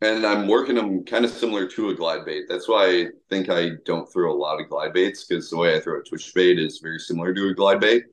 [0.00, 2.44] and I'm working them kind of similar to a glide bait.
[2.48, 5.76] That's why I think I don't throw a lot of glide baits because the way
[5.76, 8.04] I throw a twitch bait is very similar to a glide bait.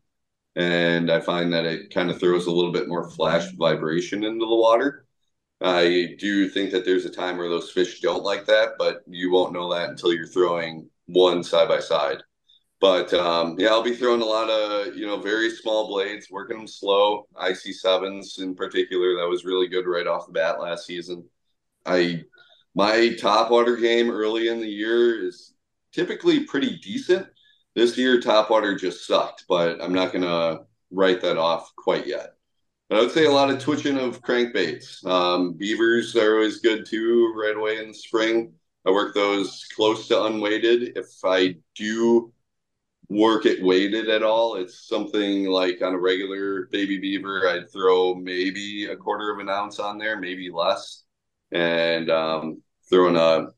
[0.57, 4.45] And I find that it kind of throws a little bit more flash vibration into
[4.45, 5.05] the water.
[5.61, 9.31] I do think that there's a time where those fish don't like that, but you
[9.31, 12.23] won't know that until you're throwing one side by side.
[12.81, 16.57] But um, yeah, I'll be throwing a lot of you know very small blades, working
[16.57, 17.27] them slow.
[17.39, 21.23] IC sevens in particular, that was really good right off the bat last season.
[21.85, 22.23] I
[22.75, 25.53] my top water game early in the year is
[25.91, 27.27] typically pretty decent.
[27.77, 32.33] This year, top water just sucked, but I'm not gonna write that off quite yet.
[32.89, 35.05] But I would say a lot of twitching of crankbaits.
[35.05, 38.53] Um, beavers are always good too, right away in the spring.
[38.83, 40.97] I work those close to unweighted.
[40.97, 42.33] If I do
[43.09, 48.15] work it weighted at all, it's something like on a regular baby beaver, I'd throw
[48.15, 51.03] maybe a quarter of an ounce on there, maybe less,
[51.51, 53.49] and um, throwing a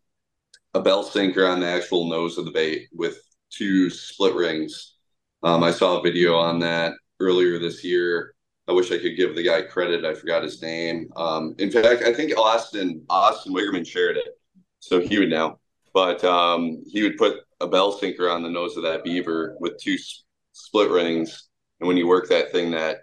[0.73, 3.17] a bell sinker on the actual nose of the bait with
[3.49, 4.95] two split rings
[5.43, 8.33] Um, I saw a video on that earlier this year.
[8.67, 10.05] I wish I could give the guy credit.
[10.05, 11.09] I forgot his name.
[11.15, 14.37] Um, in fact, I think Austin Austin Wiggerman shared it,
[14.79, 15.59] so he would know.
[15.93, 19.79] But um, he would put a bell sinker on the nose of that beaver with
[19.81, 21.49] two s- split rings,
[21.79, 22.97] and when you work that thing, that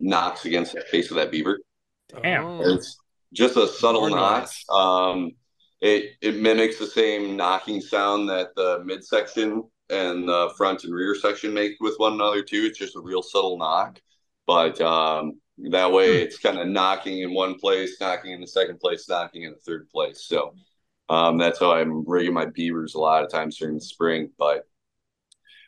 [0.00, 1.58] knocks against the face of that beaver.
[2.22, 2.44] Damn.
[2.44, 2.74] Oh.
[2.74, 2.96] It's
[3.34, 4.48] just a subtle More knock.
[4.70, 5.32] Um,
[5.80, 11.14] it it mimics the same knocking sound that the midsection and the front and rear
[11.14, 12.64] section make with one another too.
[12.64, 14.00] It's just a real subtle knock,
[14.46, 15.40] but um,
[15.70, 19.42] that way it's kind of knocking in one place, knocking in the second place, knocking
[19.42, 20.24] in the third place.
[20.26, 20.54] So
[21.08, 24.64] um, that's how I'm rigging my beavers a lot of times during the spring, but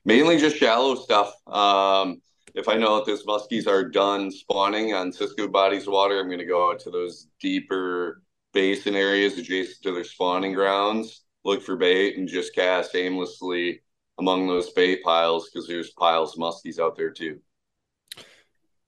[0.04, 1.32] mainly just shallow stuff.
[1.46, 2.20] Um,
[2.54, 6.26] if I know that those muskies are done spawning on Cisco bodies of water, I'm
[6.26, 11.62] going to go out to those deeper basin areas adjacent to their spawning grounds, look
[11.62, 13.82] for bait, and just cast aimlessly
[14.18, 17.40] among those bait piles because there's piles of muskies out there too.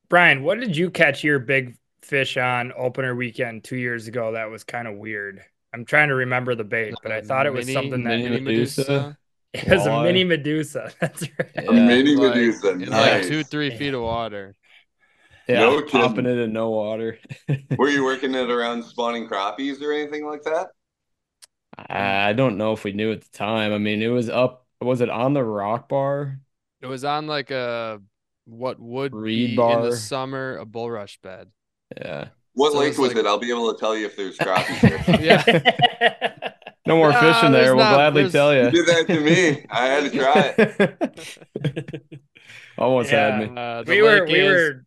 [0.08, 4.32] Brian, what did you catch your big fish on opener weekend two years ago?
[4.32, 5.42] That was kind of weird.
[5.72, 8.18] I'm trying to remember the bait, but I uh, thought it was Mini- something that
[8.18, 9.16] mini Medussa.
[9.54, 10.92] it was a mini Medussa.
[11.00, 11.50] That's right.
[11.54, 11.62] Yeah.
[11.62, 12.90] A mini like- Medussa, nice.
[12.90, 14.54] like two, three feet of water.
[15.48, 16.00] Yeah, No kidding.
[16.00, 17.18] popping it in no water.
[17.76, 20.68] Were you working it around spawning crappies or anything like that?
[21.76, 23.72] I don't know if we knew at the time.
[23.72, 24.66] I mean, it was up.
[24.80, 26.38] Was it on the rock bar?
[26.80, 28.00] It was on like a
[28.44, 31.48] what would Reed be in the summer a bulrush bed.
[31.96, 32.28] Yeah.
[32.54, 33.26] What So lake it's was like- it?
[33.26, 35.20] I'll be able to tell you if there's crappies.
[35.22, 36.48] Yeah.
[36.86, 37.76] No more Nah, fishing there's there.
[37.76, 38.70] We'll not- gladly tell You you.
[38.70, 39.66] did that to me.
[39.70, 42.02] I had to try it.
[42.78, 43.56] Almost had me.
[43.60, 44.82] Uh, we were lake we is- were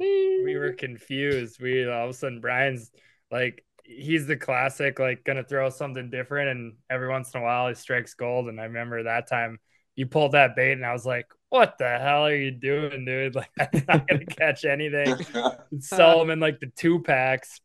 [0.45, 1.61] we were confused.
[1.61, 2.91] We all of a sudden Brian's
[3.31, 7.67] like he's the classic like gonna throw something different and every once in a while
[7.67, 9.59] he strikes gold and I remember that time
[9.95, 13.35] you pulled that bait and I was like what the hell are you doing dude
[13.35, 15.15] like I'm not gonna catch anything
[15.79, 17.61] sell them in like the two packs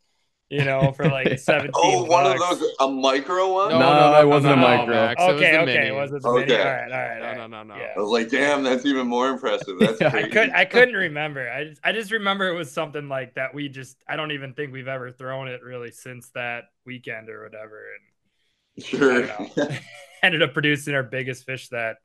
[0.50, 2.60] you know for like 17 oh, one of bucks.
[2.60, 3.78] those, a micro one?
[3.78, 4.94] No, No, no, no, it wasn't no, a no, micro.
[4.94, 5.90] Max, it was okay the okay mini.
[5.90, 6.60] was it the mini Okay.
[6.60, 7.76] all right all right No, no, no, no.
[7.76, 7.94] Yeah.
[7.96, 9.78] I was like, damn, that's even more impressive.
[9.78, 10.08] That's Yeah.
[10.14, 10.30] I crazy.
[10.30, 11.50] could I couldn't remember.
[11.50, 13.54] I just, I just remember it was something like that.
[13.54, 17.42] We just I don't even think we've ever thrown it really since that weekend or
[17.44, 17.84] whatever.
[17.94, 19.26] And Sure.
[19.26, 19.50] Know.
[20.22, 21.96] ended up producing our biggest fish that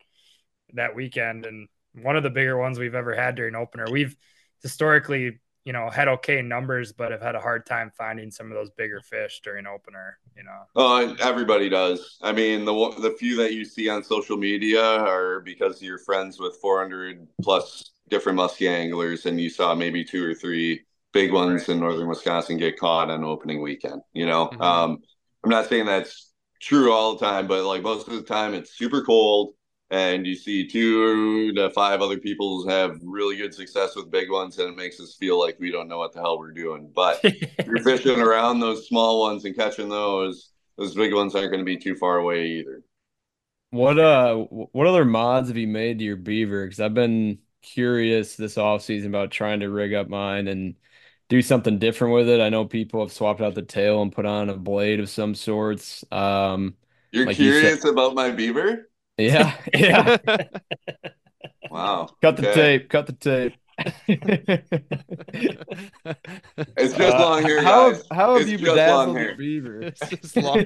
[0.74, 3.86] that weekend and one of the bigger ones we've ever had during opener.
[3.90, 4.16] We've
[4.64, 8.54] historically, you know, had okay numbers, but have had a hard time finding some of
[8.54, 10.20] those bigger fish during opener.
[10.38, 12.18] You know, Oh, everybody does.
[12.22, 16.38] I mean, the the few that you see on social media are because you're friends
[16.40, 20.84] with 400 plus different muskie anglers, and you saw maybe two or three
[21.14, 24.02] big ones in northern Wisconsin get caught on opening weekend.
[24.14, 24.58] You know, Mhm.
[24.60, 24.98] um,
[25.44, 26.32] I'm not saying that's
[26.62, 29.55] true all the time, but like most of the time, it's super cold,
[29.92, 34.58] and you see two to five other people have really good success with big ones,
[34.60, 36.92] and it makes us feel like we don't know what the hell we're doing.
[36.94, 37.24] But
[37.66, 41.66] you're fishing around those small ones and catching those, those big ones aren't going to
[41.66, 42.82] be too far away either.
[43.72, 46.66] What uh what other mods have you made to your beaver?
[46.66, 50.76] Because I've been curious this off season about trying to rig up mine and
[51.28, 52.40] do something different with it.
[52.40, 55.36] I know people have swapped out the tail and put on a blade of some
[55.36, 56.06] sorts.
[56.12, 56.76] Um
[57.12, 58.90] You're Like you said- curious about my beaver?
[59.18, 60.18] Yeah, yeah.
[61.70, 62.18] Wow.
[62.22, 62.48] Cut the Okay.
[62.48, 63.54] tape, cut the tape.
[66.78, 68.04] It's just Uh, long hair, how guys.
[68.12, 69.30] Have, how have It's you just long bedazzled hair.
[69.30, 70.64] your beaver It's just long.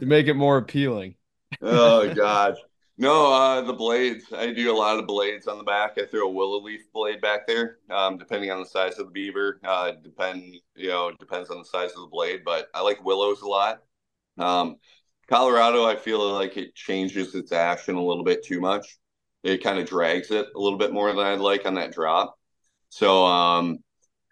[0.00, 1.16] to make it more appealing?
[1.62, 2.56] oh gosh.
[2.96, 4.32] No, uh, the blades.
[4.32, 5.98] I do a lot of blades on the back.
[5.98, 9.12] I throw a willow leaf blade back there, um, depending on the size of the
[9.12, 9.58] beaver.
[9.64, 13.40] Uh, depend, you know, depends on the size of the blade, but I like willows
[13.42, 13.82] a lot.
[14.38, 14.78] Um,
[15.28, 18.98] Colorado, I feel like it changes its action a little bit too much.
[19.42, 22.38] It kind of drags it a little bit more than I'd like on that drop.
[22.90, 23.78] So, um,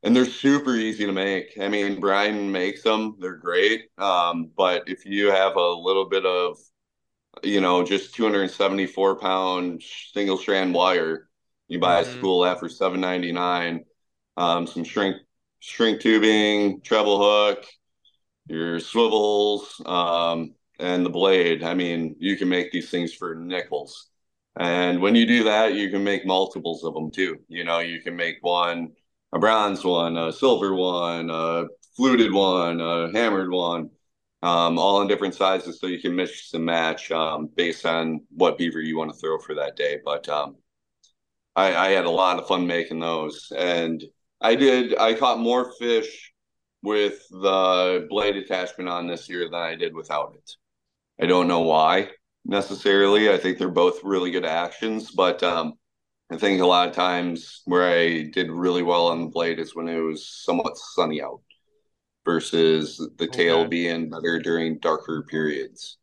[0.03, 1.59] and they're super easy to make.
[1.61, 3.87] I mean, Brian makes them; they're great.
[3.99, 6.59] Um, but if you have a little bit of
[7.43, 9.83] you know, just 274 pound
[10.13, 11.29] single strand wire.
[11.69, 12.13] You buy a Mhm.
[12.13, 13.85] spool that for 7.99.
[14.37, 15.17] Um, some shrink
[15.61, 17.65] shrink tubing, treble hook,
[18.49, 21.63] your swivels, um, and the blade.
[21.63, 24.09] I mean, you can make these things for nickels.
[24.57, 27.39] And when you do that, you can make multiples of them too.
[27.49, 28.93] You know, you can make one
[29.33, 31.65] a bronze one, a silver one, a
[31.97, 33.91] fluted one, a hammered one
[34.43, 38.59] um, all in different sizes so you can mix and match um, based on what
[38.59, 40.01] beaver you want to throw for that day.
[40.05, 40.57] But um,
[41.55, 44.03] I, I had a lot of fun making those, and
[44.41, 44.97] I did.
[44.99, 46.33] I caught more fish
[46.83, 50.57] with the blade attachment on this year than I did without it.
[51.23, 52.11] I don't know why
[52.45, 53.31] necessarily.
[53.31, 55.75] I think they're both really good actions, but um,
[56.33, 59.75] I think a lot of times where I did really well on the blade is
[59.77, 61.43] when it was somewhat sunny out
[62.27, 63.69] versus the tail Okay.
[63.69, 65.99] being better during darker periods.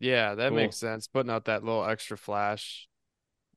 [0.00, 0.52] Yeah, that Cool.
[0.52, 1.06] makes sense.
[1.06, 2.88] Putting out that little extra flash.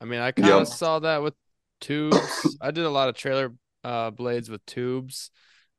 [0.00, 0.68] I mean, I kind of Yep.
[0.68, 1.34] saw that with
[1.80, 2.56] tubes.
[2.60, 3.54] I did a lot of trailer
[3.84, 5.30] uh blades with tubes.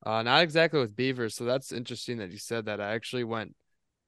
[0.06, 2.82] Uh not exactly with beavers, so that's interesting that you said that.
[2.82, 3.56] I actually went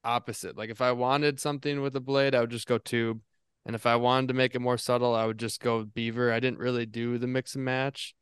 [0.04, 0.58] opposite.
[0.58, 3.22] Like if I wanted something with a blade, I would just go tube.
[3.66, 6.32] And if I wanted to make it more subtle, I would just go beaver.
[6.32, 8.16] I didn't really do the mix and match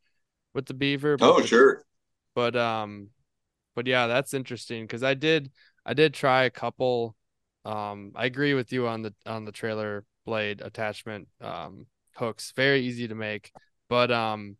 [0.54, 1.18] with the beaver.
[1.18, 1.84] but Oh, sure.
[2.36, 3.10] but um
[3.76, 5.52] but yeah that's interesting because i did
[5.86, 7.16] i did try a couple
[7.66, 11.86] um i agree with you on the on the trailer blade attachment um
[12.16, 13.52] hooks very easy to make
[13.90, 14.58] but um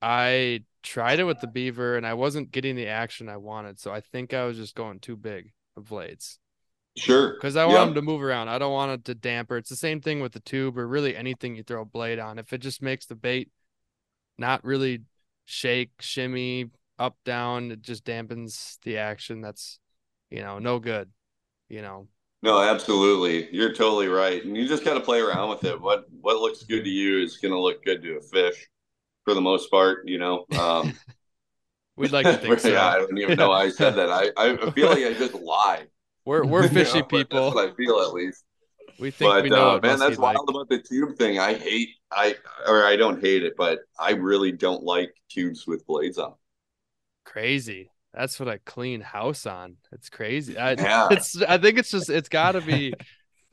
[0.00, 3.92] i tried it with the beaver and i wasn't getting the action i wanted so
[3.92, 6.38] i think i was just going too big blades
[6.96, 7.38] Sure.
[7.38, 7.88] because i want Yep.
[7.88, 10.32] them to move around i don't want it to damper it's the same thing with
[10.32, 13.14] the tube or really anything you throw a blade on if it just makes the
[13.14, 13.50] bait
[14.38, 15.02] not really
[15.46, 19.78] shake shimmy up down it just dampens the action that's
[20.30, 21.10] you know no good
[21.68, 22.08] you know
[22.42, 23.48] No, absolutely.
[23.54, 24.44] You're totally right.
[24.44, 25.80] And you just got to play around with it.
[25.80, 28.68] What what looks good to you is going to look good to a fish
[29.24, 30.46] for the most part, you know.
[30.54, 30.94] Um
[31.96, 34.10] we'd like to think so yeah, I don't even know why I said that.
[34.10, 35.88] I, I feel like I just lied.
[36.24, 38.44] we're we're You fishy know, people I feel at least.
[38.98, 40.48] we think But we know uh, man, that's wild like.
[40.48, 41.38] about the tube thing.
[41.38, 42.36] I hate I
[42.66, 46.34] or I don't hate it, but I really don't like tubes with blades on.
[47.24, 51.08] crazy that's what i clean house on it's crazy I, Yeah.
[51.10, 52.98] it's i think it's just it's got to be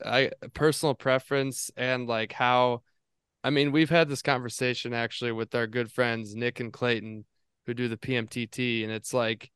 [0.04, 2.82] I personal preference and like how
[3.44, 7.24] I mean we've had this conversation actually with our good friends Nick and Clayton
[7.70, 9.50] who do the PMTT and it's like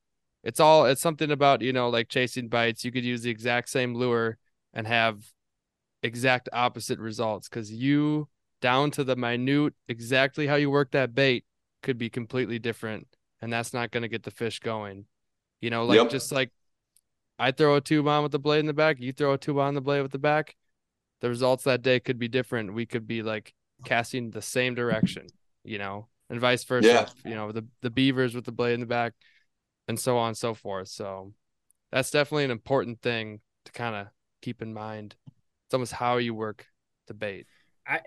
[0.45, 3.69] it's all it's something about you know like chasing bites you could use the exact
[3.69, 4.39] same lure
[4.73, 5.33] and have
[6.03, 8.29] exact opposite results cuz you
[8.61, 11.45] down to the minute exactly how you work that bait
[11.83, 13.09] could be completely different
[13.41, 15.07] and that's not going to get the fish going
[15.61, 16.11] you know like Yep.
[16.11, 16.51] just like
[17.37, 19.59] I throw a tube on with the blade in the back, you throw a tube
[19.59, 20.55] on the blade with the back.
[21.21, 22.75] The results that day could be different.
[22.75, 23.55] We could be like
[23.85, 25.33] casting the same direction,
[25.65, 27.07] you know, and vice versa.
[27.25, 27.31] Yeah.
[27.31, 29.13] You know, the the beavers with the blade in the back,
[29.89, 30.89] and so on and so forth.
[30.89, 31.33] So
[31.93, 34.09] that's definitely an important thing to kind of
[34.43, 35.15] keep in mind.
[35.67, 36.67] It's almost how you work
[37.07, 37.47] the bait.
[37.87, 38.01] I,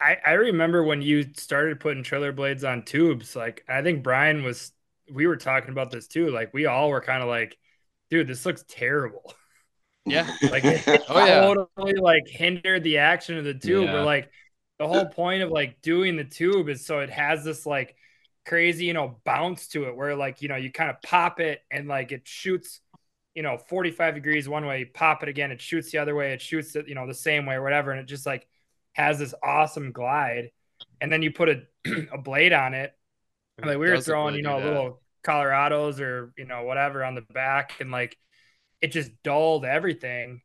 [0.00, 3.36] I I remember when you started putting trailer blades on tubes.
[3.36, 4.72] Like I think Brian was.
[5.12, 6.30] We were talking about this too.
[6.30, 7.56] Like we all were kind of like,
[8.10, 9.34] dude, this looks terrible.
[10.04, 10.28] Yeah.
[10.50, 11.40] Like it, it Oh, yeah.
[11.40, 13.84] totally like hindered the action of the tube.
[13.86, 13.92] Yeah.
[13.92, 14.30] We're like
[14.78, 17.96] the whole point of like doing the tube is so it has this like
[18.46, 21.62] crazy, you know, bounce to it where like, you know, you kind of pop it
[21.70, 22.80] and like it shoots,
[23.34, 26.32] you know, 45 degrees one way, you pop it again, it shoots the other way,
[26.32, 27.90] it shoots it, you know, the same way or whatever.
[27.90, 28.46] And it just like
[28.92, 30.50] has this awesome glide.
[31.00, 31.62] And then you put a,
[32.12, 32.92] a blade on it.
[33.58, 37.22] Like we were throwing, really you know, little Colorados or, you know, whatever on the
[37.22, 38.16] back and like
[38.82, 40.42] it just dulled everything.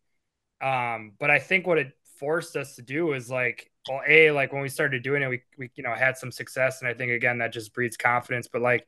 [0.61, 4.53] Um, but I think what it forced us to do is like, well, a like
[4.53, 7.11] when we started doing it, we we you know had some success, and I think
[7.11, 8.47] again that just breeds confidence.
[8.47, 8.85] But like,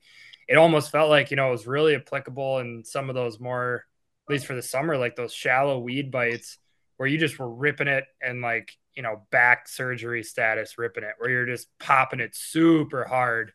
[0.47, 3.85] it almost felt like you know it was really applicable in some of those more,
[4.27, 6.57] at least for the summer, like those shallow weed bites
[6.97, 11.15] where you just were ripping it and like you know back surgery status ripping it,
[11.17, 13.51] where you're just popping it super hard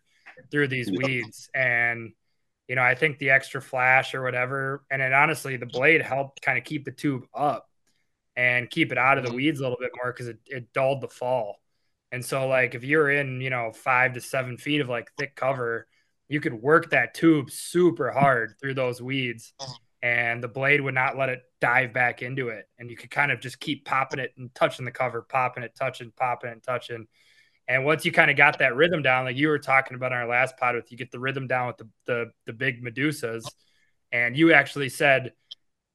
[0.51, 2.13] through these weeds and
[2.69, 6.43] you know, I think the extra flash or whatever, and then honestly, the blade helped
[6.43, 7.68] kind of keep the tube up
[8.39, 9.35] and keep it out of the Mhm.
[9.35, 11.61] weeds a little bit more because it, it dulled the fall.
[12.13, 15.35] And so, like, if you're in, you know, five to seven feet of like thick
[15.35, 15.89] cover,
[16.29, 19.53] you could work that tube super hard through those weeds,
[20.03, 22.67] and the blade would not let it dive back into it.
[22.79, 25.75] And you could kind of just keep popping it and touching the cover, popping it,
[25.75, 27.09] touching, popping it, touching.
[27.67, 30.19] And once you kind of got that rhythm down, like you were talking about on
[30.19, 33.45] our last pod, with you get the rhythm down with the the, the big Medussas,
[34.13, 35.33] and you actually said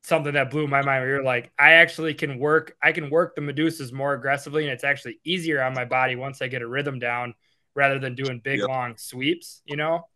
[0.04, 1.02] something that blew my mind.
[1.04, 4.72] Where you're like, I actually can work, I can work the Medussas more aggressively, and
[4.74, 7.34] it's actually easier on my body once I get a rhythm down,
[7.76, 8.70] rather than doing big Yep.
[8.70, 10.08] long sweeps, you know.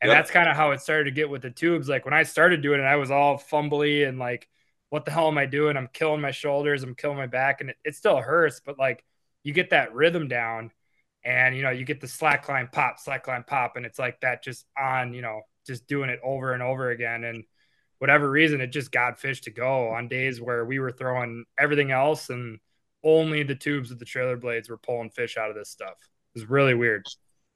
[0.00, 0.16] And Yep.
[0.16, 1.88] that's kind of how it started to get with the tubes.
[1.88, 4.48] Like when I started doing it, I was all fumbly and like,
[4.90, 5.76] what the hell am I doing?
[5.76, 9.04] I'm killing my shoulders, I'm killing my back, and it, it still hurts, but like
[9.42, 10.70] you get that rhythm down
[11.24, 14.20] and you know you get the slack line pop slack line pop and it's like
[14.20, 17.44] that just on you know just doing it over and over again and
[17.98, 21.90] whatever reason it just got fish to go on days where we were throwing everything
[21.90, 22.58] else and
[23.04, 26.38] only the tubes of the trailer blades were pulling fish out of this stuff it
[26.40, 27.06] was really weird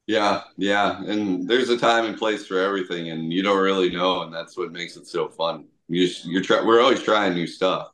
[0.06, 4.22] Yeah, yeah, and there's a time and place for everything, and you don't really know,
[4.22, 5.66] and that's what makes it so fun.
[5.88, 7.88] You you're try, we're always trying new stuff.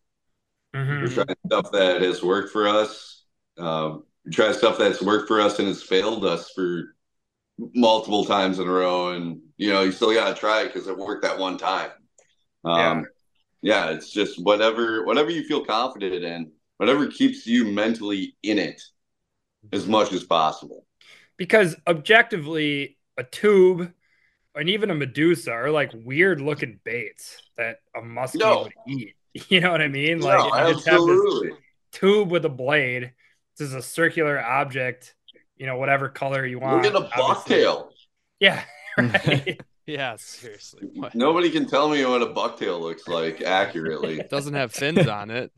[0.74, 1.02] Mhm.
[1.02, 3.24] We're trying stuff that has worked for us.
[3.56, 6.94] Um, we try stuff that's worked for us and has failed us for
[7.58, 9.12] multiple times in a row.
[9.12, 11.90] And, you know, you still got to try it because it worked that one time.
[12.64, 13.06] Um,
[13.62, 13.86] yeah.
[13.86, 18.82] yeah, it's just whatever, whatever you feel confident in, whatever keeps you mentally in it
[19.72, 20.86] as much as possible.
[21.36, 23.92] Because objectively, a tube
[24.54, 28.62] and even a Medussa are like weird looking baits that a muskie no.
[28.64, 29.14] would eat.
[29.50, 30.20] You know what I mean?
[30.20, 31.50] Like no, absolutely.
[31.92, 33.12] tube with a blade.
[33.56, 35.14] This is a circular object,
[35.56, 36.82] you know, whatever color you want.
[36.82, 37.90] Look at a bucktail.
[38.40, 38.62] Yeah.
[38.98, 39.60] Right.
[39.88, 40.86] Yeah, seriously.
[40.96, 41.14] What?
[41.14, 44.20] Nobody can tell me what a bucktail looks like accurately.
[44.20, 45.50] it doesn't have fins on it.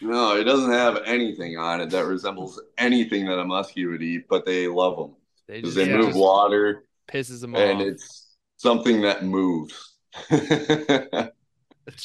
[0.00, 4.24] No, it doesn't have anything on it that resembles anything that a muskie would eat,
[4.28, 5.14] but they love them
[5.46, 6.86] because they, they, move water.
[7.06, 7.70] Pisses them and off.
[7.70, 9.94] And it's something that moves.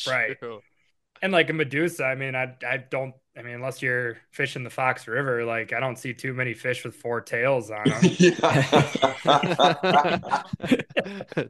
[0.08, 0.38] right.
[0.40, 0.60] True.
[1.24, 4.70] And like a Medussa, I mean, I I don't I mean, unless you're fishing the
[4.70, 8.02] Fox River, like I don't see too many fish with four tails on them.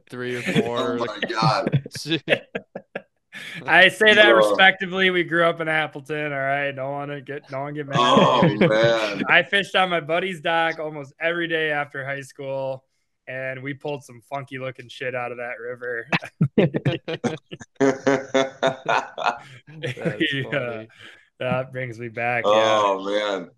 [0.10, 0.78] Three or four.
[0.78, 1.82] Oh my god.
[3.66, 5.10] I say that respectively.
[5.10, 6.32] We grew up in Appleton.
[6.32, 7.96] All right, don't want to get don't want to get mad.
[7.98, 12.84] Oh man, I fished on my buddy's dock almost every day after high school
[13.28, 16.08] and we pulled some funky looking shit out of that river.
[20.32, 20.84] yeah,
[21.38, 22.44] that brings me back.
[22.46, 23.38] Oh yeah.
[23.38, 23.50] man.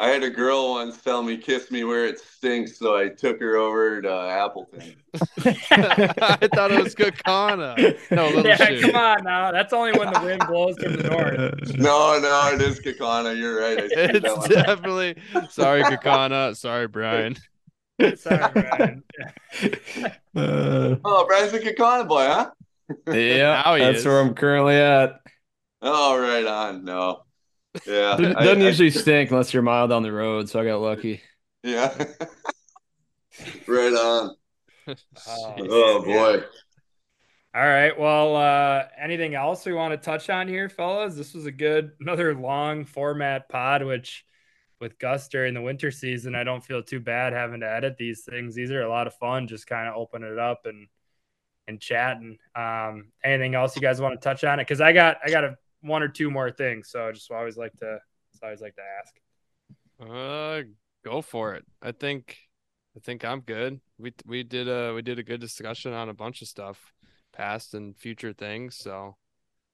[0.00, 3.38] I had a girl once tell me kiss me where it stinks, so I took
[3.38, 4.96] her over to Appleton.
[5.14, 7.98] I thought it was Kaukauna.
[8.10, 8.80] No, yeah, shoot.
[8.80, 9.52] come on now.
[9.52, 11.76] That's only when the wind blows from the north.
[11.76, 13.36] No, no, it is Kaukauna.
[13.36, 13.76] You're right.
[13.78, 15.16] it's definitely
[15.50, 16.56] sorry, Kaukauna.
[16.56, 17.36] Sorry, Brian.
[18.16, 19.02] Sorry, Brian.
[20.34, 22.50] uh, oh, Brian's a Kaukauna boy, huh?
[23.06, 24.06] yeah, that's is.
[24.06, 25.20] where I'm currently at.
[25.82, 26.84] Oh, right on.
[26.84, 27.22] No.
[27.86, 28.16] Yeah.
[28.16, 30.64] It doesn't I, usually I, stink unless you're a mile down the road, so I
[30.64, 31.22] got lucky.
[31.62, 31.94] Yeah.
[33.66, 34.36] right on.
[34.88, 36.42] Oh, oh boy.
[37.54, 37.98] All right.
[37.98, 41.16] Well, uh, anything else we want to touch on here, fellas?
[41.16, 44.24] This was a good, another long format pod, which
[44.80, 48.22] with Gus during the winter season, I don't feel too bad having to edit these
[48.22, 48.54] things.
[48.54, 50.88] These are a lot of fun, just kind of open it up and
[51.68, 52.38] and chatting.
[52.56, 54.66] Um, anything else you guys want to touch on it?
[54.66, 57.56] Because I got I got a one or two more things, so I just always
[57.56, 57.98] like to
[58.42, 59.14] always like to ask.
[60.00, 60.62] Uh,
[61.04, 61.64] go for it.
[61.82, 62.36] I think
[62.96, 63.80] I think I'm good.
[63.98, 66.92] We we did a we did a good discussion on a bunch of stuff,
[67.32, 68.76] past and future things.
[68.76, 69.16] So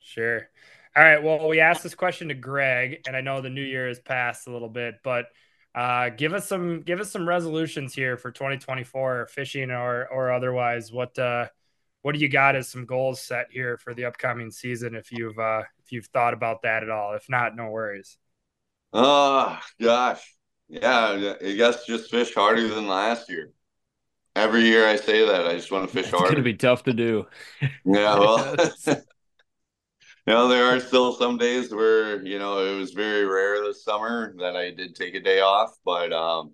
[0.00, 0.48] sure.
[0.96, 1.22] All right.
[1.22, 4.46] Well, we asked this question to Greg, and I know the new year has passed
[4.46, 5.26] a little bit, but
[5.74, 10.90] uh, give us some give us some resolutions here for 2024, fishing or or otherwise.
[10.90, 11.48] What uh,
[12.06, 14.94] what do you got as some goals set here for the upcoming season?
[14.94, 18.16] If you've uh, if you've thought about that at all, if not, no worries.
[18.92, 20.22] Oh gosh,
[20.68, 21.34] yeah.
[21.44, 23.50] I guess just fish harder than last year.
[24.36, 25.48] Every year I say that.
[25.48, 26.26] I just want to fish harder.
[26.26, 27.26] It's going to be tough to do.
[27.60, 28.54] Yeah, well,
[28.86, 28.94] you
[30.28, 34.32] know, there are still some days where, you know, it was very rare this summer
[34.38, 36.52] that I did take a day off, but, um,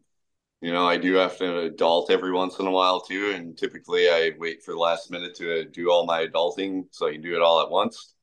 [0.62, 3.32] you know, I do have to adult every once in a while too.
[3.34, 7.12] And typically I wait for the last minute to do all my adulting so I
[7.12, 8.14] can do it all at once.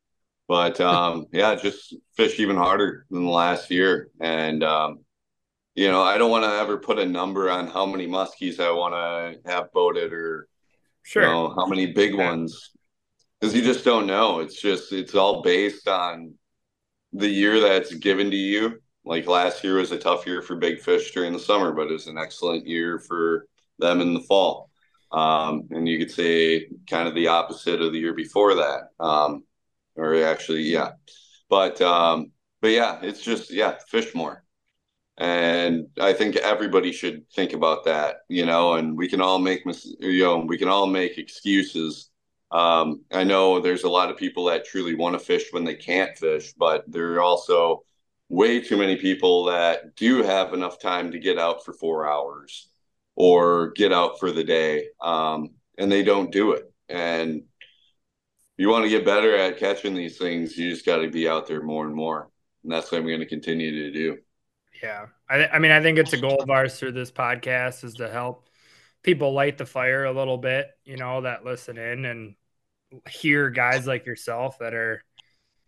[0.47, 4.09] But, um, yeah, just fish even harder than the last year.
[4.21, 4.99] And, um,
[5.75, 8.71] you know, I don't want to ever put a number on how many muskies I
[8.71, 10.47] want to have boated or,
[11.03, 11.23] sure.
[11.23, 12.71] you know, how many big ones
[13.39, 14.39] because you just don't know.
[14.39, 16.33] It's just it's all based on
[17.13, 18.81] the year that's given to you.
[19.09, 21.93] Like last year was a tough year for big fish during the summer, but it
[21.93, 23.47] was an excellent year for
[23.79, 24.69] them in the fall.
[25.11, 28.89] Um, and you could say kind of the opposite of the year before that.
[28.99, 29.45] Um,
[29.95, 30.91] or actually, yeah.
[31.49, 32.31] But um,
[32.61, 34.43] but yeah, it's just yeah, fish more.
[35.17, 39.63] And I think everybody should think about that, you know, and we can all make
[39.99, 42.09] you know, we can all make excuses
[42.51, 45.75] um, I know there's a lot of people that truly want to fish when they
[45.75, 47.83] can't fish, but they're also
[48.29, 52.69] way too many people that do have enough time to get out for four hours
[53.15, 56.71] or get out for the day, um, and they don't do it.
[56.87, 57.43] And
[58.57, 61.47] you want to get better at catching these things, you just got to be out
[61.47, 62.29] there more and more.
[62.63, 64.17] And that's what I'm going to continue to do.
[64.81, 65.07] Yeah.
[65.29, 68.09] I, I mean, I think it's a goal of ours through this podcast is to
[68.09, 68.47] help
[69.03, 72.35] people light the fire a little bit, you know, that listen in and
[73.09, 75.03] hear guys like yourself that are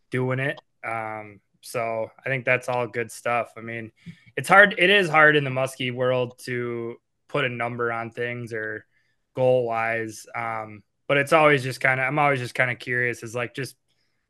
[0.09, 0.59] doing it.
[0.85, 3.53] Um, so I think that's all good stuff.
[3.57, 3.91] I mean,
[4.35, 4.75] it's hard.
[4.77, 6.97] It is hard in the muskie world to
[7.27, 8.85] put a number on things or
[9.35, 10.25] goal wise.
[10.35, 13.53] Um, but it's always just kind of, I'm always just kind of curious is like
[13.53, 13.75] just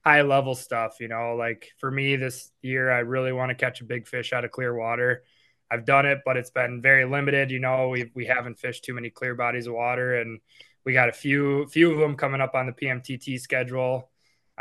[0.04, 3.82] high level stuff, you know, like for me this year, I really want to catch
[3.82, 5.24] a big fish out of clear water.
[5.72, 7.50] I've done it, but it's been very limited.
[7.50, 10.42] You know, we we haven't fished too many clear bodies of water, and
[10.84, 14.11] we got a few few of them coming up on the PMTT schedule.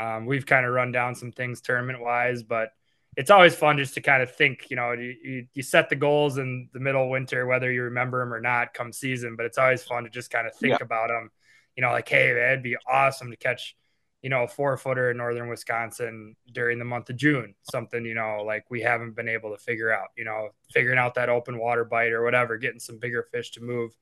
[0.01, 2.71] Um, we've kind of run down some things tournament wise, but
[3.17, 4.71] it's always fun just to kind of think.
[4.71, 7.83] You know, you, you, you set the goals in the middle of winter, whether you
[7.85, 9.37] remember them or not, come season.
[9.37, 10.85] But it's always fun to just kind of think Yeah.
[10.85, 11.31] about them.
[11.77, 13.77] You know, like hey, it'd be awesome to catch
[14.23, 18.15] you know, a four footer in northern Wisconsin during the month of June, something, you
[18.15, 21.59] know, like we haven't been able to figure out, you know, figuring out that open
[21.59, 23.97] water bite or whatever, getting some bigger fish to move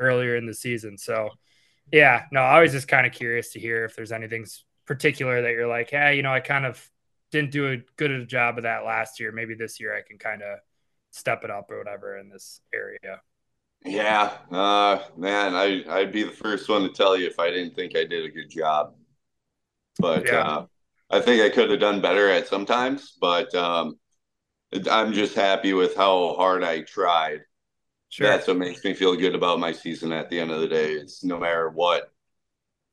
[0.00, 0.98] earlier in the season.
[0.98, 1.30] So,
[1.92, 4.46] yeah, no, I was just kind of curious to hear if there's anything
[4.86, 6.90] particular that you're like, hey, you know, I kind of
[7.30, 9.32] didn't do a good a job of that last year.
[9.32, 10.58] Maybe this year I can kind of
[11.10, 13.20] step it up or whatever in this area.
[13.84, 17.74] Yeah, uh, man, I I'd be the first one to tell you if I didn't
[17.74, 18.94] think I did a good job.
[20.00, 20.32] But Yeah.
[20.32, 20.66] uh,
[21.10, 23.12] I think I could have done better at sometimes.
[23.20, 23.98] But um,
[24.90, 27.42] I'm just happy with how hard I tried.
[28.08, 28.38] Sure.
[28.38, 30.12] That's what makes me feel good about my season.
[30.12, 32.11] At the end of the day, it's no matter what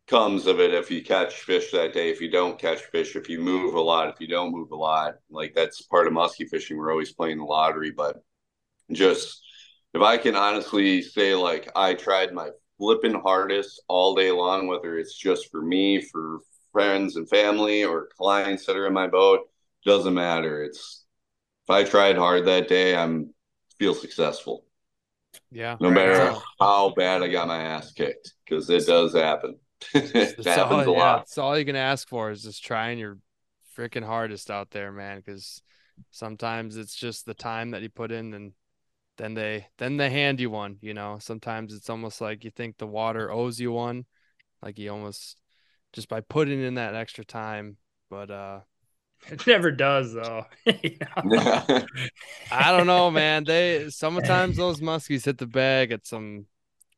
[0.09, 0.73] comes of it.
[0.73, 3.81] If you catch fish that day, if you don't catch fish, if you move a
[3.81, 6.77] lot, if you don't move a lot, like that's part of musky fishing.
[6.77, 8.23] We're always playing the lottery, but
[8.91, 9.41] just
[9.93, 14.97] if I can honestly say, like, I tried my flipping hardest all day long, whether
[14.97, 16.39] it's just for me, for
[16.71, 19.41] friends and family, or clients that are in my boat,
[19.85, 20.63] doesn't matter.
[20.63, 21.05] It's
[21.65, 23.33] if I tried hard that day, I'm
[23.77, 24.65] feel successful,
[25.51, 25.77] Yeah.
[25.79, 29.57] no Right matter how bad I got my ass kicked, because it does happen.
[29.93, 31.17] it That's happens all, a yeah, lot.
[31.17, 33.17] that's all you can ask for is just trying your
[33.77, 35.17] freaking hardest out there, man.
[35.17, 35.61] Because
[36.11, 38.53] sometimes it's just the time that you put in, and
[39.17, 40.77] then they then they hand you one.
[40.81, 44.05] You know, sometimes it's almost like you think the water owes you one,
[44.61, 45.37] like you almost
[45.93, 47.77] just by putting in that extra time.
[48.09, 48.59] But uh,
[49.31, 50.45] It never does though.
[50.65, 51.23] You know?
[52.51, 53.45] I don't know, man.
[53.45, 56.45] They sometimes those muskies hit the bag at some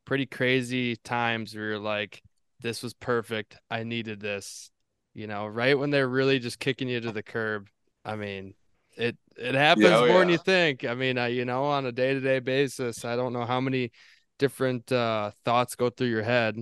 [0.05, 2.21] pretty crazy times where you're like,
[2.61, 3.57] this was perfect.
[3.69, 4.71] I needed this.
[5.13, 7.67] You know, right when they're really just kicking you to the curb.
[8.05, 8.53] I mean,
[8.95, 10.85] it it happens oh, more than you think.
[10.85, 13.59] I mean, uh, you know, on a day to day basis, I don't know how
[13.59, 13.91] many
[14.39, 16.57] different uh, thoughts go through your head.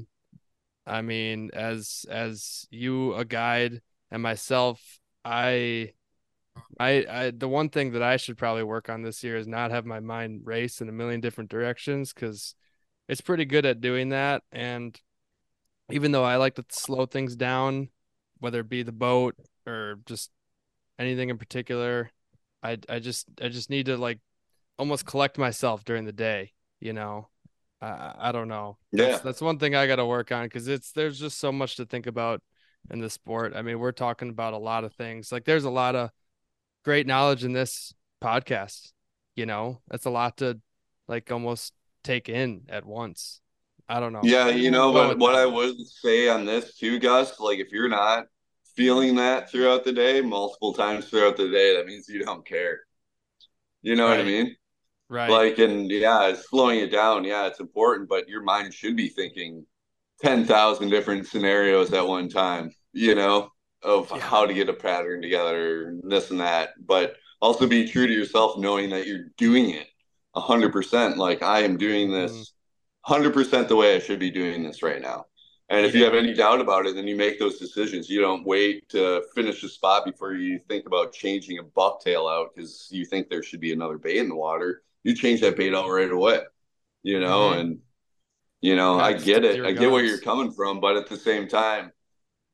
[0.86, 4.82] I mean, as as you a guide and myself,
[5.24, 5.94] I
[6.80, 9.72] I, I the one thing that I should probably work on this year is not
[9.72, 12.56] have my mind race in a million different directions because
[13.08, 14.44] it's pretty good at doing that.
[14.52, 15.00] And
[15.92, 17.90] even though I like to slow things down,
[18.40, 19.36] whether it be the boat
[19.68, 20.32] or just
[20.98, 22.10] anything in particular,
[22.64, 24.20] I I just I just need to like
[24.78, 27.30] almost collect myself during the day, you know.
[27.82, 28.78] I I don't know.
[28.92, 29.18] That's, Yeah.
[29.24, 31.86] that's one thing I got to work on because it's there's just so much to
[31.86, 32.42] think about
[32.90, 33.54] in the sport.
[33.56, 35.32] I mean, we're talking about a lot of things.
[35.32, 36.10] Like there's a lot of
[36.84, 38.92] great knowledge in this podcast.
[39.36, 40.60] You know, that's a lot to
[41.08, 43.42] like almost take in at once.
[43.90, 44.22] I don't know.
[44.24, 45.36] Yeah, you know, but what.
[45.36, 48.28] I would say on this too, Gus, like if you're not
[48.76, 52.82] feeling that throughout the day, multiple times throughout the day, that means you don't care.
[53.82, 54.56] You know what I mean?
[55.10, 55.30] right.
[55.30, 57.24] Like, and yeah, it's slowing it down.
[57.24, 59.66] Yeah, it's important, but your mind should be thinking
[60.22, 63.50] 10,000 different scenarios at one time, you know,
[63.82, 64.20] of Yeah.
[64.20, 66.72] how to get a pattern together, this and that.
[66.80, 69.88] But also be true to yourself, knowing that you're doing it
[70.36, 71.18] 100%.
[71.18, 72.46] Like, I am doing this mm.
[73.02, 75.26] 100% the way I should be doing this right now.
[75.70, 78.10] And if you have any doubt about it, then you make those decisions.
[78.10, 82.56] You don't wait to finish the spot before you think about changing a bucktail out
[82.56, 84.82] because you think there should be another bait in the water.
[85.04, 86.42] You change that bait out right away,
[87.04, 87.60] you know, Mhm.
[87.60, 87.82] and
[88.62, 89.66] you know, Yeah, I get it.
[89.66, 91.94] I get where you're coming from, but at the same time,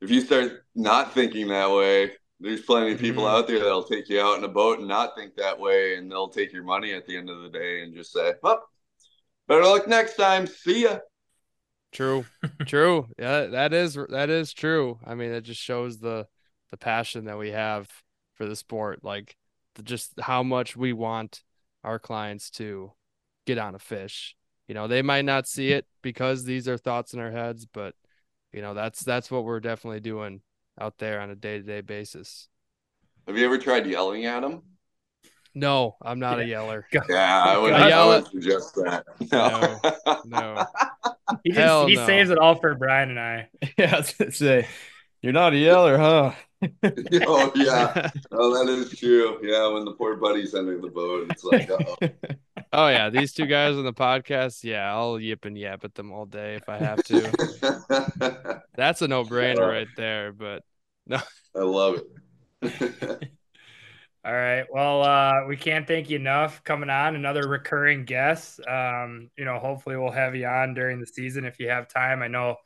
[0.00, 3.30] if you start not thinking that way, there's plenty of people Mhm.
[3.30, 6.10] out there that'll take you out in a boat and not think that way, and
[6.10, 8.68] they'll take your money at the end of the day and just say, "Well,
[9.48, 10.46] better luck next time.
[10.46, 10.98] See ya."
[11.92, 12.24] True.
[12.66, 13.08] True.
[13.18, 14.98] Yeah, that is that is true.
[15.04, 16.26] I mean, it just shows the
[16.70, 17.88] the passion that we have
[18.34, 19.36] for the sport, like
[19.76, 21.42] the, just how much we want
[21.84, 22.92] our clients to
[23.46, 24.36] get on a fish.
[24.68, 27.94] You know, they might not see it because these are thoughts in our heads, but
[28.52, 30.42] you know, that's that's what we're definitely doing
[30.78, 32.48] out there on a day-to-day basis.
[33.26, 34.62] Have you ever tried yelling at them?
[35.56, 36.86] No, I'm not a yeller.
[37.08, 37.72] Yeah, I would.
[37.72, 39.06] I I, yell would suggest that.
[39.32, 39.80] No.
[40.26, 40.66] No.
[41.42, 42.06] He, just, he no.
[42.06, 43.48] saves it all for Brian and I.
[43.78, 44.68] Yeah, I say,
[45.22, 46.32] you're not a yeller, huh?
[47.26, 49.38] oh yeah, oh that is true.
[49.42, 51.96] Yeah, when the poor buddies enter the boat, it's like, uh-oh.
[52.72, 56.12] Oh yeah, these two guys on the podcast, yeah, I'll yip and yap at them
[56.12, 58.62] all day if I have to.
[58.74, 60.64] That's a no-brainer Uh, right there, but
[61.06, 61.18] no,
[61.54, 62.02] I love
[62.62, 63.30] it.
[64.26, 64.64] All right.
[64.68, 67.14] Well, uh, we can't thank you enough coming on.
[67.14, 68.58] Another recurring guest.
[68.66, 72.22] Um, you know, hopefully we'll have you on during the season if you have time.
[72.22, 72.56] I know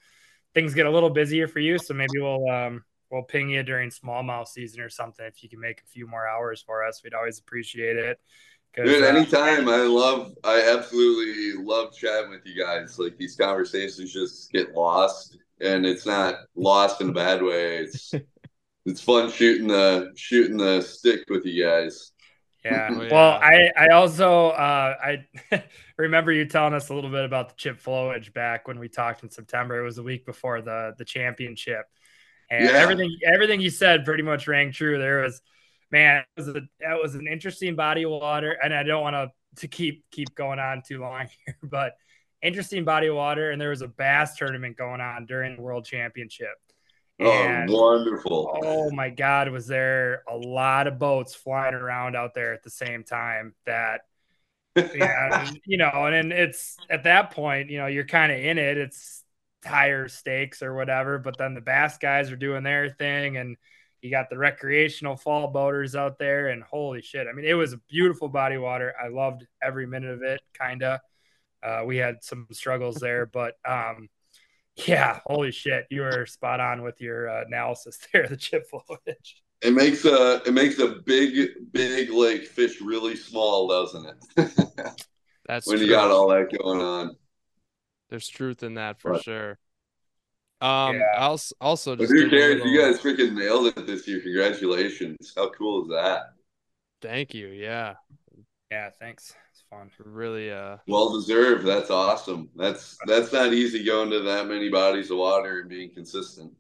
[0.55, 3.91] things get a little busier for you, so maybe we'll um, we'll ping you during
[3.91, 5.27] smallmouth season or something.
[5.27, 8.19] If you can make a few more hours for us, we'd always appreciate it.
[8.75, 9.69] Dude, uh, anytime.
[9.69, 12.99] I love, I absolutely love chatting with you guys.
[12.99, 17.79] Like these conversations just get lost, and it's not lost in a bad way.
[17.79, 18.15] It's
[18.91, 22.13] it's fun shooting the shooting the stick with you guys.
[22.65, 22.91] Yeah.
[22.93, 23.09] Oh.
[23.11, 25.27] Well, I I also uh, I
[25.97, 29.23] remember you telling us a little bit about the chip flowage back when we talked
[29.23, 29.81] in September.
[29.81, 31.87] It was the week before the the championship,
[32.51, 32.73] and yeah.
[32.73, 34.99] everything everything you said pretty much rang true.
[34.99, 35.41] There was
[35.91, 39.15] man, it was a, that was an interesting body of water, and I don't want
[39.15, 41.95] to to keep keep going on too long here, but
[42.43, 45.85] interesting body of water, and there was a bass tournament going on during the World
[45.85, 46.57] Championship.
[47.21, 48.59] Oh, and, oh, wonderful!
[48.63, 52.71] Oh my God, was there a lot of boats flying around out there at the
[52.71, 53.55] same time?
[53.67, 54.03] That
[54.77, 58.79] yeah, you know, and it's at that point, you know, you're kind of in it.
[58.79, 59.23] It's
[59.63, 63.57] tire stakes or whatever, but then the bass guys are doing their thing, and
[64.01, 67.27] you got the recreational fall boaters out there, and holy shit!
[67.29, 68.95] I mean, it was a beautiful body water.
[68.99, 70.41] I loved every minute of it.
[70.59, 71.01] Kinda,
[71.63, 74.09] uh, we had some struggles there, but um,
[74.87, 78.27] yeah, holy shit, you were spot on with your uh, analysis there.
[78.27, 79.35] The chip flowage.
[79.63, 84.51] It makes a it makes a big big lake fish really small, doesn't it?
[85.47, 85.87] That's when true.
[85.87, 87.17] you got all that going on.
[88.09, 89.59] There's truth in that for sure.
[90.61, 91.19] Um, yeah.
[91.19, 92.57] also, also just who cares?
[92.57, 92.69] Little...
[92.69, 94.21] You guys freaking nailed it this year.
[94.21, 95.33] Congratulations!
[95.37, 96.35] How cool is that?
[97.01, 97.49] Thank you.
[97.49, 97.95] Yeah.
[98.71, 98.91] Yeah.
[98.99, 99.35] Thanks.
[99.73, 100.13] It's fun.
[100.13, 100.53] Really.
[100.53, 100.79] Uh.
[100.87, 101.67] Well deserved.
[101.67, 102.49] That's awesome.
[102.57, 106.53] That's that's not easy going to that many bodies of water and being consistent.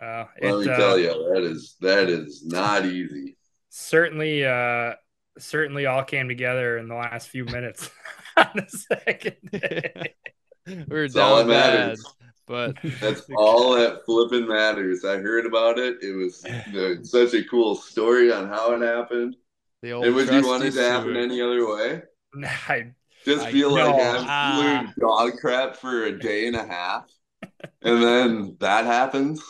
[0.00, 3.36] Uh, Let me uh, tell you, that is that is not easy.
[3.70, 4.44] Certainly.
[4.44, 4.94] Uh,
[5.38, 7.90] certainly all came together in the last few minutes
[8.36, 10.14] on the second day.
[10.66, 11.96] we were down bad.
[12.46, 15.04] But that's all that flipping matters.
[15.04, 16.02] I heard about it.
[16.02, 16.44] It was
[17.08, 19.36] such a cool story on how it happened.
[19.82, 22.02] The old and would you want it to happen any other way?
[22.68, 22.92] I
[23.24, 24.92] just feel like absolute ah.
[24.98, 27.10] dog crap for a day and a half,
[27.82, 29.42] and then that happens.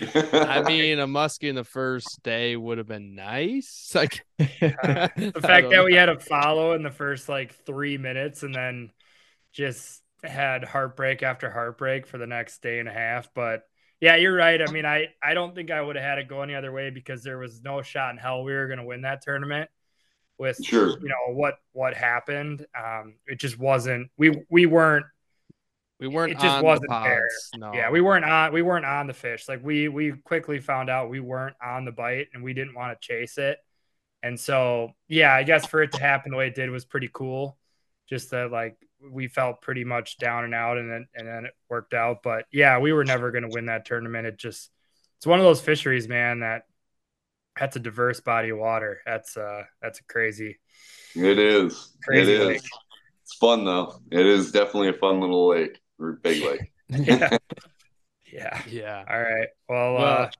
[0.00, 3.92] I mean, a muskie in the first day would have been nice.
[3.94, 8.42] Like uh, the fact that we had a follow in the first like three minutes,
[8.42, 8.90] and then
[9.52, 13.28] just had heartbreak after heartbreak for the next day and a half.
[13.34, 13.62] But
[14.00, 14.60] yeah, you're right.
[14.66, 16.90] I mean, I, I don't think I would have had it go any other way
[16.90, 19.68] because there was no shot in hell we were going to win that tournament
[20.40, 20.98] with sure.
[21.00, 22.66] you know what what happened.
[22.76, 25.04] Um, it just wasn't we we weren't
[26.00, 27.28] we weren't it just wasn't there.
[27.56, 27.72] No.
[27.74, 29.48] Yeah, we weren't on we weren't on the fish.
[29.48, 32.98] Like we we quickly found out we weren't on the bite and we didn't want
[32.98, 33.58] to chase it.
[34.22, 37.10] And so yeah, I guess for it to happen the way it did was pretty
[37.12, 37.58] cool.
[38.08, 38.76] Just that like
[39.12, 42.22] we felt pretty much down and out, and then and then it worked out.
[42.22, 44.26] But yeah, we were never going to win that tournament.
[44.26, 44.70] It just
[45.18, 46.40] it's one of those fisheries, man.
[46.40, 46.64] That
[47.58, 49.00] that's a diverse body of water.
[49.06, 50.58] That's uh that's a crazy.
[51.14, 51.96] It is.
[52.04, 52.46] Crazy it is.
[52.46, 52.62] Lake.
[53.22, 54.00] It's fun though.
[54.10, 56.72] It is definitely a fun little lake or big lake.
[56.88, 57.38] yeah.
[58.32, 58.62] Yeah.
[58.68, 59.04] Yeah.
[59.10, 59.48] All right.
[59.68, 60.30] Well, well uh,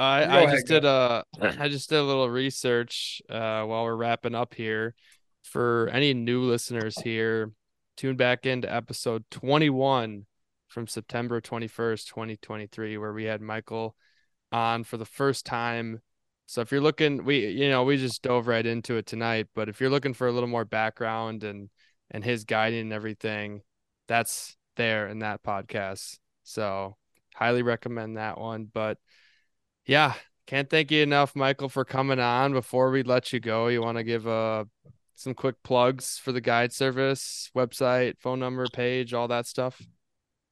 [0.00, 4.36] I, I just did a I just did a little research uh, while we're wrapping
[4.36, 4.94] up here
[5.42, 7.50] for any new listeners here
[7.96, 10.26] tune back into episode 21
[10.68, 13.94] from September 21st, 2023, where we had Michael
[14.50, 16.00] on for the first time.
[16.52, 19.46] So if you're looking, we you know we just dove right into it tonight.
[19.54, 21.70] But if you're looking for a little more background and
[22.10, 23.62] and his guiding and everything,
[24.06, 26.18] that's there in that podcast.
[26.42, 26.98] So
[27.34, 28.68] highly recommend that one.
[28.70, 28.98] But
[29.86, 30.12] yeah,
[30.46, 32.52] can't thank you enough, Michael, for coming on.
[32.52, 34.66] Before we let you go, you want to give a
[35.14, 39.80] some quick plugs for the guide service, website, phone number, page, all that stuff?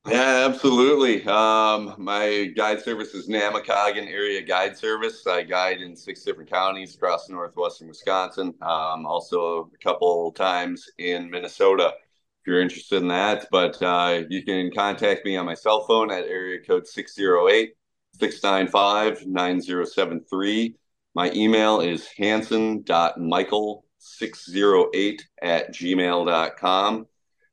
[0.09, 1.23] Yeah, absolutely.
[1.27, 5.27] Um, my guide service is Namekagon Area Guide Service.
[5.27, 8.55] I guide in six different counties across northwestern Wisconsin.
[8.63, 11.93] Um, also, a couple times in Minnesota.
[12.41, 16.11] If you're interested in that, but uh, you can contact me on my cell phone
[16.11, 17.75] at area code 608
[18.19, 20.77] 695 9073.
[21.15, 27.07] My email is hanson.michael 608 at gmail.com.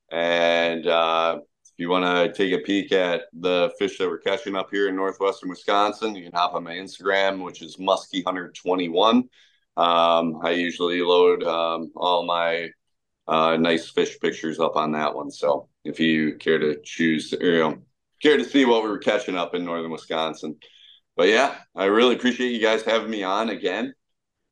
[0.09, 1.39] And uh,
[1.77, 4.95] you want to take a peek at the fish that we're catching up here in
[4.95, 9.29] northwestern Wisconsin, you can hop on my Instagram, which is Muskie Hunter 21.
[9.77, 12.69] Um, I usually load um, all my
[13.27, 15.29] uh, nice fish pictures up on that one.
[15.29, 17.77] So if you care to choose, or, you know,
[18.21, 20.57] care to see what we were catching up in northern Wisconsin.
[21.15, 23.93] But yeah, I really appreciate you guys having me on again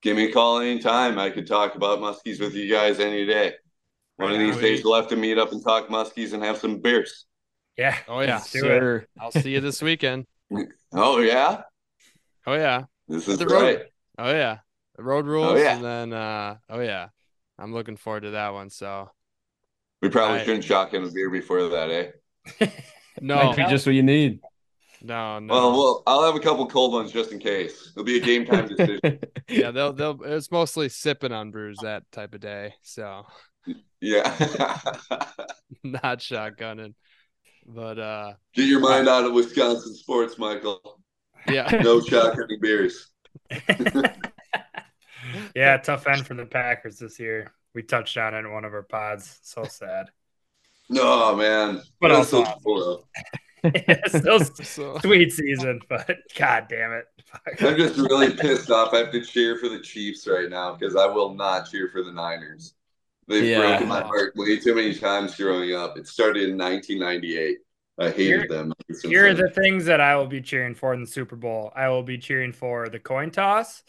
[0.06, 1.18] give me a call anytime.
[1.18, 3.56] I could talk about muskies with you guys any day.
[4.17, 6.79] One of these days, we'll have to meet up and talk muskies and have some
[6.79, 7.25] beers.
[7.77, 7.97] Yeah.
[8.07, 8.49] Oh yeah, Let's.
[8.51, 9.05] Sir.
[9.19, 10.25] I'll see you this weekend.
[10.93, 11.63] Oh yeah,
[12.47, 13.61] Oh yeah, this is The road.
[13.63, 13.79] right.
[14.19, 14.59] oh yeah,
[14.95, 15.75] the road rules, Oh, yeah.
[15.75, 17.07] and then uh, oh yeah,
[17.59, 18.69] I'm looking forward to that one.
[18.69, 19.09] So
[20.01, 22.67] We probably I- shouldn't shotgun a beer before that, eh?
[23.21, 24.39] no, Might be just what you need.
[25.01, 25.53] no, no.
[25.53, 27.91] Well, well, I'll have a couple cold ones just in case.
[27.91, 29.19] It'll be a game time decision.
[29.49, 30.21] yeah, they'll they'll.
[30.23, 33.25] It's mostly sipping on brews that type of day, so
[34.01, 34.23] yeah.
[35.83, 36.93] not shotgunning.
[37.67, 40.99] But uh, Get your mind out of Wisconsin sports, Michael.
[41.49, 43.07] yeah, No shotgunning beers.
[45.55, 47.51] yeah, tough end for the Packers this year.
[47.73, 49.39] We touched on it in one of our pods.
[49.43, 50.07] So sad.
[50.89, 51.81] No, man.
[51.99, 53.01] But That's also- so cool, though.
[54.07, 57.05] still so sweet season, but god damn it.
[57.61, 58.93] I'm just really pissed off.
[58.93, 62.03] I have to cheer for the Chiefs right now because I will not cheer for
[62.03, 62.75] the Niners.
[63.27, 63.60] They've Yeah.
[63.61, 65.97] broken my heart way too many times growing up.
[65.97, 67.57] It started in 1998.
[67.97, 68.73] I hated Here- them.
[69.03, 71.72] Here are the things that I will be cheering for in the Super Bowl.
[71.76, 73.84] I will be cheering for the coin toss.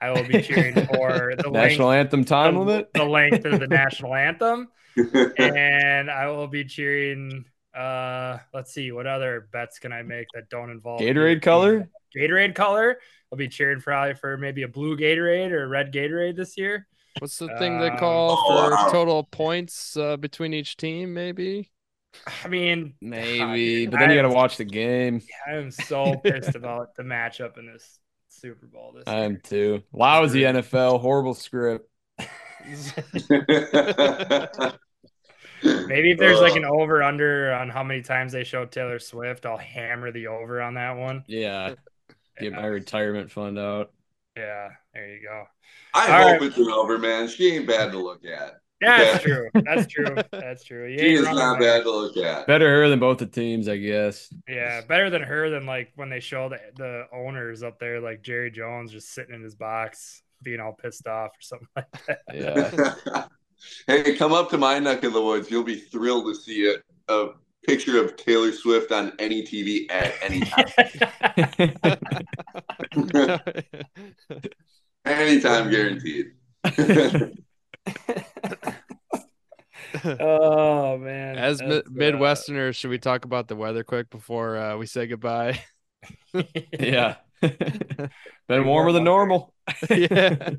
[0.00, 2.90] I will be cheering for the National length, anthem time the, limit.
[2.94, 4.68] the length of the national anthem,
[5.38, 7.44] and I will be cheering.
[7.76, 11.88] Uh, let's see, what other bets can I make that don't involve Gatorade color.
[12.16, 12.98] Gatorade color.
[13.32, 16.86] I'll be cheering probably for maybe a blue Gatorade or a red Gatorade this year.
[17.18, 18.78] What's the thing they Um, call Oh, for wow.
[18.78, 21.14] total points uh, between each team?
[21.14, 21.70] Maybe.
[22.44, 25.22] I mean, Maybe, God, but then you got to watch the game.
[25.46, 29.24] I am so pissed about the matchup in this Super Bowl this I year.
[29.24, 29.82] am too.
[29.92, 31.88] Lousy NFL, horrible script.
[35.86, 39.46] Maybe if there's like an over under on how many times they show Taylor Swift,
[39.46, 41.24] I'll hammer the over on that one.
[41.26, 41.74] Yeah,
[42.38, 43.92] get Yeah, my retirement fund out.
[44.36, 45.44] yeah, there you go.
[45.94, 46.42] I All hope right.
[46.48, 47.28] it's an over, man.
[47.28, 48.58] She ain't bad to look at.
[48.80, 49.34] Yeah, that's Yeah.
[49.34, 49.50] true.
[49.54, 50.16] That's true.
[50.32, 50.86] That's true.
[50.88, 52.46] You She is not bad to look at.
[52.46, 54.32] Better her than both the teams, I guess.
[54.48, 58.22] Yeah, better than her than like when they show the, the owners up there, like
[58.22, 62.20] Jerry Jones just sitting in his box, being all pissed off or something like that.
[62.32, 63.24] Yeah.
[63.86, 65.50] hey, come up to my neck of the woods.
[65.50, 67.30] You'll be thrilled to see a, a
[67.66, 70.68] picture of Taylor Swift on any TV at any time.
[75.04, 76.32] Anytime guaranteed.
[80.20, 81.38] oh man.
[81.38, 85.06] As mi- uh, Midwesterners, should we talk about the weather quick before uh, we say
[85.06, 85.60] goodbye?
[86.78, 87.16] yeah.
[87.40, 89.54] Been warmer than normal.
[89.90, 90.50] yeah.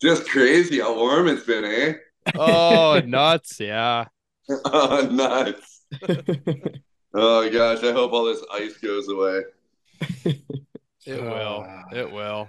[0.00, 1.94] Just crazy how warm it's been, eh?
[2.34, 3.60] Oh, nuts!
[3.60, 4.06] Yeah.
[4.48, 5.80] Oh, nuts.
[7.14, 9.42] Oh gosh, I hope all this ice goes away.
[11.04, 11.66] It will.
[11.68, 11.84] Ah.
[11.92, 12.48] It will.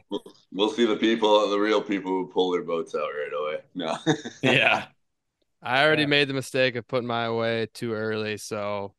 [0.51, 3.61] We'll see the people, the real people who pull their boats out right away.
[3.73, 3.97] No.
[4.43, 4.85] yeah.
[5.61, 6.07] I already Yeah.
[6.07, 8.93] made the mistake of putting my away too early, so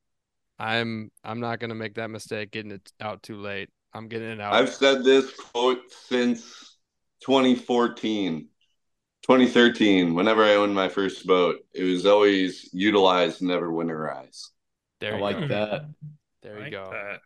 [0.59, 3.70] I'm I'm not gonna make that mistake getting it out too late.
[3.93, 4.55] I'm getting it out.
[4.55, 6.76] I've said this quote since
[7.20, 8.48] 2014,
[9.22, 10.14] 2013.
[10.14, 14.48] Whenever I owned my first boat, it was always utilize, never winterize.
[15.01, 15.48] there I you like go.
[15.48, 15.82] that.
[16.43, 16.90] There you Like go.
[16.90, 17.20] that.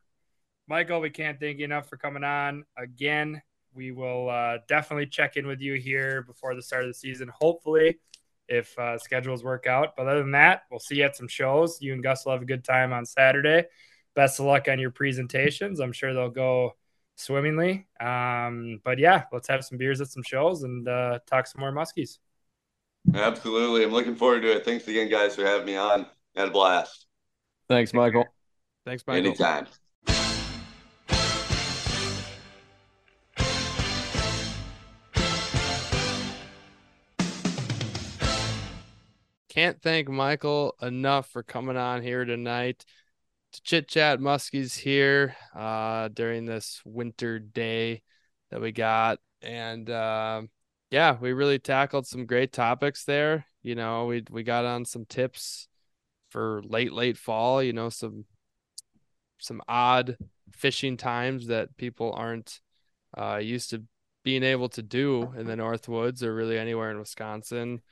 [0.69, 3.41] Michael, we can't thank you enough for coming on again.
[3.73, 7.31] We will uh, definitely check in with you here before the start of the season,
[7.41, 7.99] hopefully,
[8.49, 9.97] if uh, schedules work out.
[9.97, 11.81] But other than that, we'll see you at some shows.
[11.81, 13.65] You and Gus will have a good time on Saturday.
[14.15, 15.81] Best of luck on your presentations.
[15.81, 16.77] I'm sure they'll go
[17.17, 17.87] swimmingly.
[17.99, 21.73] Um, but yeah, let's have some beers at some shows and uh, talk some more
[21.73, 22.19] muskies.
[23.15, 23.85] Absolutely.
[23.85, 24.67] I'm looking forward to it.
[24.67, 26.05] Thanks again, guys, for having me on.
[26.37, 27.07] Had a blast.
[27.69, 28.27] Thanks, Michael.
[28.85, 29.29] Thanks, Michael.
[29.29, 29.67] Anytime.
[39.59, 42.85] Can't thank Michael enough for coming on here tonight
[43.53, 48.03] to chit chat muskies here uh, during this winter day
[48.53, 49.19] that we got.
[49.43, 50.51] And um
[50.93, 53.47] yeah, we really tackled some great topics there.
[53.65, 55.67] You know, we we got on some tips
[56.31, 58.27] for late, late fall, you know, some
[59.39, 60.19] some odd
[60.53, 62.61] fishing times that people aren't
[63.19, 63.83] uh, used to
[64.23, 67.83] being able to do in the North Woods or really anywhere in Wisconsin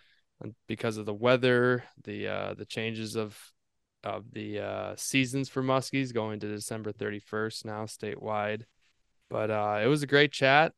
[0.67, 3.39] because of the weather, the uh, the changes of
[4.05, 8.63] of the uh, seasons for muskies going to December 31st now statewide.
[9.29, 10.73] But uh, it was a great chat.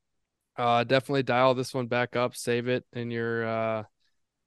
[0.57, 3.83] Uh, definitely dial this one back up, save it in your uh,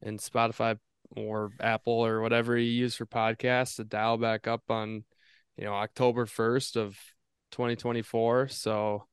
[0.02, 0.78] in Spotify
[1.16, 5.04] or Apple or whatever you use for podcasts to dial back up on
[5.58, 6.98] you know October 1st of
[7.52, 8.48] 2024.
[8.48, 9.06] So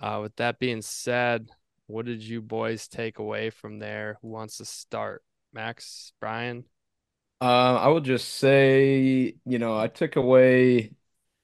[0.00, 1.48] uh, with that being said,
[1.86, 4.18] what did you boys take away from there?
[4.22, 5.22] Who wants to start?
[5.52, 6.64] Max, Brian?
[7.40, 10.92] Uh, I would just say, you know, I took away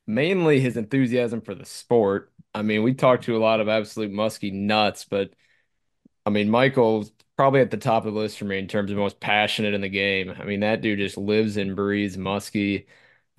[0.07, 2.33] mainly his enthusiasm for the sport.
[2.55, 5.33] I mean, we talked to a lot of absolute musky nuts, but
[6.27, 8.99] I mean, Michael's probably at the top of the list for me in terms of
[8.99, 10.31] most passionate in the game.
[10.39, 12.89] I mean, that dude just lives and breathes musky.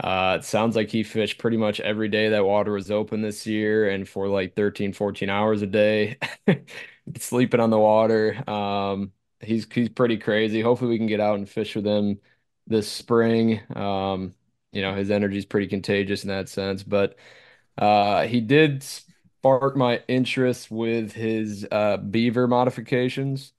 [0.01, 3.47] Uh, it sounds like he fished pretty much every day that water was open this
[3.47, 6.17] year and for like 13, 14 hours a day,
[7.17, 8.49] sleeping on the water.
[8.49, 10.61] Um, he's he's pretty crazy.
[10.61, 12.19] Hopefully we can get out and fish with him
[12.67, 13.61] this spring.
[13.75, 14.35] Um,
[14.71, 17.17] you know, his energy is pretty contagious in that sense, but
[17.77, 23.53] uh, he did spark my interest with his uh, beaver modifications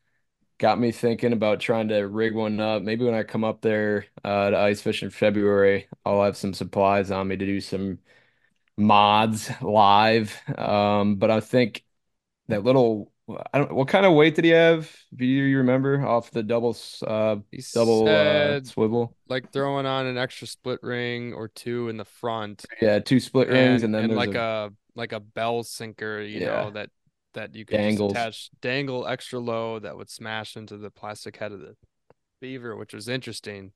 [0.59, 2.83] got me thinking about trying to rig one up.
[2.83, 6.55] Maybe when I come up there uh, to ice fish in February, I'll have some
[6.55, 7.99] supplies on me to do some
[8.77, 10.41] mods live.
[10.59, 11.85] Um, but I think
[12.49, 13.10] that little
[13.53, 14.91] I don't what kind of weight did he have?
[15.15, 16.77] Do you remember off the double
[17.07, 19.17] uh He double uh, swivel?
[19.29, 23.49] like throwing on an extra split ring or two in the front, Yeah, two split
[23.49, 26.47] rings and, and, then and like a, a like a bell sinker, you Yeah.
[26.65, 26.91] know, that
[27.35, 28.13] that you can Dangles.
[28.13, 31.77] attach dangle extra low that would smash into the plastic head of the
[32.41, 33.73] beaver, which was interesting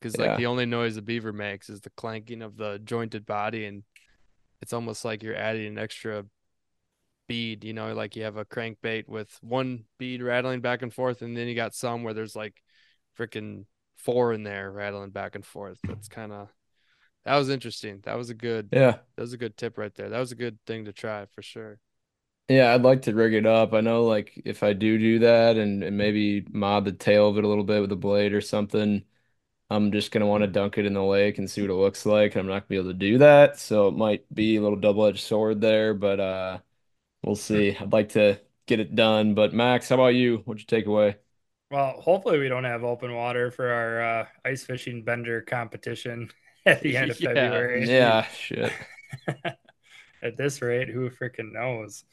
[0.00, 0.36] because like Yeah.
[0.36, 3.84] the only noise the beaver makes is the clanking of the jointed body, and
[4.62, 6.24] it's almost like you're adding an extra
[7.26, 11.22] bead, you know, like you have a crankbait with one bead rattling back and forth,
[11.22, 12.62] and then you got some where there's like
[13.18, 13.64] freaking
[13.96, 15.78] four in there rattling back and forth.
[15.86, 16.48] That's kind of
[17.24, 18.00] that was interesting.
[18.04, 18.98] That was a good yeah.
[19.16, 20.08] that was a good tip right there.
[20.08, 21.78] That was a good thing to try for sure.
[22.48, 23.74] Yeah, I'd like to rig it up.
[23.74, 27.38] I know, like, if I do do that and, and maybe mod the tail of
[27.38, 29.04] it a little bit with a blade or something,
[29.70, 32.06] I'm just gonna want to dunk it in the lake and see what it looks
[32.06, 32.36] like.
[32.36, 35.24] I'm not gonna be able to do that, so it might be a little double-edged
[35.24, 36.58] sword there, but uh,
[37.26, 37.76] we'll see.
[37.76, 39.34] I'd like to get it done.
[39.34, 40.38] But Max, how about you?
[40.46, 41.16] What'd you take away?
[41.70, 46.30] Well, hopefully we don't have open water for our uh, ice fishing bender competition
[46.66, 47.28] at the end of Yeah.
[47.34, 47.84] February.
[47.86, 48.78] Yeah, shit.
[50.22, 52.04] at this rate, who freaking knows?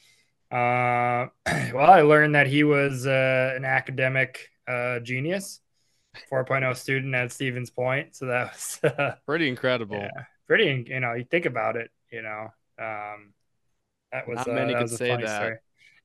[0.52, 1.27] Uh,
[1.73, 5.61] well, I learned that he was uh, an academic uh, genius,
[6.30, 8.15] 4.0 student at Stevens Point.
[8.15, 9.99] So that was uh, Pretty incredible.
[9.99, 10.85] yeah, pretty.
[10.88, 11.91] You know, you think about it.
[12.11, 12.49] You know,
[12.80, 13.34] um,
[14.14, 15.27] that was Not uh, many that was a say funny that.
[15.27, 15.57] story.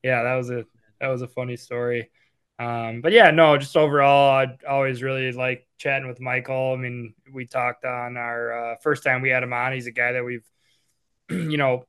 [0.03, 0.65] Yeah, that was a
[1.01, 2.11] that was a funny story.
[2.59, 6.73] Um, but yeah, no, just overall, I always really like chatting with Michael.
[6.73, 9.73] I mean, we talked on our uh, first time we had him on.
[9.73, 10.45] He's a guy that we've,
[11.31, 11.85] you know,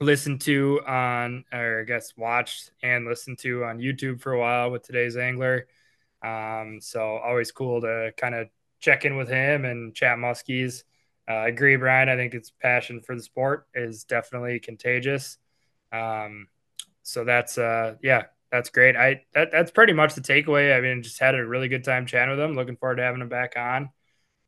[0.00, 4.70] listened to on, or I guess watched and listened to on YouTube for a while
[4.70, 5.66] with today's angler.
[6.22, 8.48] Um, so always cool to kind of
[8.80, 10.84] check in with him and chat muskies.
[11.30, 12.08] Uh, agree, Brian.
[12.08, 15.38] I think his passion for the sport is definitely contagious.
[15.92, 16.48] Um,
[17.04, 18.96] so that's uh, yeah, that's great.
[18.96, 20.76] I that, that's pretty much the takeaway.
[20.76, 22.56] I mean, just had a really good time chatting with him.
[22.56, 23.90] Looking forward to having him back on.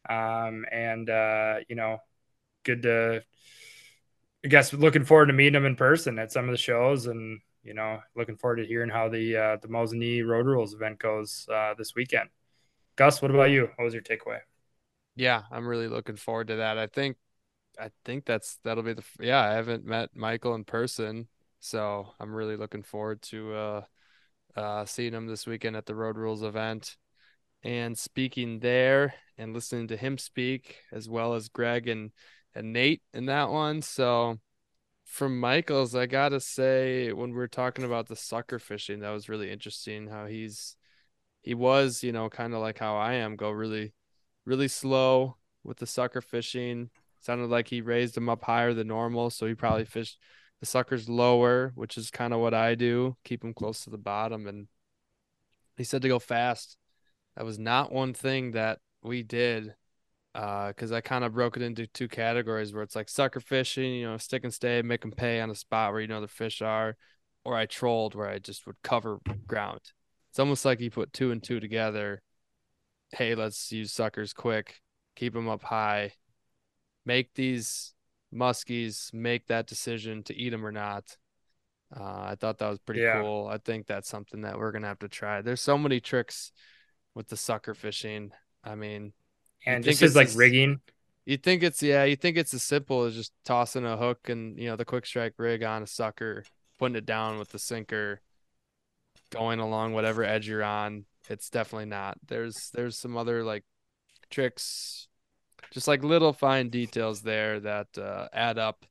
[0.08, 1.98] Um, and uh, you know,
[2.64, 3.22] good to
[4.44, 7.40] I guess looking forward to meeting him in person at some of the shows and
[7.62, 11.46] you know, looking forward to hearing how the uh, the Mosinee Road Rules event goes
[11.52, 12.28] uh, this weekend.
[12.96, 13.70] Gus, what about you?
[13.76, 14.40] What was your takeaway?
[15.14, 16.78] Yeah, I'm really looking forward to that.
[16.78, 17.16] I think
[17.80, 21.28] I think that's that'll be the yeah, I haven't met Michael in person,
[21.60, 23.82] so I'm really looking forward to uh
[24.56, 26.96] uh seeing him this weekend at the Road Rules event
[27.64, 32.12] and speaking there and listening to him speak as well as Greg and
[32.54, 33.82] and Nate in that one.
[33.82, 34.40] So
[35.04, 39.28] from Michael's, I gotta say, when we are talking about the sucker fishing, that was
[39.28, 40.08] really interesting.
[40.08, 40.76] How he's
[41.42, 43.92] he was, you know, kind of like how I am, go really,
[44.44, 46.90] really slow with the sucker fishing.
[47.20, 50.18] Sounded like he raised them up higher than normal, so he probably fished
[50.60, 53.98] the suckers lower, which is kind of what I do, keep them close to the
[53.98, 54.46] bottom.
[54.46, 54.68] And
[55.76, 56.76] he said to go fast.
[57.36, 59.74] That was not one thing that we did
[60.34, 63.94] uh, because I kind of broke it into two categories where it's like sucker fishing,
[63.94, 66.28] you know, stick and stay, make them pay on a spot where you know the
[66.28, 66.96] fish are,
[67.44, 69.80] or I trolled where I just would cover ground.
[70.30, 72.22] It's almost like you put two and two together.
[73.12, 74.80] Hey, let's use suckers quick,
[75.16, 76.12] keep them up high,
[77.04, 77.94] make these
[78.34, 81.16] muskies make that decision to eat them or not.
[81.94, 83.22] Uh, I thought that was pretty Yeah.
[83.22, 83.48] cool.
[83.48, 85.42] I think that's something that we're gonna have to try.
[85.42, 86.52] There's so many tricks
[87.14, 88.32] with the sucker fishing.
[88.64, 89.12] I mean,
[89.66, 90.80] And think just his it's like as- rigging.
[91.26, 94.58] you think it's yeah, you think it's as simple as just tossing a hook and
[94.58, 96.44] you know the quick strike rig on a sucker,
[96.78, 98.22] putting it down with the sinker,
[99.30, 101.04] going along whatever edge you're on.
[101.28, 102.18] It's definitely not.
[102.26, 103.64] There's there's some other like
[104.30, 105.08] tricks,
[105.70, 108.84] just like little fine details there that uh, add up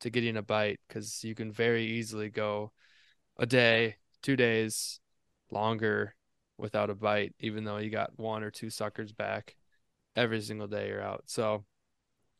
[0.00, 2.72] to getting a bite because you can very easily go
[3.38, 5.00] a day, two days
[5.50, 6.14] longer
[6.56, 9.56] without a bite, even though you got one or two suckers back
[10.16, 11.22] every single day you're out.
[11.26, 11.64] So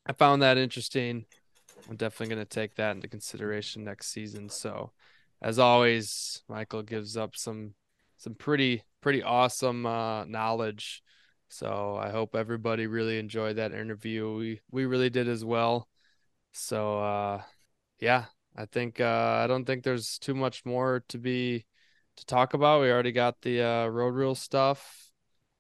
[0.07, 1.27] I found that interesting.
[1.89, 4.49] I'm definitely going to take that into consideration next season.
[4.49, 4.93] So,
[5.41, 7.75] as always, Michael gives up some
[8.19, 11.03] some pretty pretty awesome uh, knowledge.
[11.49, 14.35] So I hope everybody really enjoyed that interview.
[14.35, 15.89] We we really did as well.
[16.53, 17.43] So uh,
[18.01, 21.65] yeah, I think uh, I don't think there's too much more to be
[22.17, 22.83] to talk about.
[22.83, 25.07] We already got the uh, road rule stuff.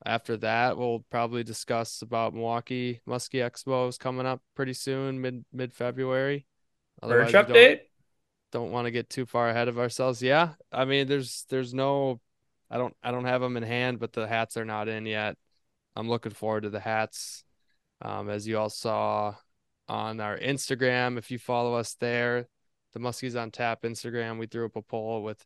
[0.05, 5.72] After that, we'll probably discuss about Milwaukee Muskie Expos coming up pretty soon, mid mid
[5.72, 6.47] February.
[7.02, 7.78] Merch update.
[8.52, 10.22] Don't, don't want to get too far ahead of ourselves.
[10.22, 12.20] Yeah, I mean, there's there's no,
[12.70, 15.36] I don't I don't have them in hand, but the hats are not in yet.
[15.97, 17.45] I'm looking forward to the hats.
[18.01, 19.35] Um, as you all saw
[19.89, 22.47] on our Instagram, if you follow us there,
[22.93, 25.45] the Muskies on Tap Instagram, we threw up a poll with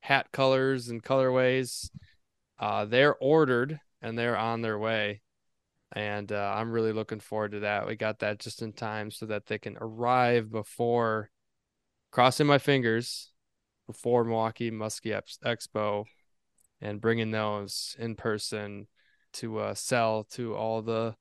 [0.00, 1.90] hat colors and colorways.
[2.58, 5.22] Uh, they're ordered and they're on their way.
[5.92, 7.86] And uh, I'm really looking forward to that.
[7.86, 11.30] We got that just in time so that they can arrive before
[12.10, 13.30] crossing my fingers
[13.86, 16.06] before Milwaukee Muskie Expo
[16.80, 18.86] and bringing those in person
[19.34, 21.14] to uh, sell to all the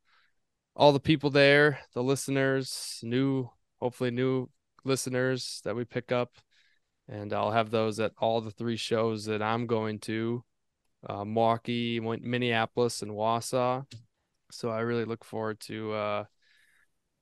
[0.76, 3.49] all the people there, the listeners, new
[3.80, 4.49] hopefully new
[4.84, 6.38] listeners that we pick up,
[7.07, 10.44] and I'll have those at all the three shows that I'm going to
[11.07, 13.86] uh, Milwaukee, Minneapolis, and Wausau.
[14.52, 16.23] So I really look forward to uh,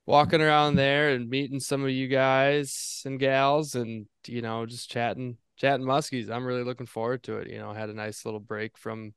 [0.05, 4.89] walking around there and meeting some of you guys and gals, and you know, just
[4.89, 6.29] chatting, chatting muskies.
[6.29, 7.49] I'm really looking forward to it.
[7.49, 9.13] You know, I had a nice little break from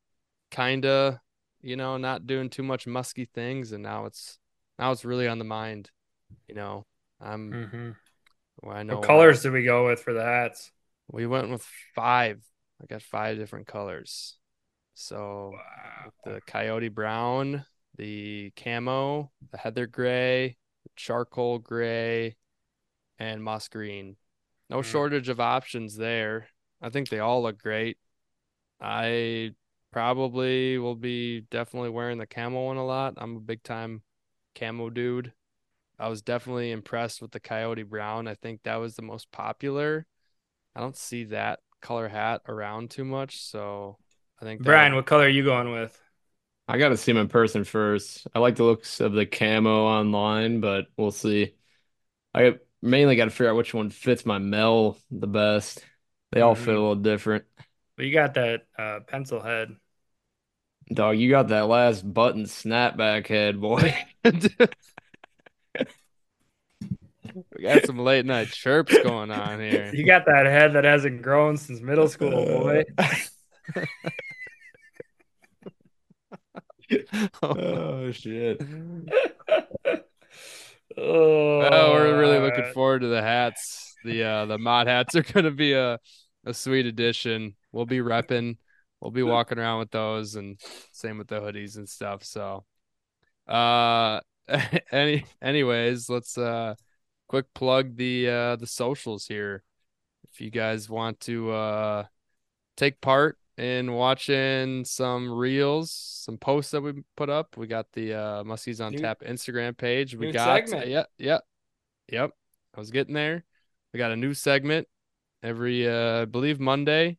[0.51, 1.21] kinda,
[1.63, 4.39] you know, not doing too much musky things, and now it's
[4.79, 5.91] now it's really on the mind.
[6.49, 6.87] You know,
[7.21, 7.53] I'm.
[7.53, 7.91] Mm-hmm.
[8.63, 10.71] Well, I know what colors did we go with for the hats?
[11.11, 12.43] We went with five.
[12.83, 14.39] I got five different colors.
[14.95, 16.13] So wow.
[16.25, 17.65] the coyote brown,
[17.97, 22.37] the camo, the heather gray, the charcoal gray,
[23.19, 24.17] and moss green.
[24.71, 24.85] No mm.
[24.85, 26.49] shortage of options there.
[26.81, 27.99] I think they all look great.
[28.81, 29.53] I
[29.93, 33.15] probably will be definitely wearing the camo one a lot.
[33.17, 34.03] I'm a big time
[34.55, 35.33] camo dude.
[35.99, 38.29] I was definitely impressed with the coyote brown.
[38.29, 40.07] I think that was the most popular.
[40.75, 43.97] I don't see that color hat around too much, so
[44.41, 45.99] I think Brian, what color are you going with?
[46.69, 48.27] I got to see him in person first.
[48.35, 51.55] I like the looks of the camo online, but we'll see.
[52.35, 55.85] I mainly got to figure out which one fits my Mel the best.
[56.33, 56.81] They all fit a mm-hmm.
[56.81, 57.45] little different.
[57.97, 59.77] Well, you got that uh, pencil head.
[60.93, 63.97] Dog, you got that last button snapback head, boy.
[64.25, 64.37] we
[67.63, 69.91] got some late night chirps going on here.
[69.93, 72.85] You got that head that hasn't grown since middle school, boy.
[77.43, 78.63] oh shit.
[80.97, 82.75] oh, well, we're really looking right.
[82.75, 83.95] forward to the hats.
[84.05, 85.99] The uh the mod hats are gonna be a,
[86.45, 87.55] a sweet addition.
[87.73, 88.57] We'll be repping.
[89.01, 90.59] We'll be walking around with those and
[90.93, 92.25] same with the hoodies and stuff.
[92.25, 92.65] So
[93.49, 94.21] uh
[94.93, 96.75] any anyways, let's uh
[97.29, 99.63] quick plug the uh the socials here.
[100.33, 102.05] If you guys want to uh
[102.77, 107.57] take part in watching some reels, some posts that we put up.
[107.57, 110.15] We got the uh Muskies on new, Tap Instagram page.
[110.15, 110.89] We got segment.
[110.89, 111.39] yeah, yeah,
[112.11, 112.31] yep.
[112.75, 113.45] I was getting there.
[113.93, 114.89] We got a new segment
[115.43, 117.19] every uh I believe Monday.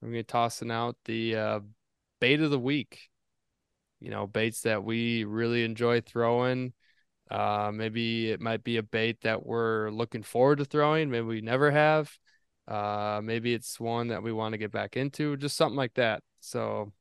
[0.00, 1.60] We're gonna be tossing out the uh
[2.20, 3.08] bait of the week.
[4.00, 6.74] You know, baits that we really enjoy throwing.
[7.30, 11.40] Uh maybe it might be a bait that we're looking forward to throwing, maybe we
[11.40, 12.12] never have
[12.68, 16.22] uh, maybe it's one that we want to get back into, just something like that.
[16.40, 16.92] So,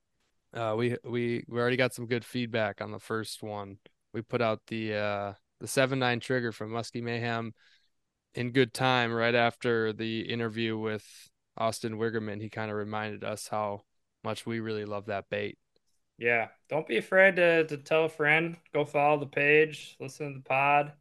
[0.54, 3.78] uh, we we we already got some good feedback on the first one.
[4.14, 7.54] We put out the uh the seven nine trigger from Musky Mayhem
[8.34, 11.06] in good time right after the interview with
[11.58, 12.42] Austin Wiggerman.
[12.42, 13.84] He kind of reminded us how
[14.24, 15.58] much we really love that bait.
[16.18, 18.58] Yeah, don't be afraid to to tell a friend.
[18.74, 20.94] Go follow the page, listen to the pod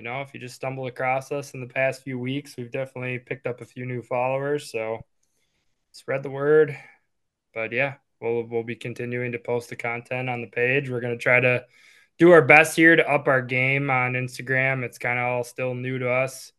[0.00, 3.18] you know, if you just stumble across us in the past few weeks, we've definitely
[3.18, 4.72] picked up a few new followers.
[4.72, 5.04] So
[5.92, 6.74] spread the word.
[7.52, 10.88] But yeah, we'll we'll be continuing to post the content on the page.
[10.88, 11.66] We're gonna try to
[12.18, 14.84] do our best here to up our game on Instagram.
[14.84, 16.50] It's kind of all still new to us.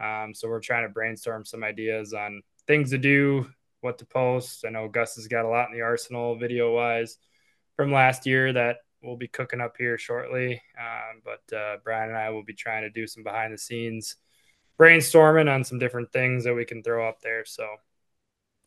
[0.00, 3.50] Um, so we're trying to brainstorm some ideas on things to do,
[3.80, 4.64] what to post.
[4.64, 7.18] I know Gus has got a lot in the arsenal video wise
[7.74, 8.76] from last year that
[9.06, 10.60] we'll be cooking up here shortly.
[10.78, 14.16] Um, but uh, Brian and I will be trying to do some behind the scenes
[14.78, 17.44] brainstorming on some different things that we can throw up there.
[17.44, 17.66] So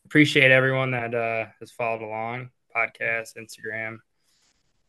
[0.05, 3.97] appreciate everyone that uh, has followed along podcast, Instagram,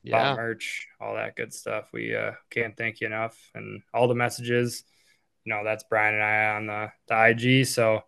[0.03, 0.35] yeah.
[0.35, 1.87] merch, all that good stuff.
[1.93, 3.37] We uh, can't thank you enough.
[3.55, 4.85] And all the messages,
[5.45, 7.67] you know, that's Brian and I on the, the IG.
[7.67, 8.03] So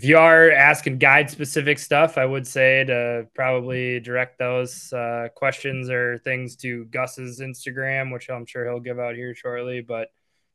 [0.00, 5.28] if you are asking guide specific stuff, I would say to probably direct those uh,
[5.34, 9.82] questions or things to Gus's Instagram, which I'm sure he'll give out here shortly.
[9.82, 10.08] But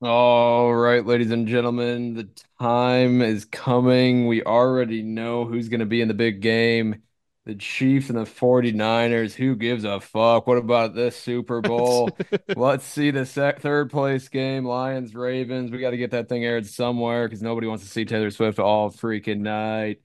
[0.00, 2.28] All right, ladies and gentlemen, the
[2.60, 4.26] time is coming.
[4.26, 7.02] We already know who's going to be in the big game
[7.44, 9.34] the Chiefs and the 49ers.
[9.34, 10.46] Who gives a fuck?
[10.46, 12.10] What about this Super Bowl?
[12.56, 15.70] Let's see the sec- third place game Lions, Ravens.
[15.70, 18.58] We got to get that thing aired somewhere because nobody wants to see Taylor Swift
[18.58, 20.00] all freaking night.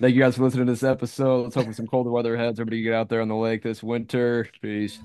[0.00, 1.44] Thank you guys for listening to this episode.
[1.44, 2.50] Let's hope for some colder weather ahead.
[2.50, 4.48] Everybody get out there on the lake this winter.
[4.60, 4.98] Peace.